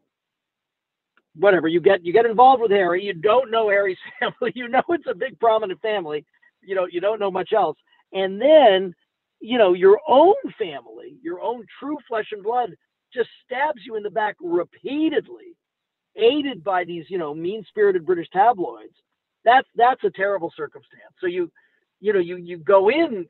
whatever 1.34 1.68
you 1.68 1.80
get, 1.80 2.04
you 2.04 2.12
get 2.12 2.26
involved 2.26 2.62
with 2.62 2.70
Harry. 2.70 3.04
You 3.04 3.12
don't 3.12 3.50
know 3.50 3.68
Harry's 3.68 3.98
family. 4.20 4.52
You 4.54 4.68
know 4.68 4.82
it's 4.90 5.06
a 5.08 5.14
big, 5.14 5.38
prominent 5.38 5.80
family. 5.80 6.24
You 6.66 6.74
know, 6.74 6.86
you 6.90 7.00
don't 7.00 7.20
know 7.20 7.30
much 7.30 7.52
else. 7.52 7.76
And 8.12 8.40
then, 8.40 8.94
you 9.40 9.58
know, 9.58 9.72
your 9.72 9.98
own 10.08 10.34
family, 10.58 11.16
your 11.22 11.40
own 11.40 11.64
true 11.80 11.98
flesh 12.08 12.28
and 12.32 12.42
blood, 12.42 12.74
just 13.12 13.28
stabs 13.44 13.80
you 13.84 13.96
in 13.96 14.02
the 14.02 14.10
back 14.10 14.36
repeatedly, 14.40 15.56
aided 16.16 16.62
by 16.62 16.84
these, 16.84 17.06
you 17.08 17.18
know, 17.18 17.34
mean-spirited 17.34 18.04
British 18.04 18.28
tabloids. 18.32 18.94
That's 19.44 19.68
that's 19.76 20.02
a 20.04 20.10
terrible 20.10 20.52
circumstance. 20.56 21.14
So 21.20 21.26
you 21.26 21.50
you 22.00 22.12
know 22.12 22.18
you 22.18 22.36
you 22.36 22.58
go 22.58 22.90
in 22.90 23.26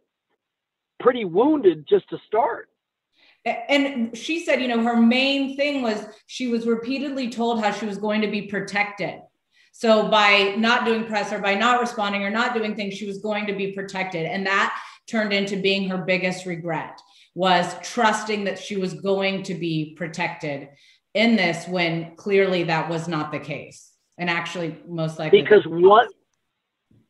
pretty 0.99 1.25
wounded 1.25 1.87
just 1.87 2.09
to 2.09 2.19
start 2.27 2.69
and 3.45 4.17
she 4.17 4.45
said 4.45 4.61
you 4.61 4.69
know 4.69 4.83
her 4.83 4.97
main 4.97 5.57
thing 5.57 5.83
was 5.83 6.07
she 6.27 6.49
was 6.49 6.67
repeatedly 6.67 7.31
told 7.31 7.63
how 7.63 7.71
she 7.71 7.87
was 7.87 7.99
going 7.99 8.21
to 8.21 8.29
be 8.29 8.43
protected 8.43 9.21
so 9.79 10.09
by 10.09 10.55
not 10.57 10.87
doing 10.87 11.05
press 11.05 11.31
or 11.35 11.39
by 11.39 11.55
not 11.55 11.83
responding 11.83 12.23
or 12.23 12.31
not 12.31 12.55
doing 12.55 12.75
things 12.75 12.95
she 12.95 13.07
was 13.07 13.19
going 13.19 13.47
to 13.47 13.53
be 13.53 13.73
protected. 13.73 14.25
And 14.25 14.47
that 14.47 14.75
turned 15.07 15.35
into 15.35 15.59
being 15.61 15.87
her 15.91 15.99
biggest 15.99 16.47
regret 16.47 16.99
was 17.35 17.77
trusting 17.83 18.45
that 18.45 18.59
she 18.59 18.79
was 18.79 18.95
going 18.95 19.43
to 19.43 19.55
be 19.55 19.95
protected 19.95 20.71
in 21.13 21.37
this 21.37 21.69
when 21.69 22.17
clearly 22.17 22.65
that 22.65 22.89
was 22.89 23.07
not 23.07 23.31
the 23.31 23.39
case. 23.39 23.93
And 24.17 24.31
actually 24.31 24.79
most 24.89 25.19
likely 25.19 25.43
because 25.43 25.65
what 25.67 26.09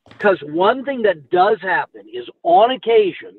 because 0.09 0.39
one 0.43 0.85
thing 0.85 1.03
that 1.03 1.31
does 1.31 1.59
happen 1.61 2.03
is 2.13 2.29
on 2.43 2.73
occasion, 2.73 3.39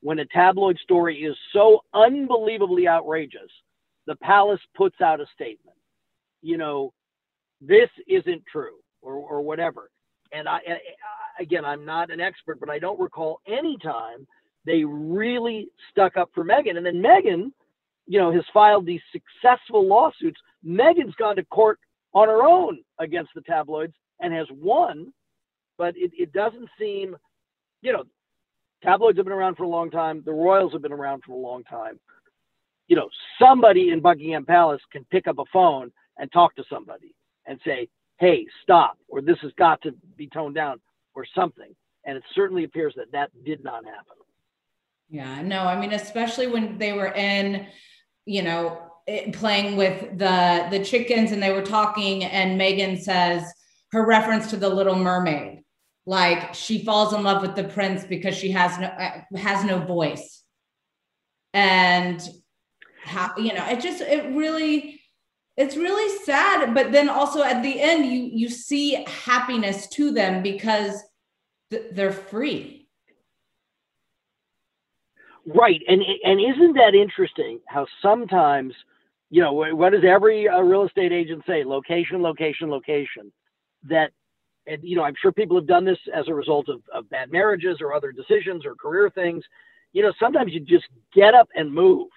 when 0.00 0.18
a 0.18 0.26
tabloid 0.26 0.78
story 0.78 1.22
is 1.22 1.36
so 1.52 1.84
unbelievably 1.94 2.88
outrageous, 2.88 3.50
the 4.08 4.16
palace 4.16 4.60
puts 4.76 5.00
out 5.00 5.20
a 5.20 5.26
statement. 5.32 5.76
You 6.42 6.56
know, 6.56 6.92
this 7.60 7.88
isn't 8.08 8.42
true 8.50 8.76
or, 9.02 9.14
or 9.14 9.42
whatever. 9.42 9.90
And 10.32 10.48
I, 10.48 10.60
again, 11.38 11.64
I'm 11.64 11.84
not 11.84 12.10
an 12.10 12.20
expert, 12.20 12.58
but 12.60 12.70
I 12.70 12.78
don't 12.78 13.00
recall 13.00 13.40
any 13.46 13.76
time 13.82 14.26
they 14.66 14.84
really 14.84 15.68
stuck 15.90 16.16
up 16.16 16.30
for 16.34 16.44
Meghan. 16.44 16.76
And 16.76 16.86
then 16.86 17.02
Meghan, 17.02 17.52
you 18.06 18.18
know, 18.18 18.32
has 18.32 18.44
filed 18.52 18.86
these 18.86 19.02
successful 19.12 19.86
lawsuits. 19.86 20.40
Meghan's 20.66 21.14
gone 21.16 21.36
to 21.36 21.44
court 21.44 21.78
on 22.14 22.28
her 22.28 22.42
own 22.42 22.82
against 22.98 23.30
the 23.34 23.42
tabloids 23.42 23.94
and 24.20 24.32
has 24.32 24.46
won 24.50 25.12
but 25.76 25.96
it, 25.96 26.12
it 26.14 26.32
doesn't 26.32 26.68
seem, 26.78 27.16
you 27.82 27.92
know, 27.92 28.04
tabloids 28.82 29.18
have 29.18 29.26
been 29.26 29.32
around 29.32 29.56
for 29.56 29.64
a 29.64 29.68
long 29.68 29.90
time. 29.90 30.22
The 30.24 30.32
Royals 30.32 30.72
have 30.72 30.82
been 30.82 30.92
around 30.92 31.22
for 31.24 31.32
a 31.32 31.36
long 31.36 31.64
time. 31.64 31.98
You 32.86 32.96
know, 32.96 33.08
somebody 33.40 33.90
in 33.90 34.00
Buckingham 34.00 34.44
Palace 34.44 34.82
can 34.92 35.04
pick 35.10 35.26
up 35.26 35.38
a 35.38 35.44
phone 35.52 35.90
and 36.18 36.30
talk 36.32 36.54
to 36.56 36.64
somebody 36.70 37.14
and 37.46 37.58
say, 37.64 37.88
hey, 38.18 38.46
stop, 38.62 38.96
or 39.08 39.20
this 39.20 39.38
has 39.42 39.52
got 39.58 39.80
to 39.82 39.92
be 40.16 40.28
toned 40.28 40.54
down, 40.54 40.80
or 41.14 41.24
something. 41.34 41.74
And 42.04 42.16
it 42.16 42.22
certainly 42.34 42.64
appears 42.64 42.94
that 42.96 43.12
that 43.12 43.30
did 43.44 43.64
not 43.64 43.84
happen. 43.84 44.16
Yeah, 45.08 45.42
no, 45.42 45.60
I 45.60 45.78
mean, 45.78 45.92
especially 45.92 46.46
when 46.46 46.78
they 46.78 46.92
were 46.92 47.12
in, 47.12 47.66
you 48.26 48.42
know, 48.42 48.90
playing 49.32 49.76
with 49.76 50.18
the 50.18 50.66
the 50.70 50.82
chickens 50.82 51.32
and 51.32 51.42
they 51.42 51.52
were 51.52 51.62
talking, 51.62 52.24
and 52.24 52.58
Meghan 52.60 53.00
says 53.00 53.44
her 53.92 54.06
reference 54.06 54.50
to 54.50 54.56
the 54.56 54.68
Little 54.68 54.96
Mermaid, 54.96 55.62
like 56.06 56.54
she 56.54 56.84
falls 56.84 57.12
in 57.12 57.22
love 57.22 57.42
with 57.42 57.54
the 57.54 57.64
prince 57.64 58.04
because 58.04 58.34
she 58.34 58.50
has 58.50 58.78
no 58.78 58.86
uh, 58.86 59.20
has 59.36 59.64
no 59.64 59.78
voice 59.78 60.42
and 61.54 62.28
how 63.04 63.30
you 63.38 63.54
know 63.54 63.64
it 63.66 63.80
just 63.80 64.00
it 64.02 64.34
really 64.34 65.00
it's 65.56 65.76
really 65.76 66.18
sad 66.24 66.74
but 66.74 66.92
then 66.92 67.08
also 67.08 67.42
at 67.42 67.62
the 67.62 67.80
end 67.80 68.06
you 68.06 68.22
you 68.32 68.48
see 68.48 69.04
happiness 69.06 69.86
to 69.88 70.10
them 70.10 70.42
because 70.42 71.02
th- 71.70 71.92
they're 71.92 72.12
free. 72.12 72.88
Right 75.46 75.80
and 75.88 76.02
and 76.24 76.40
isn't 76.40 76.74
that 76.74 76.94
interesting 76.94 77.60
how 77.66 77.86
sometimes 78.02 78.74
you 79.30 79.42
know 79.42 79.52
what 79.52 79.92
does 79.92 80.04
every 80.06 80.48
uh, 80.48 80.60
real 80.60 80.84
estate 80.84 81.12
agent 81.12 81.42
say? 81.46 81.64
Location 81.64 82.22
location 82.22 82.70
location. 82.70 83.32
That 83.88 84.10
and 84.66 84.82
you 84.82 84.96
know 84.96 85.02
i'm 85.04 85.14
sure 85.20 85.30
people 85.32 85.58
have 85.58 85.66
done 85.66 85.84
this 85.84 85.98
as 86.14 86.28
a 86.28 86.34
result 86.34 86.68
of, 86.70 86.80
of 86.94 87.08
bad 87.10 87.30
marriages 87.30 87.78
or 87.80 87.92
other 87.92 88.12
decisions 88.12 88.64
or 88.64 88.74
career 88.74 89.10
things. 89.10 89.44
You 89.92 90.02
know 90.02 90.12
sometimes 90.18 90.52
you 90.52 90.60
just 90.60 90.86
get 91.14 91.34
up 91.34 91.48
and 91.54 91.72
move 91.72 92.08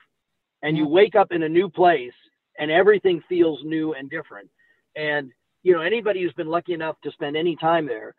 and 0.63 0.77
you 0.77 0.87
wake 0.87 1.15
up 1.15 1.31
in 1.31 1.43
a 1.43 1.49
new 1.49 1.69
place 1.69 2.13
and 2.57 2.71
everything 2.71 3.21
feels 3.27 3.59
new 3.63 3.93
and 3.93 4.09
different 4.09 4.49
and 4.95 5.31
you 5.63 5.73
know 5.73 5.81
anybody 5.81 6.21
who's 6.21 6.33
been 6.33 6.47
lucky 6.47 6.73
enough 6.73 6.95
to 7.03 7.11
spend 7.11 7.35
any 7.35 7.55
time 7.55 7.87
there 7.87 8.15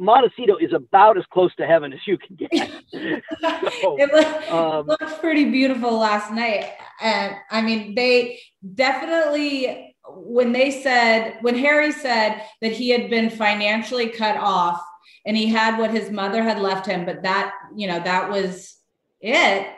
Montecito 0.00 0.56
is 0.58 0.72
about 0.72 1.18
as 1.18 1.24
close 1.32 1.52
to 1.56 1.66
heaven 1.66 1.92
as 1.92 1.98
you 2.06 2.16
can 2.18 2.36
get. 2.36 2.52
so, 2.92 3.96
it, 3.98 4.12
looked, 4.12 4.52
um, 4.52 4.86
looked 4.86 5.20
pretty 5.20 5.50
beautiful 5.50 5.98
last 5.98 6.32
night. 6.32 6.72
And 7.00 7.34
I 7.50 7.60
mean, 7.62 7.96
they 7.96 8.38
definitely 8.76 9.96
when 10.10 10.52
they 10.52 10.70
said, 10.82 11.38
when 11.42 11.56
Harry 11.56 11.92
said 11.92 12.42
that 12.60 12.72
he 12.72 12.90
had 12.90 13.10
been 13.10 13.30
financially 13.30 14.08
cut 14.08 14.36
off 14.36 14.82
and 15.26 15.36
he 15.36 15.46
had 15.46 15.78
what 15.78 15.90
his 15.90 16.10
mother 16.10 16.42
had 16.42 16.58
left 16.58 16.86
him, 16.86 17.04
but 17.04 17.22
that, 17.22 17.54
you 17.76 17.86
know, 17.86 18.00
that 18.00 18.30
was 18.30 18.76
it. 19.20 19.74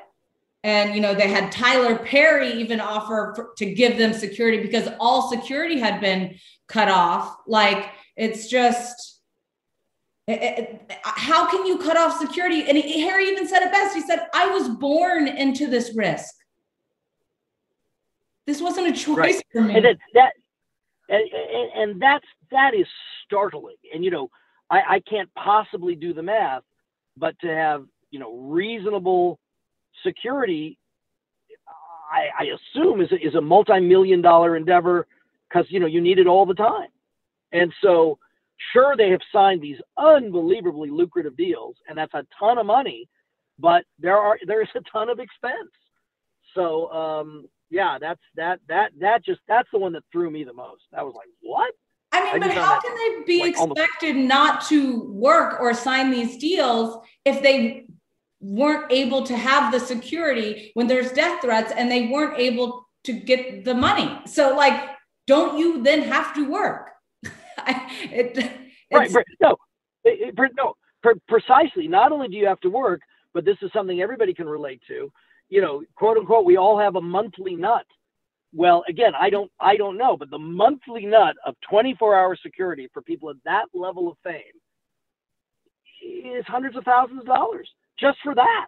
And, 0.62 0.94
you 0.94 1.00
know, 1.00 1.14
they 1.14 1.28
had 1.28 1.50
Tyler 1.50 1.96
Perry 1.96 2.52
even 2.52 2.80
offer 2.80 3.32
for, 3.34 3.50
to 3.56 3.72
give 3.72 3.96
them 3.96 4.12
security 4.12 4.60
because 4.60 4.88
all 5.00 5.30
security 5.30 5.78
had 5.78 6.00
been 6.00 6.36
cut 6.66 6.88
off. 6.88 7.34
Like, 7.46 7.92
it's 8.16 8.48
just, 8.48 9.20
it, 10.26 10.42
it, 10.42 10.92
how 11.02 11.50
can 11.50 11.64
you 11.64 11.78
cut 11.78 11.96
off 11.96 12.18
security? 12.18 12.68
And 12.68 12.76
he, 12.76 13.00
Harry 13.00 13.28
even 13.28 13.48
said 13.48 13.62
it 13.62 13.72
best. 13.72 13.94
He 13.94 14.02
said, 14.02 14.26
I 14.34 14.50
was 14.50 14.68
born 14.68 15.28
into 15.28 15.66
this 15.66 15.94
risk. 15.94 16.34
This 18.46 18.60
wasn't 18.60 18.88
a 18.88 18.92
choice 18.92 19.16
right. 19.16 19.42
for 19.52 19.62
me. 19.62 19.76
And 19.76 19.84
that, 19.84 19.96
that 20.14 20.32
and, 21.08 21.22
and, 21.32 21.90
and, 21.92 22.02
that's 22.02 22.24
that 22.50 22.74
is 22.74 22.86
startling. 23.24 23.76
And 23.94 24.04
you 24.04 24.10
know, 24.10 24.30
I, 24.70 24.80
I 24.88 25.00
can't 25.00 25.32
possibly 25.34 25.94
do 25.94 26.12
the 26.12 26.22
math, 26.22 26.62
but 27.16 27.38
to 27.40 27.48
have 27.48 27.84
you 28.10 28.18
know 28.18 28.36
reasonable 28.36 29.38
security, 30.04 30.78
I, 32.12 32.44
I 32.44 32.44
assume 32.56 33.00
is 33.00 33.12
a, 33.12 33.16
is 33.24 33.34
a 33.34 33.40
multi-million 33.40 34.20
dollar 34.22 34.56
endeavor 34.56 35.06
because 35.48 35.66
you 35.70 35.80
know 35.80 35.86
you 35.86 36.00
need 36.00 36.18
it 36.18 36.26
all 36.26 36.46
the 36.46 36.54
time. 36.54 36.88
And 37.52 37.72
so, 37.82 38.18
sure, 38.72 38.96
they 38.96 39.10
have 39.10 39.20
signed 39.32 39.60
these 39.62 39.78
unbelievably 39.96 40.90
lucrative 40.90 41.36
deals, 41.36 41.76
and 41.88 41.96
that's 41.98 42.14
a 42.14 42.26
ton 42.38 42.58
of 42.58 42.66
money. 42.66 43.08
but 43.58 43.84
there 43.98 44.16
are 44.16 44.38
there's 44.46 44.68
a 44.74 44.80
ton 44.90 45.08
of 45.08 45.18
expense. 45.20 45.70
So 46.54 46.90
um, 46.92 47.46
yeah, 47.70 47.98
that's 48.00 48.20
that 48.36 48.60
that 48.68 48.92
that 49.00 49.24
just 49.24 49.40
that's 49.48 49.68
the 49.72 49.78
one 49.78 49.92
that 49.92 50.02
threw 50.10 50.30
me 50.30 50.44
the 50.44 50.52
most. 50.52 50.82
I 50.96 51.02
was 51.02 51.14
like, 51.16 51.28
what? 51.42 51.72
I 52.12 52.24
mean, 52.24 52.42
I 52.42 52.46
but 52.48 52.56
how 52.56 52.80
can 52.80 52.94
they 52.96 53.24
be 53.24 53.40
like 53.40 53.54
expected 53.56 54.16
not 54.16 54.66
to 54.68 55.04
work 55.12 55.60
or 55.60 55.74
sign 55.74 56.10
these 56.10 56.38
deals 56.38 57.04
if 57.24 57.42
they 57.42 57.86
weren't 58.40 58.90
able 58.90 59.24
to 59.24 59.36
have 59.36 59.72
the 59.72 59.80
security 59.80 60.70
when 60.74 60.86
there's 60.86 61.12
death 61.12 61.42
threats 61.42 61.72
and 61.76 61.90
they 61.90 62.08
weren't 62.08 62.38
able 62.38 62.86
to 63.04 63.12
get 63.12 63.64
the 63.64 63.74
money? 63.74 64.20
So, 64.26 64.56
like, 64.56 64.90
don't 65.26 65.58
you 65.58 65.82
then 65.82 66.02
have 66.02 66.34
to 66.34 66.50
work? 66.50 66.90
it, 67.66 68.36
right, 68.92 69.10
no, 69.40 69.56
it, 70.04 70.34
it, 70.36 70.50
no, 70.56 70.74
precisely. 71.28 71.88
Not 71.88 72.12
only 72.12 72.28
do 72.28 72.36
you 72.36 72.46
have 72.46 72.60
to 72.60 72.70
work, 72.70 73.00
but 73.34 73.44
this 73.44 73.56
is 73.62 73.70
something 73.72 74.00
everybody 74.00 74.34
can 74.34 74.48
relate 74.48 74.80
to. 74.88 75.12
You 75.48 75.60
know, 75.60 75.82
quote 75.96 76.16
unquote, 76.16 76.44
we 76.44 76.56
all 76.56 76.78
have 76.78 76.96
a 76.96 77.00
monthly 77.00 77.54
nut. 77.56 77.86
Well, 78.52 78.82
again, 78.88 79.12
I 79.18 79.30
don't, 79.30 79.50
I 79.60 79.76
don't 79.76 79.96
know, 79.96 80.16
but 80.16 80.30
the 80.30 80.38
monthly 80.38 81.06
nut 81.06 81.36
of 81.46 81.54
24-hour 81.72 82.36
security 82.42 82.88
for 82.92 83.02
people 83.02 83.30
at 83.30 83.36
that 83.44 83.66
level 83.72 84.08
of 84.10 84.16
fame 84.24 84.42
is 86.02 86.44
hundreds 86.46 86.76
of 86.76 86.84
thousands 86.84 87.20
of 87.20 87.26
dollars 87.26 87.68
just 88.00 88.18
for 88.22 88.34
that. 88.34 88.66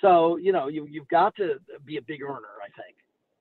So, 0.00 0.36
you 0.36 0.52
know, 0.52 0.68
you, 0.68 0.86
you've 0.90 1.08
got 1.08 1.34
to 1.36 1.56
be 1.84 1.96
a 1.96 2.02
big 2.02 2.22
earner, 2.22 2.54
I 2.62 2.70
think. 2.80 2.96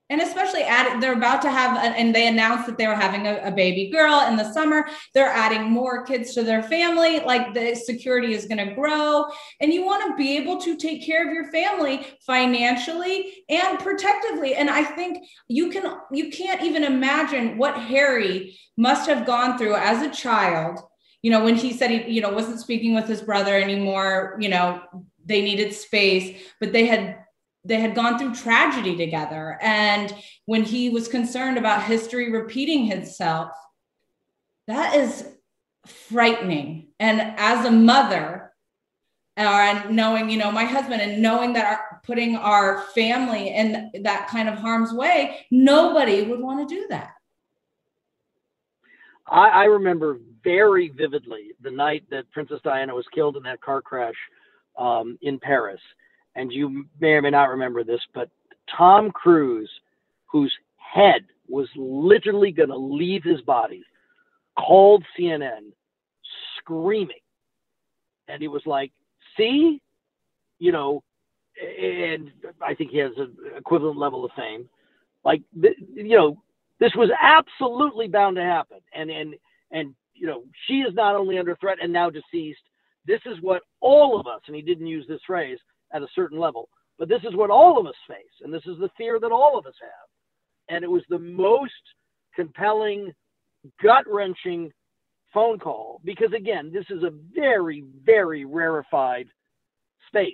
And 0.09 0.21
especially 0.21 0.61
add 0.63 1.01
they're 1.01 1.11
about 1.11 1.41
to 1.41 1.51
have 1.51 1.77
and 1.77 2.15
they 2.15 2.29
announced 2.29 2.65
that 2.67 2.77
they 2.77 2.87
were 2.87 2.95
having 2.95 3.27
a, 3.27 3.41
a, 3.43 3.51
baby 3.51 3.89
girl 3.89 4.25
in 4.25 4.37
the 4.37 4.53
summer. 4.53 4.87
They're 5.13 5.27
adding 5.27 5.69
more 5.69 6.05
kids 6.05 6.33
to 6.35 6.43
their 6.43 6.63
family. 6.63 7.19
Like 7.19 7.53
the 7.53 7.75
security 7.75 8.33
is 8.33 8.45
going 8.45 8.65
to 8.65 8.73
grow. 8.73 9.25
And 9.59 9.73
you 9.73 9.85
want 9.85 10.09
to 10.09 10.15
be 10.15 10.37
able 10.37 10.61
to 10.61 10.77
take 10.77 11.05
care 11.05 11.27
of 11.27 11.33
your 11.33 11.51
family 11.51 12.07
financially 12.25 13.43
and 13.49 13.79
protectively. 13.79 14.55
And 14.55 14.69
i 14.69 14.81
think 14.81 15.25
you 15.49 15.69
can 15.69 15.97
you 16.11 16.31
can't 16.31 16.63
even 16.63 16.85
imagine 16.85 17.57
what 17.57 17.77
harry 17.77 18.57
must 18.77 19.09
have 19.09 19.25
gone 19.25 19.57
through 19.57 19.75
as 19.75 20.01
a 20.01 20.09
child 20.09 20.79
you 21.21 21.31
know 21.31 21.43
when 21.43 21.55
he 21.55 21.73
said 21.73 21.91
he 21.91 22.11
you 22.11 22.21
know 22.21 22.31
wasn't 22.31 22.59
speaking 22.59 22.93
with 22.93 23.07
his 23.07 23.21
brother 23.21 23.55
anymore 23.55 24.37
you 24.39 24.49
know 24.49 24.81
they 25.25 25.41
needed 25.41 25.73
space 25.73 26.41
but 26.59 26.71
they 26.71 26.85
had 26.85 27.17
they 27.67 27.79
had 27.79 27.95
gone 27.95 28.17
through 28.17 28.33
tragedy 28.33 28.95
together. 28.95 29.59
And 29.61 30.13
when 30.45 30.63
he 30.63 30.89
was 30.89 31.07
concerned 31.07 31.57
about 31.57 31.83
history 31.83 32.31
repeating 32.31 32.91
itself, 32.91 33.51
that 34.67 34.95
is 34.95 35.27
frightening. 35.85 36.89
And 36.99 37.21
as 37.37 37.65
a 37.65 37.71
mother, 37.71 38.53
uh, 39.37 39.41
and 39.41 39.95
knowing, 39.95 40.29
you 40.29 40.37
know, 40.37 40.51
my 40.51 40.63
husband 40.63 41.01
and 41.01 41.21
knowing 41.21 41.53
that 41.53 41.65
our, 41.65 42.01
putting 42.03 42.35
our 42.37 42.81
family 42.95 43.49
in 43.49 43.91
that 44.01 44.29
kind 44.29 44.49
of 44.49 44.57
harm's 44.57 44.91
way, 44.93 45.45
nobody 45.51 46.23
would 46.23 46.39
want 46.39 46.67
to 46.67 46.75
do 46.75 46.87
that. 46.89 47.11
I, 49.29 49.49
I 49.49 49.63
remember 49.65 50.19
very 50.43 50.89
vividly 50.89 51.51
the 51.61 51.71
night 51.71 52.03
that 52.11 52.29
Princess 52.31 52.59
Diana 52.63 52.95
was 52.95 53.05
killed 53.13 53.37
in 53.37 53.43
that 53.43 53.61
car 53.61 53.81
crash 53.81 54.15
um, 54.77 55.17
in 55.21 55.39
Paris 55.39 55.81
and 56.37 56.53
you 56.53 56.85
may 57.01 57.09
or 57.09 57.21
may 57.21 57.31
not 57.31 57.49
remember 57.49 57.83
this, 57.83 57.99
but 58.13 58.29
Tom 58.77 59.11
Cruise, 59.11 59.69
whose 60.27 60.53
head 60.77 61.25
was 61.49 61.67
literally 61.75 62.51
going 62.51 62.69
to 62.69 62.77
leave 62.77 63.23
his 63.23 63.41
body, 63.41 63.83
called 64.57 65.03
CNN 65.19 65.71
screaming. 66.57 67.17
And 68.27 68.41
he 68.41 68.47
was 68.47 68.61
like, 68.65 68.91
see, 69.35 69.81
you 70.59 70.71
know, 70.71 71.03
and 71.59 72.31
I 72.61 72.75
think 72.75 72.91
he 72.91 72.99
has 72.99 73.13
an 73.17 73.35
equivalent 73.57 73.97
level 73.97 74.23
of 74.23 74.31
fame. 74.37 74.69
Like, 75.25 75.41
you 75.55 76.15
know, 76.15 76.41
this 76.79 76.93
was 76.95 77.09
absolutely 77.21 78.07
bound 78.07 78.35
to 78.35 78.43
happen. 78.43 78.79
And, 78.93 79.09
and, 79.09 79.35
and, 79.71 79.95
you 80.13 80.27
know, 80.27 80.43
she 80.67 80.79
is 80.79 80.93
not 80.93 81.15
only 81.15 81.37
under 81.37 81.55
threat 81.55 81.77
and 81.81 81.91
now 81.91 82.09
deceased. 82.09 82.61
This 83.05 83.21
is 83.25 83.41
what 83.41 83.61
all 83.79 84.19
of 84.19 84.27
us, 84.27 84.41
and 84.47 84.55
he 84.55 84.61
didn't 84.61 84.87
use 84.87 85.05
this 85.07 85.21
phrase, 85.25 85.57
at 85.93 86.01
a 86.01 86.07
certain 86.13 86.39
level. 86.39 86.69
But 86.99 87.09
this 87.09 87.21
is 87.23 87.35
what 87.35 87.49
all 87.49 87.79
of 87.79 87.87
us 87.87 87.95
face, 88.07 88.41
and 88.41 88.53
this 88.53 88.65
is 88.65 88.77
the 88.79 88.89
fear 88.97 89.19
that 89.19 89.31
all 89.31 89.57
of 89.57 89.65
us 89.65 89.75
have. 89.81 90.75
And 90.75 90.83
it 90.83 90.91
was 90.91 91.03
the 91.09 91.19
most 91.19 91.71
compelling, 92.35 93.13
gut 93.81 94.03
wrenching 94.07 94.71
phone 95.33 95.59
call 95.59 96.01
because, 96.03 96.31
again, 96.35 96.71
this 96.73 96.85
is 96.89 97.03
a 97.03 97.13
very, 97.33 97.85
very 98.03 98.45
rarefied 98.45 99.27
space, 100.07 100.33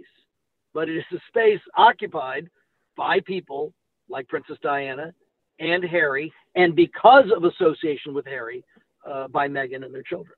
but 0.73 0.89
it 0.89 0.97
is 0.97 1.03
a 1.13 1.19
space 1.27 1.61
occupied 1.77 2.49
by 2.95 3.19
people 3.21 3.73
like 4.09 4.27
Princess 4.27 4.57
Diana 4.61 5.13
and 5.59 5.83
Harry, 5.83 6.31
and 6.55 6.75
because 6.75 7.25
of 7.35 7.43
association 7.43 8.13
with 8.13 8.25
Harry, 8.25 8.63
uh, 9.09 9.27
by 9.27 9.47
Meghan 9.47 9.83
and 9.85 9.93
their 9.93 10.03
children. 10.03 10.35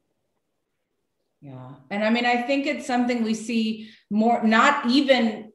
Yeah. 1.41 1.74
And 1.91 2.03
I 2.03 2.09
mean, 2.09 2.26
I 2.26 2.41
think 2.41 2.66
it's 2.66 2.88
something 2.88 3.24
we 3.24 3.34
see 3.36 3.89
more, 4.09 4.43
not 4.43 4.88
even 4.89 5.51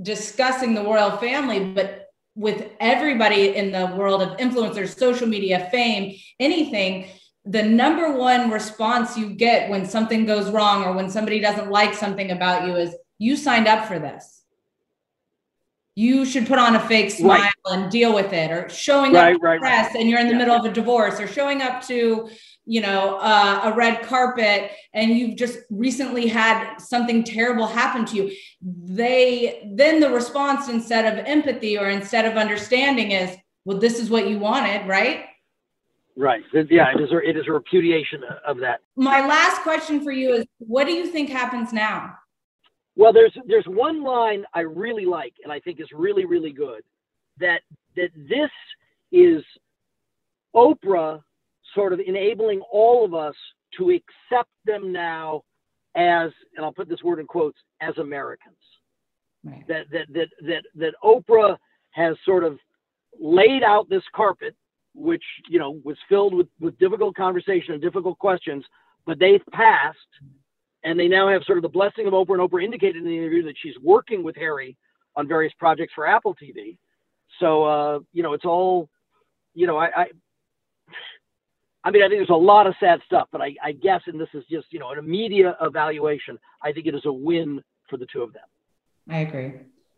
discussing 0.00 0.74
the 0.74 0.82
royal 0.82 1.16
family, 1.18 1.72
but 1.72 2.06
with 2.34 2.70
everybody 2.80 3.54
in 3.56 3.72
the 3.72 3.94
world 3.96 4.22
of 4.22 4.36
influencers, 4.38 4.96
social 4.96 5.26
media, 5.26 5.68
fame, 5.70 6.16
anything, 6.40 7.08
the 7.44 7.62
number 7.62 8.16
one 8.16 8.50
response 8.50 9.16
you 9.16 9.30
get 9.30 9.70
when 9.70 9.86
something 9.86 10.24
goes 10.24 10.50
wrong 10.50 10.84
or 10.84 10.92
when 10.92 11.10
somebody 11.10 11.40
doesn't 11.40 11.70
like 11.70 11.94
something 11.94 12.30
about 12.30 12.66
you 12.66 12.76
is 12.76 12.94
you 13.18 13.36
signed 13.36 13.66
up 13.66 13.86
for 13.86 13.98
this. 13.98 14.44
You 15.98 16.24
should 16.24 16.46
put 16.46 16.60
on 16.60 16.76
a 16.76 16.80
fake 16.86 17.10
smile 17.10 17.40
right. 17.40 17.52
and 17.72 17.90
deal 17.90 18.14
with 18.14 18.32
it, 18.32 18.52
or 18.52 18.68
showing 18.68 19.14
right, 19.14 19.34
up 19.34 19.42
right, 19.42 19.58
press 19.58 19.96
and 19.96 20.08
you're 20.08 20.20
in 20.20 20.28
the 20.28 20.32
yeah. 20.32 20.38
middle 20.38 20.54
of 20.54 20.64
a 20.64 20.72
divorce, 20.72 21.18
or 21.18 21.26
showing 21.26 21.60
up 21.60 21.82
to 21.88 22.30
you 22.66 22.80
know 22.80 23.18
uh, 23.18 23.62
a 23.64 23.74
red 23.74 24.02
carpet 24.02 24.70
and 24.94 25.10
you've 25.10 25.36
just 25.36 25.58
recently 25.70 26.28
had 26.28 26.76
something 26.78 27.24
terrible 27.24 27.66
happen 27.66 28.04
to 28.04 28.14
you. 28.14 28.30
They 28.62 29.68
then 29.74 29.98
the 29.98 30.10
response 30.10 30.68
instead 30.68 31.04
of 31.12 31.24
empathy 31.26 31.76
or 31.76 31.88
instead 31.88 32.26
of 32.26 32.36
understanding 32.36 33.10
is 33.10 33.36
well 33.64 33.78
this 33.78 33.98
is 33.98 34.08
what 34.08 34.28
you 34.28 34.38
wanted 34.38 34.86
right? 34.86 35.24
Right. 36.16 36.44
Yeah 36.52 36.92
it 36.94 37.00
is 37.00 37.10
a, 37.10 37.18
it 37.28 37.36
is 37.36 37.48
a 37.48 37.52
repudiation 37.52 38.22
of 38.46 38.58
that. 38.58 38.82
My 38.94 39.26
last 39.26 39.62
question 39.62 40.04
for 40.04 40.12
you 40.12 40.34
is 40.34 40.46
what 40.58 40.84
do 40.86 40.92
you 40.92 41.08
think 41.08 41.28
happens 41.28 41.72
now 41.72 42.18
well 42.98 43.12
there's 43.12 43.32
there's 43.46 43.64
one 43.66 44.04
line 44.04 44.44
i 44.54 44.60
really 44.60 45.06
like 45.06 45.32
and 45.42 45.50
i 45.50 45.58
think 45.60 45.80
is 45.80 45.88
really 45.94 46.26
really 46.26 46.52
good 46.52 46.82
that 47.38 47.62
that 47.96 48.10
this 48.28 48.50
is 49.10 49.42
oprah 50.54 51.22
sort 51.74 51.92
of 51.92 52.00
enabling 52.00 52.60
all 52.70 53.04
of 53.04 53.14
us 53.14 53.34
to 53.76 53.90
accept 53.90 54.50
them 54.66 54.92
now 54.92 55.42
as, 55.96 56.30
and 56.56 56.64
I'll 56.64 56.72
put 56.72 56.88
this 56.88 57.02
word 57.02 57.18
in 57.18 57.26
quotes, 57.26 57.58
as 57.80 57.96
Americans. 57.98 58.56
Right. 59.44 59.66
That, 59.68 59.86
that, 59.90 60.06
that, 60.12 60.28
that, 60.42 60.62
that 60.76 60.94
Oprah 61.02 61.56
has 61.90 62.16
sort 62.24 62.44
of 62.44 62.58
laid 63.20 63.62
out 63.62 63.88
this 63.88 64.02
carpet, 64.14 64.54
which, 64.94 65.22
you 65.48 65.58
know, 65.58 65.80
was 65.84 65.96
filled 66.08 66.34
with, 66.34 66.46
with 66.60 66.78
difficult 66.78 67.16
conversation 67.16 67.72
and 67.72 67.82
difficult 67.82 68.18
questions, 68.18 68.64
but 69.06 69.18
they've 69.18 69.44
passed. 69.52 69.98
And 70.84 70.98
they 70.98 71.08
now 71.08 71.28
have 71.28 71.42
sort 71.44 71.58
of 71.58 71.62
the 71.62 71.68
blessing 71.68 72.06
of 72.06 72.12
Oprah, 72.12 72.40
and 72.40 72.40
Oprah 72.40 72.64
indicated 72.64 72.96
in 72.96 73.04
the 73.04 73.16
interview 73.16 73.42
that 73.44 73.56
she's 73.60 73.74
working 73.82 74.22
with 74.22 74.36
Harry 74.36 74.76
on 75.16 75.26
various 75.26 75.52
projects 75.58 75.92
for 75.94 76.06
Apple 76.06 76.36
TV. 76.36 76.78
So, 77.40 77.64
uh, 77.64 77.98
you 78.12 78.22
know, 78.22 78.32
it's 78.32 78.44
all, 78.44 78.88
you 79.54 79.66
know, 79.66 79.76
I, 79.76 79.86
I 79.86 80.06
I 81.84 81.90
mean, 81.90 82.02
I 82.02 82.08
think 82.08 82.18
there's 82.18 82.28
a 82.30 82.34
lot 82.34 82.66
of 82.66 82.74
sad 82.80 83.00
stuff, 83.06 83.28
but 83.30 83.40
I, 83.40 83.54
I 83.62 83.72
guess, 83.72 84.02
and 84.06 84.20
this 84.20 84.28
is 84.34 84.44
just, 84.50 84.66
you 84.70 84.78
know, 84.78 84.90
an 84.90 84.98
immediate 84.98 85.56
evaluation, 85.62 86.38
I 86.62 86.72
think 86.72 86.86
it 86.86 86.94
is 86.94 87.06
a 87.06 87.12
win 87.12 87.62
for 87.88 87.96
the 87.96 88.06
two 88.12 88.22
of 88.22 88.32
them. 88.32 88.42
I 89.08 89.20
agree. 89.20 89.54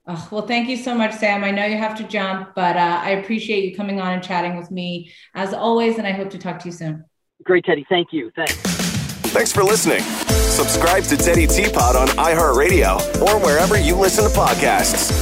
Oh, 0.07 0.28
well, 0.31 0.47
thank 0.47 0.68
you 0.68 0.76
so 0.76 0.95
much, 0.95 1.14
Sam. 1.14 1.43
I 1.43 1.51
know 1.51 1.64
you 1.64 1.76
have 1.76 1.97
to 1.99 2.05
jump, 2.05 2.55
but 2.55 2.76
uh, 2.76 3.01
I 3.03 3.11
appreciate 3.11 3.64
you 3.64 3.76
coming 3.76 4.01
on 4.01 4.12
and 4.12 4.22
chatting 4.22 4.57
with 4.57 4.70
me 4.70 5.12
as 5.35 5.53
always, 5.53 5.99
and 5.99 6.07
I 6.07 6.12
hope 6.12 6.31
to 6.31 6.39
talk 6.39 6.59
to 6.61 6.66
you 6.66 6.72
soon. 6.72 7.05
Great, 7.45 7.64
Teddi. 7.64 7.85
Thank 7.89 8.12
you. 8.12 8.31
Thanks. 8.37 8.89
Thanks 9.31 9.53
for 9.53 9.62
listening. 9.62 10.01
Subscribe 10.26 11.05
to 11.05 11.14
Teddi 11.14 11.49
Teapot 11.49 11.95
on 11.95 12.09
iHeartRadio 12.09 13.22
or 13.22 13.39
wherever 13.39 13.78
you 13.78 13.95
listen 13.95 14.24
to 14.24 14.31
podcasts. 14.31 15.16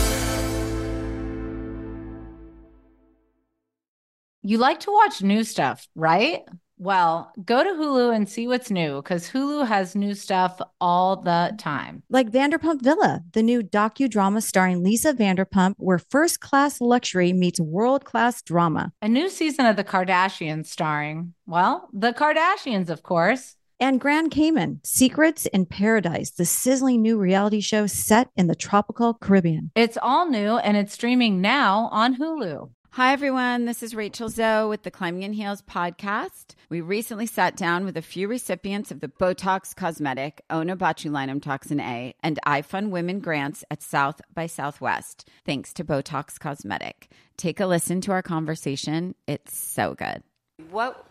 You 4.43 4.57
like 4.57 4.81
to 4.81 4.91
watch 4.91 5.21
new 5.21 5.45
stuff, 5.45 5.87
right? 5.95 6.41
Well, 6.79 7.33
go 7.45 7.63
to 7.63 7.71
Hulu 7.71 8.17
and 8.17 8.27
see 8.27 8.49
what's 8.49 8.71
new 8.71 9.03
because 9.03 9.29
Hulu 9.29 9.67
has 9.67 9.95
new 9.95 10.15
stuff 10.15 10.59
all 10.81 11.17
the 11.17 11.55
time. 11.59 12.03
Like 12.09 12.31
Vanderpump 12.31 12.81
Villa, 12.81 13.21
the 13.33 13.43
new 13.43 13.63
docudrama 13.63 14.43
starring 14.43 14.83
Lisa 14.83 15.13
Vanderpump, 15.13 15.75
where 15.77 15.99
first 15.99 16.41
class 16.41 16.81
luxury 16.81 17.35
meets 17.35 17.61
world 17.61 18.07
class 18.07 18.41
drama. 18.41 18.93
A 19.03 19.09
new 19.09 19.29
season 19.29 19.67
of 19.67 19.77
The 19.77 19.85
Kardashians 19.85 20.69
starring, 20.69 21.35
well, 21.45 21.91
the 21.93 22.15
Kardashians, 22.15 22.89
of 22.89 23.03
course 23.03 23.57
And 23.81 24.01
Grand 24.01 24.33
Cayman, 24.33 24.81
Secrets 24.83 25.47
in 25.47 25.65
Paradise, 25.65 26.31
the 26.31 26.45
sizzling 26.45 27.01
new 27.01 27.17
reality 27.17 27.61
show 27.61 27.87
set 27.87 28.29
in 28.37 28.49
the 28.49 28.57
tropical 28.57 29.15
Caribbean. 29.15 29.71
It's 29.77 29.97
all 30.03 30.29
new 30.29 30.57
and 30.57 30.77
it's 30.77 30.95
streaming 30.95 31.41
now 31.41 31.89
on 31.93 32.17
Hulu. 32.17 32.71
Hi, 32.93 33.13
everyone. 33.13 33.67
This 33.67 33.85
is 33.85 33.95
Rachel 33.95 34.29
Zoe 34.29 34.69
with 34.69 34.83
the 34.83 34.91
Climbing 34.91 35.23
in 35.23 35.33
Heels 35.33 35.63
podcast. 35.63 36.57
We 36.69 36.81
recently 36.81 37.27
sat 37.27 37.57
down 37.57 37.85
with 37.85 37.97
a 37.97 38.03
few 38.03 38.27
recipients 38.27 38.91
of 38.91 38.99
the 38.99 39.07
Botox 39.07 39.77
Cosmetic, 39.77 40.43
Onabotulinum 40.51 41.41
Toxin 41.41 41.79
A, 41.79 42.17
and 42.21 42.41
iFund 42.45 42.91
Women 42.91 43.21
grants 43.21 43.65
at 43.71 43.81
South 43.81 44.21
by 44.35 44.47
Southwest, 44.47 45.29
thanks 45.45 45.73
to 45.75 45.85
Botox 45.85 46.41
Cosmetic. 46.41 47.13
Take 47.37 47.61
a 47.61 47.67
listen 47.67 48.01
to 48.01 48.11
our 48.11 48.23
conversation. 48.23 49.15
It's 49.29 49.57
so 49.57 49.95
good. 49.95 50.25
What 50.73 51.08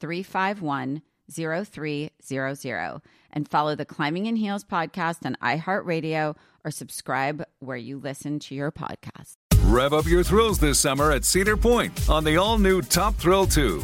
351 0.00 1.02
0300 1.30 3.00
and 3.30 3.48
follow 3.48 3.74
the 3.74 3.84
Climbing 3.84 4.26
in 4.26 4.36
Heels 4.36 4.64
podcast 4.64 5.26
on 5.26 5.36
iHeartRadio 5.42 6.36
or 6.64 6.70
subscribe 6.70 7.44
where 7.58 7.76
you 7.76 7.98
listen 7.98 8.38
to 8.40 8.54
your 8.54 8.72
podcast. 8.72 9.36
Rev 9.64 9.92
up 9.92 10.06
your 10.06 10.22
thrills 10.22 10.58
this 10.58 10.78
summer 10.78 11.12
at 11.12 11.24
Cedar 11.24 11.56
Point 11.56 12.08
on 12.08 12.24
the 12.24 12.36
all 12.36 12.58
new 12.58 12.80
Top 12.80 13.14
Thrill 13.16 13.46
2. 13.46 13.82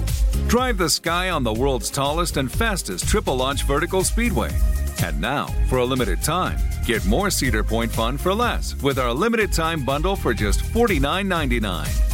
Drive 0.49 0.79
the 0.79 0.89
sky 0.89 1.31
on 1.31 1.45
the 1.45 1.53
world's 1.53 1.91
tallest 1.91 2.39
and 2.39 2.51
fastest 2.51 3.07
triple 3.07 3.37
launch 3.37 3.65
vertical 3.65 4.03
speedway. 4.03 4.51
And 5.03 5.21
now, 5.21 5.47
for 5.69 5.79
a 5.79 5.85
limited 5.85 6.23
time, 6.23 6.59
get 6.87 7.05
more 7.05 7.29
Cedar 7.29 7.65
Point 7.65 7.93
fun 7.93 8.17
for 8.17 8.33
less 8.33 8.81
with 8.83 8.99
our 8.99 9.13
limited 9.13 9.53
time 9.53 9.85
bundle 9.85 10.17
for 10.17 10.33
just 10.33 10.61
$49.99. 10.61 12.14